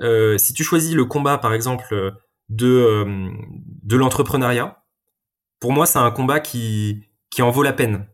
Euh, 0.00 0.36
si 0.38 0.52
tu 0.52 0.62
choisis 0.62 0.94
le 0.94 1.06
combat, 1.06 1.38
par 1.38 1.54
exemple, 1.54 2.12
de 2.48 2.66
euh, 2.66 3.30
de 3.82 3.96
l'entrepreneuriat, 3.96 4.82
pour 5.58 5.72
moi, 5.72 5.86
c'est 5.86 5.98
un 5.98 6.10
combat 6.10 6.40
qui 6.40 7.04
qui 7.30 7.42
en 7.42 7.50
vaut 7.50 7.62
la 7.62 7.72
peine. 7.72 8.06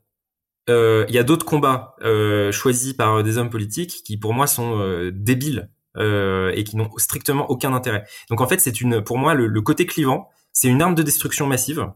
Il 0.68 1.14
y 1.14 1.18
a 1.18 1.22
d'autres 1.22 1.44
combats 1.44 1.96
choisis 2.53 2.94
par 2.94 3.22
des 3.22 3.37
hommes 3.37 3.51
politiques 3.51 4.03
qui, 4.05 4.16
pour 4.16 4.33
moi, 4.33 4.46
sont 4.46 5.11
débiles 5.12 5.68
euh, 5.96 6.52
et 6.55 6.64
qui 6.64 6.76
n'ont 6.76 6.90
strictement 6.96 7.50
aucun 7.50 7.72
intérêt. 7.74 8.05
Donc 8.31 8.40
en 8.40 8.46
fait, 8.46 8.61
c'est 8.61 8.81
une, 8.81 9.02
pour 9.02 9.18
moi, 9.18 9.35
le, 9.35 9.46
le 9.46 9.61
côté 9.61 9.87
clivant, 9.87 10.28
c'est 10.52 10.68
une 10.68 10.83
arme 10.83 10.94
de 10.94 11.02
destruction 11.02 11.46
massive 11.46 11.90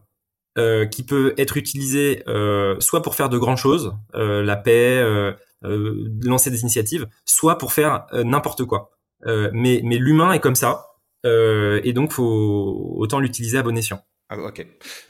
euh, 0.57 0.85
qui 0.85 1.03
peut 1.03 1.33
être 1.37 1.57
utilisée 1.57 2.23
euh, 2.27 2.79
soit 2.79 3.01
pour 3.01 3.15
faire 3.15 3.29
de 3.29 3.37
grandes 3.37 3.57
choses, 3.57 3.93
euh, 4.15 4.43
la 4.43 4.55
paix, 4.55 4.97
euh, 4.97 5.33
euh, 5.63 6.09
lancer 6.23 6.49
des 6.49 6.61
initiatives, 6.61 7.07
soit 7.25 7.57
pour 7.57 7.73
faire 7.73 8.05
n'importe 8.13 8.65
quoi. 8.65 8.91
mais 9.25 9.81
mais 9.83 9.97
l'humain 9.97 10.31
est 10.31 10.39
comme 10.39 10.55
ça, 10.55 10.85
et 11.23 11.93
donc 11.93 12.11
faut 12.11 12.95
autant 12.97 13.19
l'utiliser 13.19 13.57
à 13.57 13.63
bon 13.63 13.77
escient. 13.77 14.01
Ah, 14.29 14.37
ok, 14.39 14.65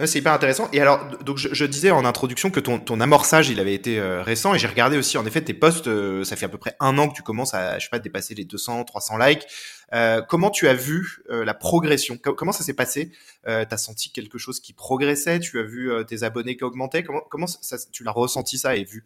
c'est 0.06 0.20
hyper 0.20 0.32
intéressant. 0.32 0.70
Et 0.74 0.80
alors, 0.80 1.04
donc 1.24 1.38
je, 1.40 1.52
je, 1.52 1.66
disais 1.66 1.90
en 1.90 2.06
introduction 2.06 2.52
que 2.52 2.60
ton, 2.60 2.78
ton 2.78 3.00
amorçage, 3.00 3.50
il 3.50 3.60
avait 3.60 3.74
été 3.74 4.00
euh, 4.00 4.22
récent, 4.22 4.54
et 4.54 4.60
j'ai 4.60 4.68
regardé 4.68 4.96
aussi, 4.96 5.18
en 5.18 5.26
effet, 5.26 5.42
tes 5.42 5.56
posts. 5.56 5.88
Euh, 5.88 6.24
ça 6.24 6.36
fait 6.36 6.46
à 6.46 6.50
peu 6.50 6.60
près 6.60 6.76
un 6.80 7.00
an 7.00 7.10
que 7.10 7.16
tu 7.16 7.24
commences 7.24 7.56
à, 7.56 7.80
je 7.80 7.86
sais 7.86 7.90
pas, 7.90 7.98
dépasser 7.98 8.36
les 8.36 8.46
200, 8.46 8.84
300 8.84 9.18
likes. 9.18 9.48
Euh, 9.94 10.22
comment 10.22 10.52
tu 10.52 10.68
as 10.68 10.76
vu 10.76 11.24
euh, 11.32 11.44
la 11.46 11.56
progression? 11.56 12.16
Comment 12.18 12.52
ça 12.52 12.64
s'est 12.64 12.76
passé? 12.76 13.12
T'as 13.44 13.78
senti 13.78 14.12
quelque 14.12 14.38
chose 14.38 14.60
qui 14.60 14.74
progressait? 14.74 15.40
Tu 15.40 15.60
as 15.60 15.64
vu 15.64 15.90
tes 16.06 16.22
abonnés 16.22 16.56
qui 16.56 16.64
augmentaient? 16.64 17.02
Comment, 17.02 17.22
comment 17.22 17.48
ça, 17.48 17.78
tu 17.92 18.04
l'as 18.04 18.12
ressenti 18.12 18.60
ça 18.60 18.76
et 18.76 18.84
vu? 18.84 19.04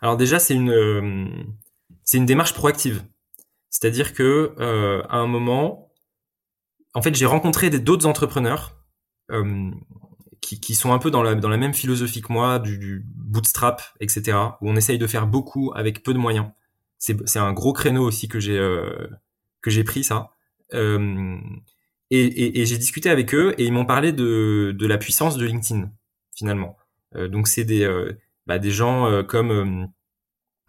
Alors 0.00 0.16
déjà, 0.16 0.38
c'est 0.38 0.54
une, 0.54 1.52
c'est 2.04 2.16
une 2.16 2.26
démarche 2.26 2.54
proactive. 2.54 3.02
C'est-à-dire 3.68 4.14
que 4.14 4.54
à 5.10 5.16
un 5.16 5.26
moment, 5.26 5.92
en 6.94 7.02
fait, 7.02 7.14
j'ai 7.14 7.26
rencontré 7.26 7.68
d'autres 7.68 8.06
entrepreneurs 8.06 8.72
euh, 8.72 8.81
qui, 10.40 10.60
qui, 10.60 10.74
sont 10.74 10.92
un 10.92 10.98
peu 10.98 11.10
dans 11.10 11.22
la, 11.22 11.56
même 11.56 11.74
philosophie 11.74 12.20
que 12.22 12.32
moi, 12.32 12.58
du, 12.58 13.04
bootstrap, 13.06 13.82
etc., 14.00 14.36
où 14.60 14.70
on 14.70 14.76
essaye 14.76 14.98
de 14.98 15.06
faire 15.06 15.26
beaucoup 15.26 15.72
avec 15.74 16.02
peu 16.02 16.12
de 16.12 16.18
moyens. 16.18 16.46
C'est 16.98 17.38
un 17.38 17.52
gros 17.52 17.72
créneau 17.72 18.04
aussi 18.04 18.28
que 18.28 18.38
j'ai 18.38 18.58
euh, 18.58 19.08
que 19.60 19.70
j'ai 19.70 19.82
pris 19.82 20.04
ça. 20.04 20.30
Euh, 20.74 21.38
et, 22.14 22.66
j'ai 22.66 22.76
discuté 22.76 23.08
avec 23.08 23.34
eux 23.34 23.54
et 23.56 23.64
ils 23.64 23.72
m'ont 23.72 23.86
parlé 23.86 24.12
de, 24.12 24.76
la 24.80 24.98
puissance 24.98 25.36
de 25.36 25.46
LinkedIn 25.46 25.90
finalement. 26.36 26.76
Euh, 27.14 27.28
donc 27.28 27.48
c'est 27.48 27.64
des 27.64 27.84
euh, 27.84 28.12
bah, 28.46 28.58
des 28.58 28.70
gens 28.70 29.06
euh, 29.06 29.22
comme 29.22 29.88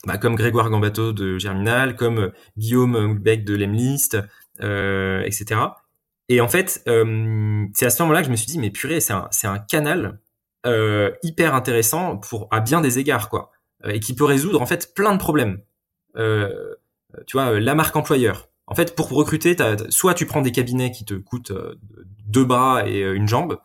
bah, 0.05 0.17
comme 0.17 0.35
Grégoire 0.35 0.69
Gambato 0.69 1.11
de 1.11 1.37
Germinal, 1.37 1.95
comme 1.95 2.31
Guillaume 2.57 3.17
Beck 3.19 3.43
de 3.43 3.55
Lemlist, 3.55 4.17
etc. 4.59 5.59
Et 6.29 6.41
en 6.41 6.47
fait, 6.47 6.81
euh, 6.87 7.65
c'est 7.73 7.85
à 7.85 7.89
ce 7.89 8.01
moment-là 8.03 8.21
que 8.21 8.27
je 8.27 8.31
me 8.31 8.35
suis 8.35 8.47
dit, 8.47 8.59
mais 8.59 8.69
purée, 8.69 8.99
c'est 9.01 9.13
un, 9.13 9.29
un 9.43 9.59
canal 9.59 10.19
euh, 10.65 11.11
hyper 11.23 11.53
intéressant 11.55 12.17
pour 12.17 12.47
à 12.51 12.61
bien 12.61 12.81
des 12.81 12.99
égards, 12.99 13.29
quoi, 13.29 13.51
euh, 13.85 13.89
et 13.91 13.99
qui 13.99 14.15
peut 14.15 14.23
résoudre 14.23 14.61
en 14.61 14.65
fait 14.65 14.93
plein 14.95 15.13
de 15.13 15.19
problèmes. 15.19 15.61
Euh, 16.15 16.75
tu 17.27 17.37
vois, 17.37 17.59
la 17.59 17.75
marque 17.75 17.95
employeur. 17.95 18.49
En 18.65 18.75
fait, 18.75 18.95
pour 18.95 19.09
recruter, 19.09 19.57
soit 19.89 20.13
tu 20.13 20.25
prends 20.25 20.41
des 20.41 20.53
cabinets 20.53 20.91
qui 20.91 21.03
te 21.03 21.13
coûtent 21.13 21.51
euh, 21.51 21.75
deux 22.25 22.45
bras 22.45 22.87
et 22.87 23.01
une 23.01 23.27
jambe, 23.27 23.59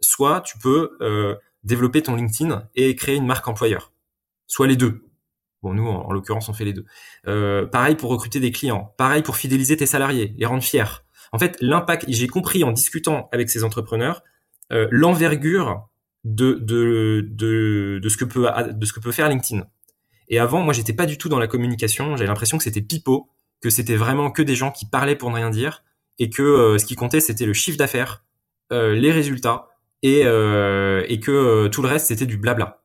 soit 0.00 0.42
tu 0.42 0.58
peux 0.58 0.98
développer 1.64 2.02
ton 2.02 2.16
LinkedIn 2.16 2.68
et 2.74 2.94
créer 2.94 3.16
une 3.16 3.26
marque 3.26 3.48
employeur. 3.48 3.92
Soit 4.46 4.66
les 4.66 4.76
deux. 4.76 5.02
Bon, 5.62 5.72
nous, 5.72 5.86
en, 5.86 6.02
en 6.06 6.12
l'occurrence, 6.12 6.48
on 6.48 6.52
fait 6.52 6.66
les 6.66 6.74
deux. 6.74 6.84
pareil 7.68 7.96
pour 7.96 8.10
recruter 8.10 8.40
des 8.40 8.52
clients. 8.52 8.94
Pareil 8.98 9.22
pour 9.22 9.36
fidéliser 9.36 9.76
tes 9.76 9.86
salariés, 9.86 10.34
les 10.36 10.46
rendre 10.46 10.62
fiers. 10.62 10.84
En 11.32 11.38
fait, 11.38 11.56
l'impact, 11.60 12.06
j'ai 12.08 12.26
compris 12.26 12.64
en 12.64 12.72
discutant 12.72 13.28
avec 13.32 13.50
ces 13.50 13.64
entrepreneurs 13.64 14.22
euh, 14.72 14.88
l'envergure 14.90 15.88
de, 16.24 16.58
ce 18.08 18.16
que 18.16 18.24
peut, 18.24 19.12
faire 19.12 19.28
LinkedIn. 19.28 19.64
Et 20.28 20.38
avant, 20.38 20.62
moi, 20.62 20.72
j'étais 20.72 20.92
pas 20.92 21.06
du 21.06 21.18
tout 21.18 21.28
dans 21.28 21.38
la 21.38 21.46
communication. 21.46 22.16
J'avais 22.16 22.26
l'impression 22.26 22.58
que 22.58 22.64
c'était 22.64 22.80
pipeau, 22.80 23.28
que 23.60 23.70
c'était 23.70 23.96
vraiment 23.96 24.30
que 24.30 24.42
des 24.42 24.56
gens 24.56 24.72
qui 24.72 24.86
parlaient 24.86 25.16
pour 25.16 25.30
ne 25.30 25.36
rien 25.36 25.50
dire, 25.50 25.84
et 26.18 26.30
que 26.30 26.42
euh, 26.42 26.78
ce 26.78 26.84
qui 26.84 26.96
comptait, 26.96 27.20
c'était 27.20 27.46
le 27.46 27.52
chiffre 27.52 27.78
d'affaires, 27.78 28.24
euh, 28.72 28.94
les 28.94 29.12
résultats, 29.12 29.68
et, 30.02 30.22
que 30.22 31.68
tout 31.68 31.82
le 31.82 31.88
reste, 31.88 32.06
c'était 32.06 32.26
du 32.26 32.36
blabla. 32.36 32.82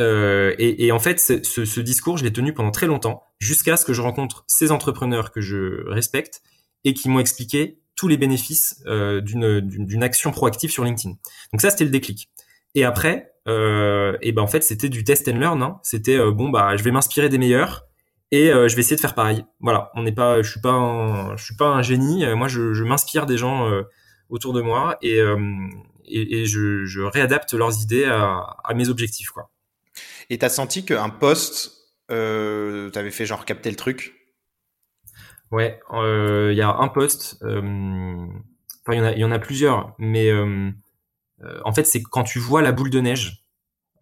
Et, 0.00 0.86
et, 0.86 0.92
en 0.92 0.98
fait, 0.98 1.18
ce 1.18 1.80
discours, 1.80 2.16
je 2.16 2.24
l'ai 2.24 2.32
tenu 2.32 2.54
pendant 2.54 2.70
très 2.70 2.86
longtemps, 2.86 3.22
jusqu'à 3.38 3.76
ce 3.76 3.84
que 3.84 3.92
je 3.92 4.00
rencontre 4.00 4.44
ces 4.46 4.72
entrepreneurs 4.72 5.30
que 5.30 5.40
je 5.40 5.86
respecte 5.88 6.42
et 6.84 6.94
qui 6.94 7.08
m'ont 7.08 7.20
expliqué 7.20 7.80
tous 7.96 8.08
les 8.08 8.16
bénéfices 8.16 8.82
euh, 8.86 9.20
d'une 9.20 10.02
action 10.02 10.30
proactive 10.30 10.70
sur 10.70 10.84
LinkedIn. 10.84 11.16
Donc 11.52 11.60
ça 11.60 11.70
c'était 11.70 11.84
le 11.84 11.90
déclic. 11.90 12.30
Et 12.74 12.84
après, 12.84 13.32
euh, 13.48 14.16
et 14.22 14.32
ben 14.32 14.42
en 14.42 14.46
fait 14.46 14.62
c'était 14.62 14.88
du 14.88 15.04
test 15.04 15.28
and 15.28 15.38
learn. 15.38 15.62
Hein. 15.62 15.80
C'était 15.82 16.18
euh, 16.18 16.30
bon 16.30 16.48
bah 16.50 16.76
je 16.76 16.82
vais 16.82 16.90
m'inspirer 16.90 17.28
des 17.28 17.38
meilleurs 17.38 17.86
et 18.30 18.50
euh, 18.50 18.68
je 18.68 18.76
vais 18.76 18.80
essayer 18.80 18.96
de 18.96 19.00
faire 19.00 19.14
pareil. 19.14 19.44
Voilà, 19.60 19.90
on 19.94 20.02
n'est 20.02 20.12
pas, 20.12 20.42
je 20.42 20.50
suis 20.50 20.60
pas, 20.60 20.70
un, 20.70 21.36
je 21.36 21.44
suis 21.44 21.56
pas 21.56 21.66
un 21.66 21.82
génie. 21.82 22.24
Moi 22.34 22.48
je, 22.48 22.72
je 22.74 22.84
m'inspire 22.84 23.26
des 23.26 23.38
gens 23.38 23.68
euh, 23.68 23.82
autour 24.28 24.52
de 24.52 24.60
moi 24.60 24.98
et 25.02 25.18
et, 26.10 26.40
et 26.40 26.46
je, 26.46 26.86
je, 26.86 27.02
réadapte 27.02 27.52
leurs 27.52 27.82
idées 27.82 28.04
à, 28.04 28.56
à 28.64 28.74
mes 28.74 28.88
objectifs 28.88 29.28
quoi. 29.28 29.50
Et 30.30 30.38
t'as 30.38 30.48
senti 30.48 30.84
qu'un 30.84 31.08
post, 31.08 31.72
euh, 32.10 32.90
t'avais 32.90 33.10
fait 33.10 33.26
genre 33.26 33.44
capter 33.44 33.70
le 33.70 33.76
truc? 33.76 34.17
Ouais, 35.50 35.80
il 35.92 35.98
euh, 35.98 36.52
y 36.52 36.60
a 36.60 36.74
un 36.76 36.88
poste. 36.88 37.38
Euh, 37.42 38.26
enfin, 38.86 38.92
il 38.92 38.96
y 38.96 39.00
en 39.00 39.04
a, 39.04 39.12
y 39.12 39.24
en 39.24 39.30
a 39.30 39.38
plusieurs, 39.38 39.94
mais 39.98 40.30
euh, 40.30 40.70
en 41.64 41.72
fait, 41.72 41.84
c'est 41.84 42.02
quand 42.02 42.24
tu 42.24 42.38
vois 42.38 42.62
la 42.62 42.72
boule 42.72 42.90
de 42.90 43.00
neige. 43.00 43.44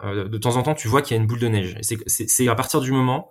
de 0.02 0.38
temps 0.38 0.56
en 0.56 0.62
temps, 0.62 0.74
tu 0.74 0.88
vois 0.88 1.02
qu'il 1.02 1.16
y 1.16 1.18
a 1.18 1.22
une 1.22 1.28
boule 1.28 1.40
de 1.40 1.48
neige. 1.48 1.78
C'est 2.06 2.48
à 2.48 2.54
partir 2.54 2.80
du 2.80 2.92
moment 2.92 3.30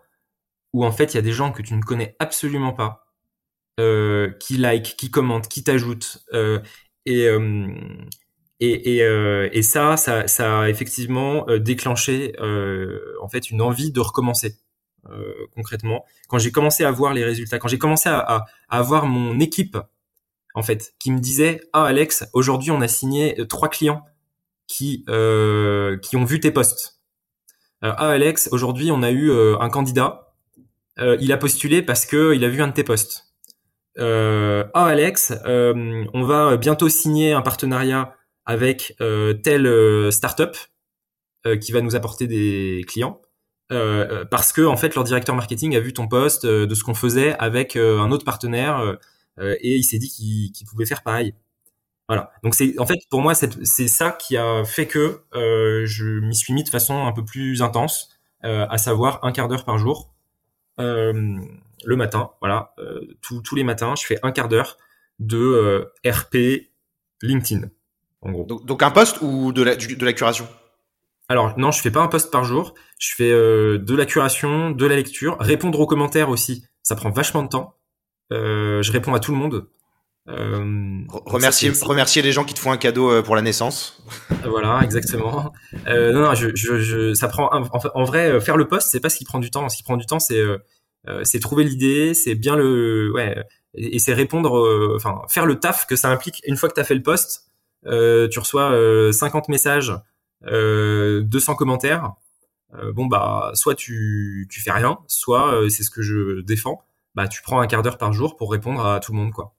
où 0.74 0.86
en 0.86 0.92
fait, 0.92 1.14
il 1.14 1.18
y 1.18 1.20
a 1.20 1.24
des 1.24 1.32
gens 1.32 1.52
que 1.52 1.62
tu 1.62 1.74
ne 1.74 1.82
connais 1.82 2.16
absolument 2.20 2.74
pas, 2.74 3.06
qui 4.40 4.58
like, 4.58 4.96
qui 4.98 5.12
commentent, 5.12 5.48
qui 5.48 5.64
t'ajoutent, 5.64 6.26
et 7.06 7.30
Et, 8.62 8.96
et, 8.96 9.04
euh, 9.04 9.50
et 9.52 9.62
ça, 9.62 9.98
ça, 9.98 10.28
ça 10.28 10.62
a 10.62 10.70
effectivement 10.70 11.46
euh, 11.50 11.60
déclenché 11.60 12.34
en 13.22 13.28
fait 13.28 13.52
une 13.52 13.62
envie 13.62 13.92
de 13.92 14.00
recommencer 14.00 14.56
concrètement. 15.54 16.06
Quand 16.28 16.38
j'ai 16.38 16.52
commencé 16.52 16.84
à 16.84 16.92
voir 16.92 17.14
les 17.14 17.24
résultats, 17.24 17.60
quand 17.60 17.68
j'ai 17.68 17.78
commencé 17.78 18.10
à, 18.10 18.46
avoir 18.70 19.06
mon 19.06 19.40
équipe 19.40 19.78
en 20.54 20.64
fait 20.64 20.94
qui 21.00 21.12
me 21.12 21.20
disait 21.20 21.62
ah 21.74 21.86
Alex, 21.86 22.26
aujourd'hui 22.34 22.72
on 22.72 22.82
a 22.82 22.88
signé 22.88 23.36
trois 23.48 23.70
clients 23.70 24.04
qui 24.68 25.06
qui 25.06 26.16
ont 26.18 26.26
vu 26.26 26.40
tes 26.40 26.52
posts. 26.52 27.00
ah 27.82 28.10
Alex, 28.10 28.50
aujourd'hui 28.52 28.92
on 28.92 29.04
a 29.04 29.12
eu 29.12 29.32
un 29.32 29.70
candidat, 29.70 30.34
il 30.98 31.32
a 31.32 31.38
postulé 31.38 31.82
parce 31.82 32.06
que 32.06 32.34
il 32.34 32.44
a 32.44 32.50
vu 32.50 32.62
un 32.62 32.68
de 32.68 32.74
tes 32.74 32.84
posts. 32.84 33.26
Euh, 33.98 34.66
ah 34.74 34.88
Alex, 34.88 35.34
euh, 35.46 36.04
on 36.14 36.24
va 36.24 36.58
bientôt 36.58 36.90
signer 36.90 37.34
un 37.34 37.42
partenariat 37.42 38.16
avec 38.46 38.96
euh, 39.02 39.34
telle 39.34 39.68
euh, 39.68 40.12
startup 40.12 40.56
euh, 41.46 41.58
qui 41.58 41.72
va 41.72 41.82
nous 41.82 41.96
apporter 41.96 42.28
des 42.28 42.84
clients. 42.88 43.22
Parce 43.70 44.54
que 44.54 44.66
en 44.66 44.78
fait 44.78 44.96
leur 44.96 45.04
directeur 45.04 45.36
marketing 45.36 45.76
a 45.76 45.80
vu 45.80 45.94
ton 45.94 46.08
poste 46.08 46.46
de 46.46 46.76
ce 46.76 46.84
qu'on 46.84 46.94
faisait 46.94 47.36
avec 47.40 47.76
un 47.76 48.12
autre 48.12 48.26
partenaire 48.26 48.98
et 49.40 49.76
il 49.76 49.84
s'est 49.84 49.98
dit 49.98 50.10
qu'il 50.10 50.68
pouvait 50.68 50.86
faire 50.86 51.04
pareil. 51.04 51.34
Voilà. 52.08 52.32
Donc 52.44 52.54
c'est 52.54 52.80
en 52.80 52.86
fait 52.86 53.00
pour 53.10 53.22
moi 53.22 53.34
c'est 53.34 53.88
ça 53.88 54.12
qui 54.12 54.38
a 54.38 54.64
fait 54.66 54.86
que 54.88 55.22
je 55.34 56.20
m'y 56.20 56.36
suis 56.36 56.54
mis 56.54 56.64
de 56.64 56.70
façon 56.70 57.06
un 57.06 57.12
peu 57.12 57.26
plus 57.26 57.62
intense, 57.62 58.10
à 58.44 58.78
savoir 58.78 59.20
un 59.24 59.32
quart 59.32 59.48
d'heure 59.48 59.66
par 59.66 59.78
jour. 59.78 60.16
Euh, 60.80 61.40
le 61.86 61.96
matin, 61.96 62.32
voilà, 62.42 62.74
euh, 62.80 63.16
tous 63.22 63.56
les 63.56 63.64
matins, 63.64 63.94
je 63.96 64.06
fais 64.06 64.20
un 64.24 64.32
quart 64.32 64.50
d'heure 64.50 64.78
de 65.20 65.38
euh, 65.38 65.94
RP 66.10 66.70
LinkedIn, 67.22 67.68
en 68.22 68.32
gros. 68.32 68.44
Donc, 68.44 68.82
un 68.84 68.92
poste 68.92 69.22
ou 69.22 69.52
de 69.52 69.62
la, 69.62 69.76
de 69.76 70.06
la 70.06 70.14
curation? 70.14 70.48
Alors 71.28 71.58
non, 71.58 71.72
je 71.72 71.82
fais 71.82 71.92
pas 71.92 72.02
un 72.02 72.08
poste 72.08 72.32
par 72.32 72.44
jour. 72.44 72.76
Je 72.98 73.14
fais 73.16 73.32
euh, 73.32 73.78
de 73.78 73.96
la 73.96 74.06
curation, 74.06 74.72
de 74.72 74.86
la 74.86 74.96
lecture, 74.96 75.38
répondre 75.40 75.80
aux 75.80 75.88
commentaires 75.88 76.30
aussi. 76.30 76.66
Ça 76.84 76.96
prend 76.96 77.10
vachement 77.10 77.44
de 77.44 77.50
temps. 77.50 77.76
je 78.32 78.92
réponds 78.92 79.14
à 79.14 79.20
tout 79.20 79.32
le 79.32 79.38
monde. 79.38 79.68
Euh, 80.28 81.02
remercier, 81.26 81.72
remercier 81.84 82.24
les 82.24 82.32
gens 82.32 82.46
qui 82.46 82.56
te 82.56 82.60
font 82.60 82.72
un 82.72 82.78
cadeau 82.78 83.22
pour 83.24 83.36
la 83.36 83.42
naissance. 83.42 84.04
Voilà, 84.44 84.82
exactement. 84.84 85.52
Euh, 85.88 86.14
non, 86.14 86.22
non, 86.22 86.36
je, 86.36 86.50
je, 86.56 86.80
je, 86.80 87.14
ça 87.14 87.28
prend. 87.28 87.50
En, 87.52 87.68
en, 87.96 88.04
vrai, 88.04 88.40
faire 88.40 88.58
le 88.58 88.68
poste, 88.68 88.90
c'est 88.92 89.00
pas 89.00 89.10
ce 89.10 89.18
qui 89.18 89.26
prend 89.26 89.40
du 89.40 89.50
temps. 89.50 89.68
Ce 89.70 89.78
qui 89.78 89.84
prend 89.84 89.98
du 89.98 90.06
temps, 90.06 90.20
c'est 90.20 90.44
euh, 91.08 91.22
c'est 91.24 91.40
trouver 91.40 91.64
l'idée, 91.64 92.14
c'est 92.14 92.36
bien 92.36 92.56
le, 92.56 93.12
ouais, 93.14 93.36
et, 93.76 94.00
c'est 94.00 94.14
répondre, 94.14 94.58
euh, 94.58 94.94
enfin, 94.96 95.22
faire 95.30 95.46
le 95.46 95.60
taf 95.60 95.86
que 95.86 95.96
ça 95.96 96.10
implique. 96.10 96.42
Une 96.46 96.56
fois 96.58 96.70
que 96.70 96.74
tu 96.74 96.80
as 96.80 96.84
fait 96.84 96.96
le 96.96 97.04
post, 97.04 97.52
euh, 97.86 98.28
tu 98.28 98.40
reçois 98.40 98.72
50 99.12 99.50
messages, 99.50 99.94
200 100.44 101.56
commentaires. 101.56 102.14
Bon 102.94 103.06
bah, 103.06 103.52
soit 103.54 103.76
tu 103.76 104.48
tu 104.50 104.62
fais 104.62 104.72
rien, 104.72 105.00
soit 105.08 105.70
c'est 105.70 105.84
ce 105.84 105.90
que 105.92 106.02
je 106.02 106.42
défends. 106.42 106.82
Bah, 107.16 107.28
tu 107.28 107.42
prends 107.42 107.62
un 107.62 107.68
quart 107.68 107.82
d'heure 107.82 107.98
par 107.98 108.12
jour 108.14 108.36
pour 108.36 108.52
répondre 108.52 108.86
à 108.86 109.00
tout 109.00 109.14
le 109.14 109.18
monde, 109.20 109.32
quoi. 109.32 109.56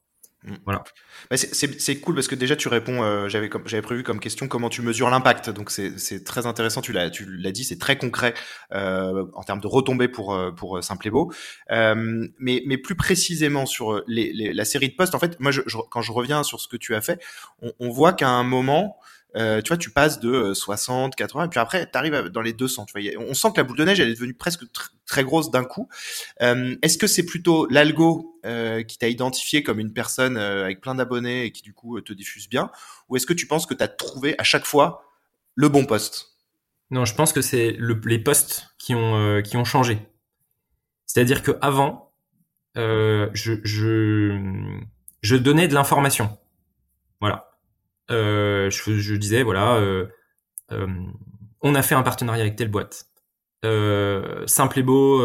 Mm. 0.46 0.54
Voilà. 0.64 0.84
Bah 1.30 1.36
c'est 1.36 2.00
cool 2.00 2.14
parce 2.14 2.28
que 2.28 2.34
déjà 2.34 2.54
tu 2.56 2.68
réponds, 2.68 3.02
euh, 3.02 3.28
j'avais 3.28 3.50
j'avais 3.64 3.82
prévu 3.82 4.02
comme 4.02 4.20
question 4.20 4.46
comment 4.46 4.68
tu 4.68 4.80
mesures 4.82 5.10
l'impact. 5.10 5.50
Donc 5.50 5.70
c'est 5.70 6.24
très 6.24 6.46
intéressant. 6.46 6.80
Tu 6.80 6.92
l'as 6.92 7.10
tu 7.10 7.26
l'as 7.26 7.52
dit, 7.52 7.64
c'est 7.64 7.78
très 7.78 7.98
concret 7.98 8.34
euh, 8.72 9.26
en 9.34 9.42
termes 9.42 9.60
de 9.60 9.66
retombées 9.66 10.08
pour 10.08 10.34
euh, 10.34 10.52
pour 10.52 10.82
Simple 10.84 11.08
et 11.08 11.10
Beau. 11.10 11.32
Euh, 11.72 12.28
mais 12.38 12.62
mais 12.66 12.78
plus 12.78 12.94
précisément 12.94 13.66
sur 13.66 14.02
les, 14.06 14.32
les, 14.32 14.52
la 14.52 14.64
série 14.64 14.88
de 14.88 14.94
posts. 14.94 15.14
En 15.14 15.18
fait, 15.18 15.38
moi 15.40 15.50
je, 15.50 15.62
quand 15.90 16.02
je 16.02 16.12
reviens 16.12 16.42
sur 16.42 16.60
ce 16.60 16.68
que 16.68 16.76
tu 16.76 16.94
as 16.94 17.00
fait, 17.00 17.20
on, 17.62 17.72
on 17.80 17.90
voit 17.90 18.12
qu'à 18.12 18.28
un 18.28 18.44
moment 18.44 18.98
euh, 19.36 19.60
tu 19.60 19.68
vois, 19.68 19.76
tu 19.76 19.90
passes 19.90 20.18
de 20.18 20.54
60, 20.54 21.12
euh, 21.12 21.16
80, 21.16 21.44
et 21.44 21.48
puis 21.48 21.60
après, 21.60 21.90
tu 21.90 21.98
arrives 21.98 22.28
dans 22.28 22.40
les 22.40 22.52
200. 22.52 22.86
Tu 22.86 22.98
vois, 22.98 23.24
on 23.28 23.34
sent 23.34 23.48
que 23.52 23.58
la 23.58 23.64
boule 23.64 23.76
de 23.76 23.84
neige, 23.84 24.00
elle 24.00 24.08
est 24.08 24.14
devenue 24.14 24.34
presque 24.34 24.64
très 25.04 25.24
grosse 25.24 25.50
d'un 25.50 25.64
coup. 25.64 25.88
Euh, 26.42 26.76
Est-ce 26.82 26.96
que 26.96 27.06
c'est 27.06 27.24
plutôt 27.24 27.66
l'algo 27.68 28.38
euh, 28.46 28.82
qui 28.82 28.98
t'a 28.98 29.08
identifié 29.08 29.62
comme 29.62 29.78
une 29.78 29.92
personne 29.92 30.36
avec 30.36 30.80
plein 30.80 30.94
d'abonnés 30.94 31.44
et 31.44 31.52
qui 31.52 31.62
du 31.62 31.74
coup 31.74 32.00
te 32.00 32.12
diffuse 32.12 32.48
bien, 32.48 32.70
ou 33.08 33.16
est-ce 33.16 33.26
que 33.26 33.34
tu 33.34 33.46
penses 33.46 33.66
que 33.66 33.74
tu 33.74 33.82
as 33.82 33.88
trouvé 33.88 34.34
à 34.38 34.42
chaque 34.42 34.64
fois 34.64 35.02
le 35.54 35.68
bon 35.68 35.84
poste? 35.84 36.32
Non, 36.90 37.04
je 37.04 37.14
pense 37.14 37.32
que 37.32 37.42
c'est 37.42 37.72
le, 37.72 38.00
les 38.06 38.18
postes 38.18 38.68
qui 38.78 38.94
ont 38.94 39.42
qui 39.42 39.56
ont 39.56 39.64
changé. 39.64 39.98
C'est-à-dire 41.04 41.42
que 41.42 41.52
avant, 41.60 42.12
je, 42.76 43.60
je 43.64 44.80
je 45.22 45.36
donnais 45.36 45.68
de 45.68 45.74
l'information. 45.74 46.38
Voilà 47.20 47.45
euh, 47.45 47.45
je, 48.08 48.68
je, 48.70 49.14
disais 49.14 49.42
voilà, 49.42 49.76
euh, 49.76 50.06
euh, 50.72 50.86
on 51.60 51.74
a 51.74 51.82
fait 51.82 51.94
un 51.94 52.02
partenariat 52.02 52.42
avec 52.42 52.56
telle 52.56 52.70
boîte. 52.70 53.06
simple 54.46 54.78
et 54.78 54.82
beau 54.82 55.22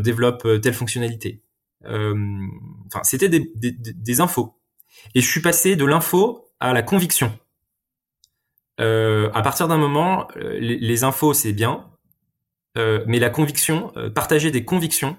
développe 0.00 0.46
telle 0.62 0.74
fonctionnalité. 0.74 1.42
Enfin, 1.84 3.02
c'était 3.02 3.28
des, 3.28 3.50
des, 3.54 3.72
des, 3.72 4.20
infos. 4.20 4.58
Et 5.14 5.20
je 5.20 5.30
suis 5.30 5.42
passé 5.42 5.76
de 5.76 5.84
l'info 5.84 6.48
à 6.60 6.72
la 6.72 6.82
conviction. 6.82 7.36
Euh, 8.80 9.30
à 9.32 9.42
partir 9.42 9.68
d'un 9.68 9.78
moment, 9.78 10.28
les, 10.36 10.78
les 10.78 11.04
infos 11.04 11.32
c'est 11.32 11.52
bien, 11.52 11.86
euh, 12.76 13.04
mais 13.06 13.18
la 13.18 13.30
conviction, 13.30 13.92
partager 14.14 14.50
des 14.50 14.64
convictions 14.64 15.16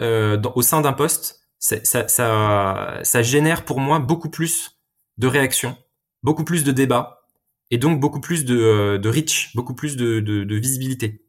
dans, 0.00 0.52
au 0.54 0.62
sein 0.62 0.80
d'un 0.80 0.92
poste, 0.92 1.40
ça, 1.58 1.82
ça, 1.84 3.00
ça, 3.02 3.22
génère 3.22 3.64
pour 3.64 3.80
moi 3.80 3.98
beaucoup 3.98 4.28
plus 4.28 4.73
de 5.18 5.26
réactions, 5.26 5.76
beaucoup 6.22 6.44
plus 6.44 6.64
de 6.64 6.72
débats 6.72 7.24
et 7.70 7.78
donc 7.78 8.00
beaucoup 8.00 8.20
plus 8.20 8.44
de, 8.44 8.56
euh, 8.56 8.98
de 8.98 9.08
reach, 9.08 9.54
beaucoup 9.54 9.74
plus 9.74 9.96
de, 9.96 10.20
de, 10.20 10.56
visibilité. 10.56 11.22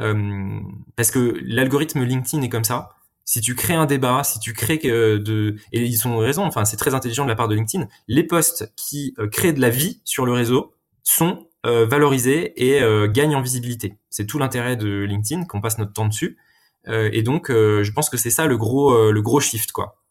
Euh, 0.00 0.60
parce 0.94 1.10
que 1.10 1.38
l'algorithme 1.44 2.02
LinkedIn 2.02 2.42
est 2.42 2.48
comme 2.48 2.64
ça. 2.64 2.90
Si 3.24 3.40
tu 3.40 3.54
crées 3.54 3.74
un 3.74 3.86
débat, 3.86 4.22
si 4.22 4.38
tu 4.38 4.52
crées 4.52 4.78
que 4.78 5.16
de 5.16 5.56
et 5.72 5.82
ils 5.84 6.06
ont 6.06 6.18
raison, 6.18 6.44
enfin 6.44 6.64
c'est 6.64 6.76
très 6.76 6.94
intelligent 6.94 7.24
de 7.24 7.28
la 7.28 7.34
part 7.34 7.48
de 7.48 7.54
LinkedIn. 7.56 7.88
Les 8.06 8.22
posts 8.22 8.72
qui 8.76 9.14
euh, 9.18 9.28
créent 9.28 9.52
de 9.52 9.60
la 9.60 9.70
vie 9.70 10.00
sur 10.04 10.26
le 10.26 10.32
réseau 10.32 10.74
sont 11.02 11.48
euh, 11.64 11.86
valorisés 11.86 12.52
et 12.56 12.80
gagnent 13.10 13.34
en 13.34 13.42
visibilité. 13.42 13.98
C'est 14.10 14.26
tout 14.26 14.38
l'intérêt 14.38 14.76
de 14.76 15.02
LinkedIn 15.04 15.44
qu'on 15.44 15.60
passe 15.60 15.78
notre 15.78 15.92
temps 15.92 16.06
dessus. 16.06 16.38
et 16.86 17.22
donc 17.22 17.50
je 17.50 17.92
pense 17.92 18.08
que 18.08 18.16
c'est 18.16 18.30
ça 18.30 18.46
le 18.46 18.56
gros 18.56 19.10
le 19.10 19.22
gros 19.22 19.40
shift 19.40 19.72
quoi. 19.72 20.02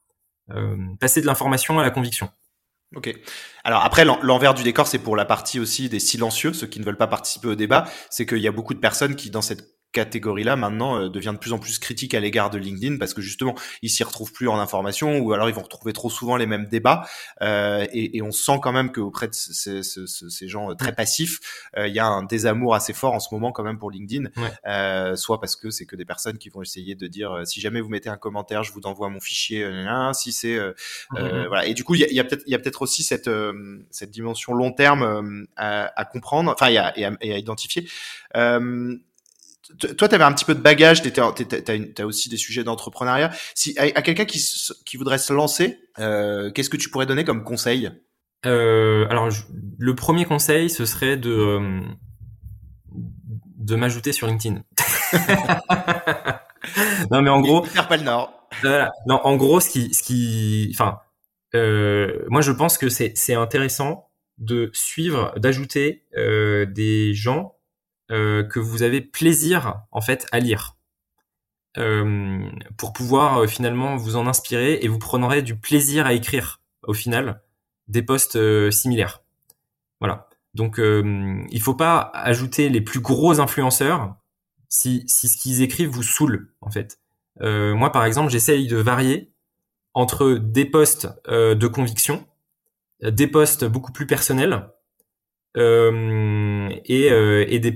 passer 1.00 1.22
de 1.22 1.26
l'information 1.26 1.80
à 1.80 1.84
la 1.84 1.90
conviction. 1.92 2.30
Ok. 2.96 3.14
Alors 3.64 3.84
après, 3.84 4.06
l'envers 4.06 4.54
du 4.54 4.64
décor, 4.64 4.88
c'est 4.88 5.00
pour 5.00 5.16
la 5.16 5.26
partie 5.26 5.60
aussi 5.60 5.90
des 5.90 6.00
silencieux, 6.00 6.54
ceux 6.54 6.68
qui 6.68 6.80
ne 6.80 6.86
veulent 6.86 6.98
pas 6.98 7.08
participer 7.08 7.50
au 7.50 7.56
débat. 7.56 7.86
C'est 8.10 8.26
qu'il 8.26 8.40
y 8.40 8.48
a 8.48 8.52
beaucoup 8.52 8.74
de 8.74 8.80
personnes 8.80 9.16
qui, 9.16 9.30
dans 9.30 9.42
cette 9.42 9.75
catégorie-là 9.96 10.58
maintenant 10.58 11.00
euh, 11.00 11.10
devient 11.10 11.32
de 11.34 11.40
plus 11.40 11.54
en 11.54 11.58
plus 11.58 11.80
critique 11.80 12.14
à 12.14 12.20
l'égard 12.20 12.50
de 12.50 12.58
LinkedIn 12.58 12.98
parce 12.98 13.14
que 13.14 13.22
justement 13.22 13.56
ils 13.82 13.90
s'y 13.90 14.04
retrouvent 14.04 14.34
plus 14.34 14.50
en 14.50 14.60
information 14.60 15.20
ou 15.20 15.32
alors 15.32 15.50
ils 15.50 15.56
vont 15.56 15.64
retrouver 15.64 15.94
trop 15.94 16.10
souvent 16.10 16.36
les 16.36 16.46
mêmes 16.46 16.66
débats 16.66 17.08
euh, 17.42 17.86
et, 17.94 18.18
et, 18.18 18.22
on 18.22 18.32
sent 18.32 18.60
quand 18.62 18.74
même 18.74 18.92
qu'auprès 18.92 19.28
de 19.28 19.34
ces, 19.34 19.84
ces, 19.84 20.06
ces, 20.06 20.48
gens 20.50 20.72
euh, 20.72 20.76
très 20.76 20.94
passifs 20.94 21.40
euh, 21.78 21.88
il 21.88 21.94
y 21.96 22.00
a 22.00 22.06
un 22.06 22.24
désamour 22.24 22.76
assez 22.76 22.92
fort 22.92 23.14
en 23.14 23.22
ce 23.22 23.30
moment 23.32 23.54
quand 23.54 23.64
même 23.64 23.80
pour 23.80 23.90
LinkedIn 23.90 24.30
euh, 24.68 25.16
soit 25.16 25.40
parce 25.40 25.56
que 25.56 25.70
c'est 25.70 25.86
que 25.86 25.96
des 25.96 26.06
personnes 26.06 26.38
qui 26.38 26.50
vont 26.50 26.62
essayer 26.62 26.96
de 26.96 27.08
dire 27.08 27.42
si 27.46 27.62
jamais 27.62 27.80
vous 27.80 27.90
mettez 27.90 28.10
un 28.10 28.18
commentaire 28.18 28.64
je 28.64 28.74
vous 28.74 28.82
envoie 28.84 29.10
mon 29.10 29.22
fichier 29.22 29.66
si 30.14 30.34
c'est 30.34 30.60
voilà. 31.14 31.66
Et 31.66 31.74
du 31.74 31.86
coup 31.86 31.96
il 31.96 32.02
y 32.02 32.20
a, 32.20 32.24
peut-être 32.26 32.44
il 32.46 32.52
y 32.52 32.56
a 32.56 32.60
peut-être 32.60 32.82
aussi 32.82 33.04
cette 33.04 33.30
cette 33.92 34.12
dimension 34.12 34.54
long 34.54 34.74
terme 34.74 35.46
à, 35.56 35.92
à, 35.96 36.06
comprendre 36.06 36.52
enfin 36.52 36.68
et 36.68 36.78
à, 36.78 36.94
et 36.98 37.34
à, 37.34 37.38
identifier. 37.38 37.88
Euh, 38.36 38.98
toi, 39.98 40.08
tu 40.08 40.16
avais 40.16 40.24
un 40.24 40.32
petit 40.34 40.46
peu 40.46 40.56
de 40.56 40.62
bagage, 40.62 41.02
tu 41.02 41.12
as, 41.20 42.06
aussi 42.06 42.30
des 42.30 42.38
sujets 42.38 42.64
d'entrepreneuriat. 42.64 43.32
Si 43.54 43.78
à, 43.78 44.02
quelqu'un 44.02 44.26
qui, 44.26 44.44
qui 44.86 44.98
voudrait 44.98 45.18
se 45.18 45.34
lancer, 45.34 45.80
euh, 46.00 46.52
qu'est-ce 46.52 46.70
que 46.70 46.78
tu 46.78 46.90
pourrais 46.90 47.06
donner 47.06 47.24
comme 47.24 47.44
conseil? 47.44 47.92
Euh, 48.46 49.08
Alors, 49.10 49.30
le 49.78 49.96
premier 49.96 50.26
conseil, 50.26 50.70
ce 50.70 50.86
serait 50.86 51.18
de 51.18 51.32
euh, 51.32 51.82
de 53.58 53.76
m'ajouter 53.76 54.12
sur 54.14 54.28
LinkedIn. 54.28 54.62
non, 57.12 57.22
mais 57.22 57.30
en 57.30 57.42
gros, 57.42 57.64
faire 57.64 57.88
pas 57.88 57.98
le 57.98 58.04
nord. 58.04 58.48
non, 59.08 59.20
en 59.24 59.36
gros, 59.36 59.60
ce 59.60 59.70
qui, 59.70 59.94
ce 59.94 60.04
qui, 60.04 60.70
enfin, 60.74 61.00
euh, 61.56 62.26
moi, 62.30 62.42
je 62.42 62.52
pense 62.52 62.78
que 62.78 62.90
c'est 62.90 63.14
c'est 63.16 63.34
intéressant 63.34 64.10
de 64.38 64.70
suivre, 64.74 65.34
d'ajouter 65.38 66.04
euh, 66.18 66.66
des 66.66 67.14
gens 67.14 67.55
que 68.10 68.60
vous 68.60 68.84
avez 68.84 69.02
plaisir 69.02 69.82
en 69.92 70.02
fait 70.02 70.28
à 70.32 70.40
lire 70.40 70.76
euh, 71.78 72.50
pour 72.78 72.94
pouvoir 72.94 73.40
euh, 73.40 73.48
finalement 73.48 73.98
vous 73.98 74.16
en 74.16 74.28
inspirer 74.28 74.80
et 74.82 74.88
vous 74.88 75.00
prendrez 75.00 75.42
du 75.42 75.58
plaisir 75.58 76.06
à 76.06 76.14
écrire 76.14 76.62
au 76.84 76.94
final 76.94 77.42
des 77.90 78.02
postes 78.02 78.40
similaires. 78.72 79.24
Voilà. 80.00 80.30
Donc 80.54 80.80
il 80.80 81.62
faut 81.62 81.74
pas 81.74 82.12
ajouter 82.14 82.70
les 82.70 82.80
plus 82.80 83.02
gros 83.02 83.42
influenceurs 83.42 84.16
si, 84.70 85.04
si 85.06 85.28
ce 85.28 85.38
qu'ils 85.38 85.62
écrivent 85.62 85.90
vous 85.90 86.02
saoule 86.02 86.54
en 86.62 86.72
fait. 86.72 87.00
moi 87.42 87.92
par 87.92 88.06
exemple 88.06 88.32
j'essaye 88.32 88.68
de 88.68 88.78
varier 88.78 89.34
entre 89.94 90.36
des 90.36 90.64
postes 90.64 91.10
de 91.28 91.68
conviction 91.68 92.26
des 93.02 93.28
posts 93.28 93.66
beaucoup 93.66 93.92
plus 93.92 94.08
personnels 94.08 94.70
euh, 95.58 96.70
et, 96.86 97.12
euh, 97.12 97.46
et, 97.48 97.60
des 97.60 97.72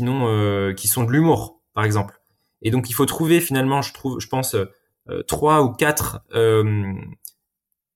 n'ont 0.00 0.26
euh, 0.26 0.72
qui 0.72 0.88
sont 0.88 1.04
de 1.04 1.12
l'humour 1.12 1.60
par 1.74 1.84
exemple. 1.84 2.20
Et 2.62 2.70
donc 2.70 2.90
il 2.90 2.94
faut 2.94 3.06
trouver 3.06 3.40
finalement 3.40 3.82
je 3.82 3.92
trouve 3.92 4.20
je 4.20 4.28
pense 4.28 4.56
trois 5.26 5.62
ou 5.62 5.72
quatre 5.72 6.20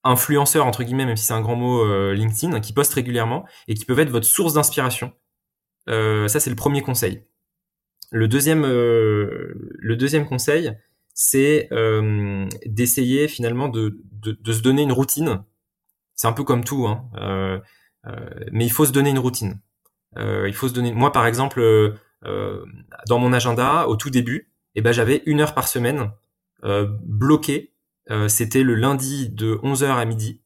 influenceurs 0.02 0.66
entre 0.66 0.82
guillemets 0.82 1.06
même 1.06 1.16
si 1.16 1.24
c'est 1.24 1.34
un 1.34 1.40
grand 1.40 1.56
mot 1.56 2.12
LinkedIn 2.12 2.60
qui 2.60 2.72
postent 2.72 2.94
régulièrement 2.94 3.46
et 3.68 3.74
qui 3.74 3.84
peuvent 3.84 4.00
être 4.00 4.10
votre 4.10 4.26
source 4.26 4.54
d'inspiration. 4.54 5.12
Ça 5.86 6.40
c'est 6.40 6.50
le 6.50 6.56
premier 6.56 6.82
conseil. 6.82 7.24
Le 8.10 8.28
deuxième 8.28 8.64
le 8.64 9.94
deuxième 9.96 10.26
conseil 10.26 10.72
c'est 11.14 11.68
d'essayer 12.66 13.28
finalement 13.28 13.68
de, 13.68 14.02
se 14.24 14.62
donner 14.62 14.82
une 14.82 14.92
routine. 14.92 15.44
C'est 16.16 16.26
un 16.26 16.32
peu 16.32 16.44
comme 16.44 16.64
tout 16.64 16.88
hein. 16.88 17.62
Mais 18.52 18.64
il 18.64 18.70
faut 18.70 18.84
se 18.84 18.92
donner 18.92 19.10
une 19.10 19.18
routine. 19.18 19.60
Euh, 20.18 20.48
il 20.48 20.54
faut 20.54 20.68
se 20.68 20.72
donner. 20.72 20.92
Moi, 20.92 21.12
par 21.12 21.26
exemple, 21.26 21.60
euh, 21.60 22.64
dans 23.08 23.18
mon 23.18 23.32
agenda, 23.32 23.86
au 23.88 23.96
tout 23.96 24.10
début, 24.10 24.52
eh 24.74 24.80
ben, 24.80 24.92
j'avais 24.92 25.22
une 25.26 25.40
heure 25.40 25.54
par 25.54 25.68
semaine 25.68 26.10
bloquée. 27.02 27.72
C'était 28.28 28.62
le 28.62 28.74
lundi 28.74 29.28
de 29.28 29.56
11h 29.62 29.86
à 29.86 30.04
midi 30.04 30.42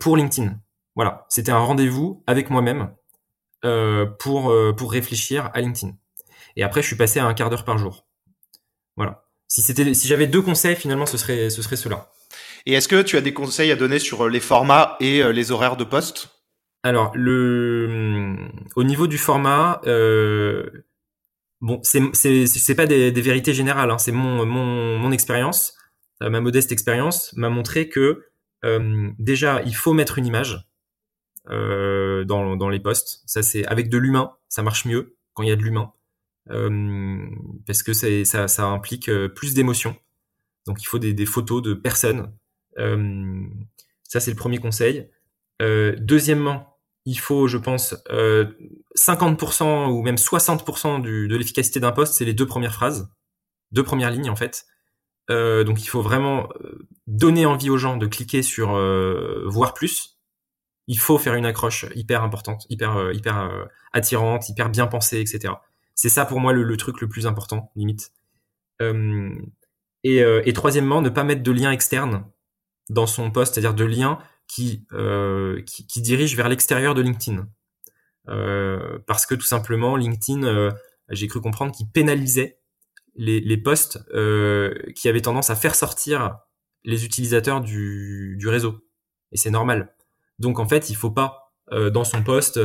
pour 0.00 0.16
LinkedIn. 0.16 0.56
Voilà, 0.94 1.26
c'était 1.28 1.52
un 1.52 1.58
rendez-vous 1.58 2.22
avec 2.26 2.48
moi-même 2.48 2.94
pour 4.18 4.54
pour 4.76 4.92
réfléchir 4.92 5.50
à 5.52 5.60
LinkedIn. 5.60 5.94
Et 6.56 6.62
après, 6.62 6.82
je 6.82 6.86
suis 6.86 6.96
passé 6.96 7.18
à 7.18 7.26
un 7.26 7.34
quart 7.34 7.50
d'heure 7.50 7.64
par 7.64 7.78
jour. 7.78 8.06
Voilà. 8.96 9.24
Si 9.48 9.62
c'était, 9.62 9.94
si 9.94 10.06
j'avais 10.08 10.26
deux 10.26 10.42
conseils, 10.42 10.76
finalement, 10.76 11.06
ce 11.06 11.18
serait, 11.18 11.50
ce 11.50 11.60
serait 11.62 11.76
cela. 11.76 12.10
Et 12.66 12.72
est-ce 12.74 12.88
que 12.88 13.02
tu 13.02 13.16
as 13.16 13.20
des 13.20 13.34
conseils 13.34 13.70
à 13.70 13.76
donner 13.76 13.98
sur 13.98 14.28
les 14.28 14.40
formats 14.40 14.96
et 15.00 15.22
les 15.32 15.50
horaires 15.50 15.76
de 15.76 15.84
poste? 15.84 16.41
Alors, 16.82 17.12
le, 17.14 18.36
au 18.74 18.82
niveau 18.82 19.06
du 19.06 19.18
format, 19.18 19.80
euh, 19.86 20.68
bon, 21.60 21.80
c'est 21.82 22.74
pas 22.74 22.86
des, 22.86 23.10
vérités 23.12 23.54
générales, 23.54 23.90
hein, 23.90 23.98
c'est 23.98 24.12
mon 24.12 24.44
mon, 24.44 24.98
mon 24.98 25.12
expérience, 25.12 25.76
euh, 26.22 26.30
ma 26.30 26.40
modeste 26.40 26.72
expérience 26.72 27.32
m'a 27.34 27.50
montré 27.50 27.88
que 27.88 28.26
euh, 28.64 29.10
déjà 29.18 29.62
il 29.62 29.74
faut 29.74 29.92
mettre 29.92 30.18
une 30.18 30.26
image 30.26 30.68
euh, 31.50 32.24
dans 32.24 32.56
dans 32.56 32.68
les 32.68 32.80
posts. 32.80 33.22
Ça 33.26 33.42
c'est 33.42 33.66
avec 33.66 33.88
de 33.88 33.98
l'humain, 33.98 34.32
ça 34.48 34.62
marche 34.62 34.84
mieux 34.84 35.16
quand 35.34 35.42
il 35.42 35.48
y 35.48 35.52
a 35.52 35.56
de 35.56 35.62
l'humain 35.62 35.92
parce 37.66 37.84
que 37.84 37.92
ça 37.92 38.48
ça 38.48 38.64
implique 38.66 39.10
plus 39.36 39.54
d'émotion. 39.54 39.96
Donc 40.66 40.82
il 40.82 40.86
faut 40.86 40.98
des 40.98 41.26
photos 41.26 41.62
de 41.62 41.74
personnes. 41.74 42.32
ça 42.76 44.20
c'est 44.20 44.30
le 44.30 44.36
premier 44.36 44.58
conseil. 44.58 45.08
deuxièmement, 45.60 46.71
il 47.04 47.18
faut, 47.18 47.48
je 47.48 47.58
pense, 47.58 47.96
euh, 48.10 48.46
50% 48.96 49.88
ou 49.90 50.02
même 50.02 50.16
60% 50.16 51.00
du, 51.00 51.28
de 51.28 51.36
l'efficacité 51.36 51.80
d'un 51.80 51.92
poste, 51.92 52.14
c'est 52.14 52.24
les 52.24 52.34
deux 52.34 52.46
premières 52.46 52.74
phrases, 52.74 53.10
deux 53.72 53.82
premières 53.82 54.10
lignes 54.10 54.30
en 54.30 54.36
fait. 54.36 54.66
Euh, 55.30 55.64
donc 55.64 55.82
il 55.82 55.86
faut 55.86 56.02
vraiment 56.02 56.48
euh, 56.60 56.86
donner 57.06 57.46
envie 57.46 57.70
aux 57.70 57.78
gens 57.78 57.96
de 57.96 58.06
cliquer 58.06 58.42
sur 58.42 58.74
euh, 58.74 59.44
voir 59.46 59.74
plus. 59.74 60.18
Il 60.88 60.98
faut 60.98 61.18
faire 61.18 61.34
une 61.34 61.46
accroche 61.46 61.86
hyper 61.94 62.22
importante, 62.22 62.66
hyper 62.68 62.96
euh, 62.96 63.12
hyper 63.12 63.50
attirante, 63.92 64.48
hyper 64.48 64.68
bien 64.68 64.86
pensée, 64.86 65.20
etc. 65.20 65.54
C'est 65.94 66.08
ça 66.08 66.24
pour 66.24 66.40
moi 66.40 66.52
le, 66.52 66.62
le, 66.62 66.76
truc 66.76 67.00
le 67.00 67.08
plus 67.08 67.26
important, 67.26 67.70
limite. 67.76 68.12
Et, 70.04 70.18
et 70.18 70.52
troisièmement, 70.52 71.00
ne 71.02 71.08
pas 71.08 71.22
mettre 71.22 71.44
de 71.44 71.52
lien 71.52 71.70
externe 71.70 72.24
dans 72.88 73.06
son 73.06 73.30
poste, 73.30 73.54
c'est-à-dire 73.54 73.74
de 73.74 73.84
lien 73.84 74.18
qui, 74.48 74.86
euh, 74.92 75.62
qui, 75.62 75.86
qui, 75.86 76.02
dirige 76.02 76.36
vers 76.36 76.48
l'extérieur 76.48 76.94
de 76.94 77.02
LinkedIn. 77.02 77.48
Euh, 78.28 78.98
parce 79.06 79.26
que 79.26 79.34
tout 79.34 79.46
simplement, 79.46 79.96
LinkedIn, 79.96 80.44
euh, 80.44 80.70
j'ai 81.08 81.26
cru 81.26 81.40
comprendre 81.40 81.74
qu'il 81.74 81.88
pénalisait 81.90 82.58
les, 83.14 83.40
les 83.40 83.56
posts 83.56 83.98
qui 84.94 85.08
avaient 85.08 85.20
tendance 85.20 85.50
à 85.50 85.56
faire 85.56 85.74
sortir 85.74 86.38
les 86.84 87.04
utilisateurs 87.04 87.60
du, 87.60 88.36
du 88.38 88.48
réseau. 88.48 88.84
Et 89.32 89.36
c'est 89.36 89.50
normal. 89.50 89.94
Donc 90.38 90.58
en 90.58 90.68
fait, 90.68 90.90
il 90.90 90.96
faut 90.96 91.10
pas 91.10 91.52
dans 91.70 92.04
son 92.04 92.22
post 92.22 92.60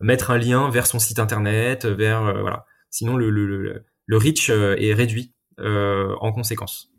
mettre 0.00 0.30
un 0.30 0.38
lien 0.38 0.70
vers 0.70 0.86
son 0.86 0.98
site 0.98 1.18
internet, 1.18 1.86
vers 1.86 2.40
voilà. 2.40 2.66
Sinon 2.90 3.16
le, 3.16 3.30
le, 3.30 3.84
le 4.06 4.16
reach 4.16 4.50
est 4.50 4.94
réduit 4.94 5.34
en 5.58 6.32
conséquence. 6.32 6.89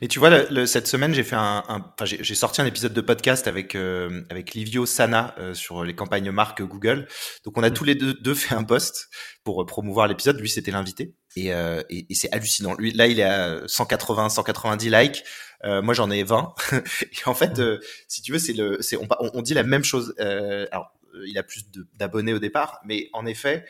Mais 0.00 0.08
tu 0.08 0.18
vois, 0.18 0.30
le, 0.30 0.66
cette 0.66 0.86
semaine, 0.86 1.14
j'ai 1.14 1.24
fait 1.24 1.36
un, 1.36 1.62
enfin, 1.66 2.04
j'ai 2.04 2.34
sorti 2.34 2.60
un 2.60 2.66
épisode 2.66 2.92
de 2.92 3.00
podcast 3.00 3.46
avec 3.46 3.74
euh, 3.74 4.22
avec 4.30 4.54
Livio 4.54 4.86
Sana 4.86 5.34
euh, 5.38 5.54
sur 5.54 5.84
les 5.84 5.94
campagnes 5.94 6.30
marques 6.30 6.62
Google. 6.62 7.06
Donc, 7.44 7.58
on 7.58 7.62
a 7.62 7.70
mm. 7.70 7.74
tous 7.74 7.84
les 7.84 7.94
deux, 7.94 8.14
deux, 8.14 8.34
fait 8.34 8.54
un 8.54 8.64
post 8.64 9.08
pour 9.44 9.64
promouvoir 9.66 10.08
l'épisode. 10.08 10.38
Lui, 10.40 10.48
c'était 10.48 10.70
l'invité, 10.70 11.14
et, 11.36 11.52
euh, 11.52 11.82
et, 11.90 12.06
et 12.10 12.14
c'est 12.14 12.32
hallucinant. 12.32 12.74
Lui, 12.74 12.92
là, 12.92 13.06
il 13.06 13.20
est 13.20 13.24
à 13.24 13.62
180, 13.66 14.28
190 14.30 14.90
likes. 14.90 15.24
moi, 15.64 15.94
j'en 15.94 16.10
ai 16.10 16.22
20. 16.22 16.54
et 16.72 17.26
en 17.26 17.34
fait, 17.34 17.58
mm. 17.58 17.78
si 18.08 18.22
tu 18.22 18.32
veux, 18.32 18.38
c'est 18.38 18.54
le, 18.54 18.80
c'est 18.80 18.96
on, 18.96 19.08
on, 19.18 19.42
dit 19.42 19.54
la 19.54 19.62
même 19.62 19.84
chose. 19.84 20.14
alors, 20.18 20.92
il 21.26 21.36
a 21.38 21.42
plus 21.42 21.66
d'abonnés 21.94 22.32
au 22.32 22.38
départ, 22.38 22.80
mais 22.84 23.10
en 23.12 23.26
effet, 23.26 23.66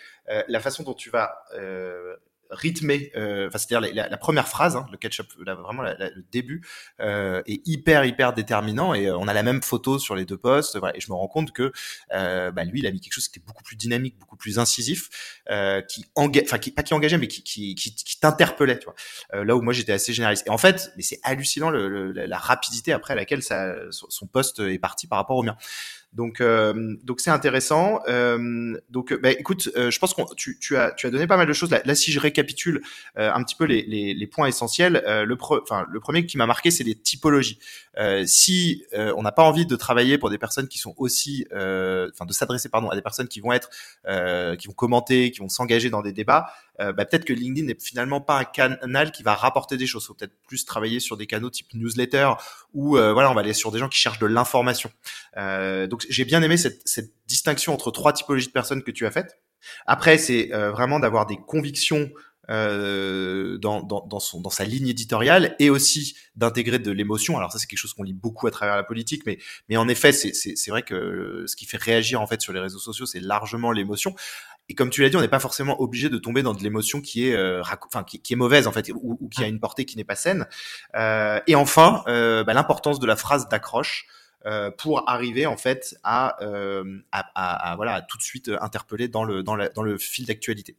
la 0.48 0.60
façon 0.60 0.82
dont 0.82 0.94
tu 0.94 1.10
vas 1.10 1.34
rythmé, 2.52 3.10
euh, 3.16 3.48
enfin 3.48 3.58
c'est-à-dire 3.58 3.92
la, 3.94 4.16
première 4.16 4.48
phrase, 4.48 4.76
hein, 4.76 4.86
le 4.90 4.98
ketchup, 4.98 5.26
là, 5.44 5.54
vraiment 5.54 5.82
le 5.82 6.24
début 6.30 6.64
euh, 7.00 7.42
est 7.46 7.66
hyper 7.66 8.04
hyper 8.04 8.32
déterminant 8.32 8.94
et 8.94 9.06
euh, 9.06 9.16
on 9.16 9.26
a 9.26 9.32
la 9.32 9.42
même 9.42 9.62
photo 9.62 9.98
sur 9.98 10.14
les 10.14 10.24
deux 10.24 10.36
postes, 10.36 10.78
et 10.94 11.00
je 11.00 11.10
me 11.10 11.16
rends 11.16 11.28
compte 11.28 11.52
que 11.52 11.72
bah, 12.10 12.64
lui 12.64 12.80
il 12.80 12.86
a 12.86 12.90
mis 12.90 13.00
quelque 13.00 13.14
chose 13.14 13.28
qui 13.28 13.38
était 13.38 13.46
beaucoup 13.46 13.62
plus 13.64 13.76
dynamique, 13.76 14.18
beaucoup 14.18 14.36
plus 14.36 14.58
incisif, 14.58 15.08
qui 15.88 16.06
engage, 16.14 16.44
enfin 16.44 16.58
qui 16.58 16.70
pas 16.70 16.82
qui 16.82 16.94
engageait 16.94 17.18
mais 17.18 17.28
qui 17.28 17.42
qui, 17.42 17.74
qui, 17.74 18.20
t'interpellait, 18.20 18.78
tu 18.78 18.86
vois. 18.86 19.44
Là 19.44 19.56
où 19.56 19.62
moi 19.62 19.72
j'étais 19.72 19.92
assez 19.92 20.12
généraliste. 20.12 20.46
Et 20.46 20.50
en 20.50 20.58
fait, 20.58 20.92
mais 20.96 21.02
c'est 21.02 21.20
hallucinant 21.22 21.70
la 21.70 22.38
rapidité 22.38 22.92
après 22.92 23.14
laquelle 23.14 23.42
son 23.42 24.26
poste 24.26 24.60
est 24.60 24.78
parti 24.78 25.06
par 25.06 25.18
rapport 25.18 25.36
au 25.36 25.42
mien. 25.42 25.56
Donc, 26.12 26.40
euh, 26.40 26.96
donc 27.04 27.20
c'est 27.20 27.30
intéressant. 27.30 28.00
Euh, 28.08 28.78
donc, 28.90 29.14
bah, 29.14 29.30
écoute, 29.30 29.70
euh, 29.76 29.90
je 29.90 29.98
pense 29.98 30.12
que 30.12 30.22
tu, 30.34 30.58
tu, 30.60 30.76
as, 30.76 30.92
tu 30.92 31.06
as 31.06 31.10
donné 31.10 31.26
pas 31.26 31.38
mal 31.38 31.46
de 31.46 31.52
choses. 31.52 31.70
Là, 31.70 31.80
là 31.84 31.94
si 31.94 32.12
je 32.12 32.20
récapitule 32.20 32.82
un 33.16 33.42
petit 33.42 33.54
peu 33.54 33.64
les, 33.64 33.82
les, 33.82 34.14
les 34.14 34.26
points 34.26 34.46
essentiels, 34.46 35.02
le, 35.06 35.36
enfin, 35.40 35.86
le 35.88 36.00
premier 36.00 36.26
qui 36.26 36.36
m'a 36.36 36.46
marqué, 36.46 36.70
c'est 36.70 36.84
les 36.84 36.94
typologies. 36.94 37.58
si 38.26 38.84
on 38.94 39.22
n'a 39.22 39.32
pas 39.32 39.42
envie 39.42 39.66
de 39.66 39.76
travailler 39.76 40.18
pour 40.18 40.30
des 40.30 40.38
personnes 40.38 40.68
qui 40.68 40.78
sont 40.78 40.94
aussi, 40.98 41.46
enfin, 41.50 42.26
de 42.26 42.32
s'adresser 42.32 42.68
pardon 42.68 42.88
à 42.90 42.94
des 42.94 43.02
personnes 43.02 43.28
qui 43.28 43.40
vont 43.40 43.52
être, 43.52 43.70
qui 44.58 44.68
vont 44.68 44.74
commenter, 44.74 45.30
qui 45.30 45.40
vont 45.40 45.48
s'engager 45.48 45.90
dans 45.90 46.02
des 46.02 46.12
débats, 46.12 46.52
bah, 46.96 47.04
peut-être 47.04 47.24
que 47.24 47.32
LinkedIn 47.32 47.66
n'est 47.66 47.78
finalement 47.80 48.20
pas 48.20 48.38
un 48.38 48.44
canal 48.44 49.12
qui 49.12 49.22
va 49.22 49.34
rapporter 49.34 49.76
des 49.76 49.86
choses. 49.86 50.06
Faut 50.06 50.14
peut-être 50.14 50.34
plus 50.46 50.64
travailler 50.64 51.00
sur 51.00 51.16
des 51.16 51.26
canaux 51.26 51.50
type 51.50 51.68
newsletter 51.74 52.30
où 52.74 52.96
voilà, 52.96 53.30
on 53.30 53.34
va 53.34 53.40
aller 53.40 53.52
sur 53.52 53.70
des 53.70 53.78
gens 53.78 53.88
qui 53.88 53.98
cherchent 53.98 54.18
de 54.18 54.26
l'information. 54.26 54.90
donc 55.36 56.04
j'ai 56.08 56.24
bien 56.24 56.42
aimé 56.42 56.56
cette, 56.56 57.12
distinction 57.26 57.72
entre 57.72 57.90
trois 57.90 58.12
typologies 58.12 58.48
de 58.48 58.52
personnes 58.52 58.82
que 58.82 58.90
tu 58.90 59.06
as 59.06 59.10
faites. 59.10 59.38
Après, 59.86 60.18
c'est 60.18 60.52
euh, 60.52 60.70
vraiment 60.70 61.00
d'avoir 61.00 61.26
des 61.26 61.36
convictions 61.36 62.10
euh, 62.50 63.56
dans 63.58 64.50
sa 64.50 64.64
ligne 64.64 64.88
éditoriale 64.88 65.54
et 65.60 65.70
aussi 65.70 66.16
d'intégrer 66.34 66.78
de 66.78 66.90
l'émotion. 66.90 67.38
Alors 67.38 67.52
ça, 67.52 67.58
c'est 67.58 67.66
quelque 67.66 67.78
chose 67.78 67.94
qu'on 67.94 68.02
lit 68.02 68.12
beaucoup 68.12 68.46
à 68.46 68.50
travers 68.50 68.76
la 68.76 68.82
politique, 68.82 69.22
mais, 69.26 69.38
mais 69.68 69.76
en 69.76 69.88
effet, 69.88 70.12
c'est 70.12 70.68
vrai 70.70 70.82
que 70.82 71.44
ce 71.46 71.54
qui 71.54 71.66
fait 71.66 71.80
réagir 71.80 72.20
en 72.20 72.26
fait 72.26 72.40
sur 72.40 72.52
les 72.52 72.60
réseaux 72.60 72.80
sociaux, 72.80 73.06
c'est 73.06 73.20
largement 73.20 73.70
l'émotion. 73.70 74.14
Et 74.68 74.74
comme 74.74 74.90
tu 74.90 75.02
l'as 75.02 75.10
dit, 75.10 75.16
on 75.16 75.20
n'est 75.20 75.28
pas 75.28 75.40
forcément 75.40 75.80
obligé 75.80 76.08
de 76.08 76.18
tomber 76.18 76.42
dans 76.42 76.54
de 76.54 76.62
l'émotion 76.62 77.00
qui 77.00 77.28
est, 77.28 77.34
euh, 77.34 77.62
enfin, 77.62 78.04
qui, 78.04 78.20
qui, 78.20 78.32
est 78.32 78.36
mauvaise 78.36 78.66
en 78.66 78.72
fait, 78.72 78.90
ou, 78.94 79.18
ou, 79.20 79.28
qui 79.28 79.42
a 79.42 79.46
une 79.46 79.60
portée 79.60 79.84
qui 79.84 79.96
n'est 79.96 80.04
pas 80.04 80.14
saine. 80.14 80.46
Euh, 80.94 81.40
et 81.46 81.54
enfin, 81.54 82.02
euh, 82.06 82.44
bah, 82.44 82.54
l'importance 82.54 82.98
de 83.00 83.06
la 83.06 83.16
phrase 83.16 83.48
d'accroche. 83.48 84.06
Euh, 84.44 84.72
pour 84.72 85.08
arriver 85.08 85.46
en 85.46 85.56
fait 85.56 85.96
à, 86.02 86.42
euh, 86.42 86.82
voilà 87.76 88.02
tout 88.02 88.18
de 88.18 88.22
suite 88.22 88.50
interpeller 88.60 89.06
dans 89.06 89.22
le 89.22 89.44
dans, 89.44 89.56
dans 89.72 89.82
le 89.84 89.98
fil 89.98 90.26
d'actualité. 90.26 90.76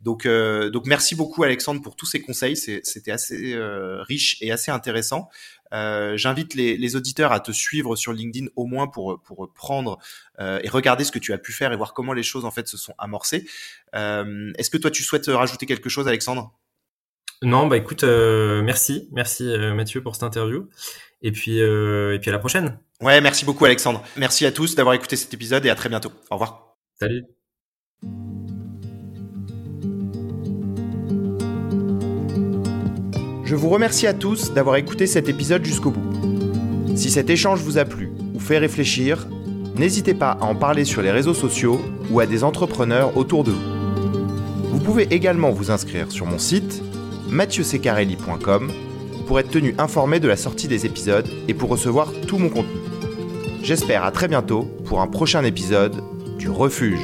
Donc 0.00 0.26
euh, 0.26 0.70
donc 0.70 0.86
merci 0.86 1.14
beaucoup 1.14 1.44
Alexandre 1.44 1.80
pour 1.82 1.94
tous 1.94 2.06
ces 2.06 2.20
conseils, 2.20 2.56
c'était 2.56 3.12
assez 3.12 3.54
euh, 3.54 4.02
riche 4.02 4.38
et 4.40 4.50
assez 4.50 4.72
intéressant. 4.72 5.28
Euh, 5.72 6.16
J'invite 6.16 6.54
les, 6.54 6.76
les, 6.76 6.96
auditeurs 6.96 7.32
à 7.32 7.40
te 7.40 7.50
suivre 7.52 7.96
sur 7.96 8.12
LinkedIn 8.12 8.46
au 8.56 8.66
moins 8.66 8.88
pour 8.88 9.20
pour 9.22 9.52
prendre 9.52 9.98
et 10.38 10.68
regarder 10.68 11.04
ce 11.04 11.12
que 11.12 11.18
tu 11.18 11.32
as 11.32 11.38
pu 11.38 11.52
faire 11.52 11.72
et 11.72 11.76
voir 11.76 11.94
comment 11.94 12.12
les 12.12 12.22
choses 12.22 12.44
en 12.44 12.50
fait 12.50 12.66
se 12.66 12.76
sont 12.76 12.94
amorcées. 12.98 13.46
Est-ce 13.92 14.70
que 14.70 14.78
toi 14.78 14.90
tu 14.90 15.04
souhaites 15.04 15.26
rajouter 15.28 15.66
quelque 15.66 15.88
chose, 15.88 16.08
Alexandre? 16.08 16.52
Non, 17.42 17.66
bah 17.66 17.76
écoute, 17.76 18.02
merci, 18.02 19.08
merci 19.12 19.44
Mathieu 19.74 20.02
pour 20.02 20.14
cette 20.14 20.24
interview. 20.24 20.68
Et 21.22 21.32
puis, 21.32 21.60
euh, 21.60 22.14
et 22.14 22.18
puis 22.18 22.30
à 22.30 22.32
la 22.32 22.38
prochaine. 22.38 22.78
Ouais, 23.00 23.20
merci 23.20 23.44
beaucoup 23.44 23.64
Alexandre. 23.64 24.02
Merci 24.16 24.46
à 24.46 24.52
tous 24.52 24.74
d'avoir 24.74 24.94
écouté 24.94 25.16
cet 25.16 25.32
épisode 25.34 25.64
et 25.66 25.70
à 25.70 25.74
très 25.74 25.88
bientôt. 25.88 26.12
Au 26.30 26.34
revoir. 26.36 26.76
Salut. 26.98 27.24
Je 33.44 33.54
vous 33.54 33.68
remercie 33.68 34.06
à 34.06 34.14
tous 34.14 34.52
d'avoir 34.52 34.76
écouté 34.76 35.06
cet 35.06 35.28
épisode 35.28 35.64
jusqu'au 35.64 35.90
bout. 35.90 36.96
Si 36.96 37.10
cet 37.10 37.30
échange 37.30 37.60
vous 37.60 37.78
a 37.78 37.84
plu 37.84 38.10
ou 38.34 38.40
fait 38.40 38.58
réfléchir, 38.58 39.26
N'hésitez 39.78 40.14
pas 40.14 40.30
à 40.40 40.44
en 40.44 40.54
parler 40.54 40.86
sur 40.86 41.02
les 41.02 41.10
réseaux 41.10 41.34
sociaux 41.34 41.78
ou 42.10 42.20
à 42.20 42.26
des 42.26 42.44
entrepreneurs 42.44 43.14
autour 43.18 43.44
de 43.44 43.50
vous. 43.50 44.70
Vous 44.70 44.80
pouvez 44.80 45.02
également 45.14 45.50
vous 45.50 45.70
inscrire 45.70 46.10
sur 46.10 46.24
mon 46.24 46.38
site 46.38 46.82
mathieusecarelli.com 47.28 48.70
pour 49.26 49.40
être 49.40 49.50
tenu 49.50 49.74
informé 49.78 50.20
de 50.20 50.28
la 50.28 50.36
sortie 50.36 50.68
des 50.68 50.86
épisodes 50.86 51.28
et 51.48 51.54
pour 51.54 51.68
recevoir 51.70 52.12
tout 52.26 52.38
mon 52.38 52.48
contenu. 52.48 52.80
J'espère 53.62 54.04
à 54.04 54.12
très 54.12 54.28
bientôt 54.28 54.62
pour 54.84 55.00
un 55.00 55.08
prochain 55.08 55.42
épisode 55.42 55.96
du 56.38 56.48
Refuge. 56.48 57.00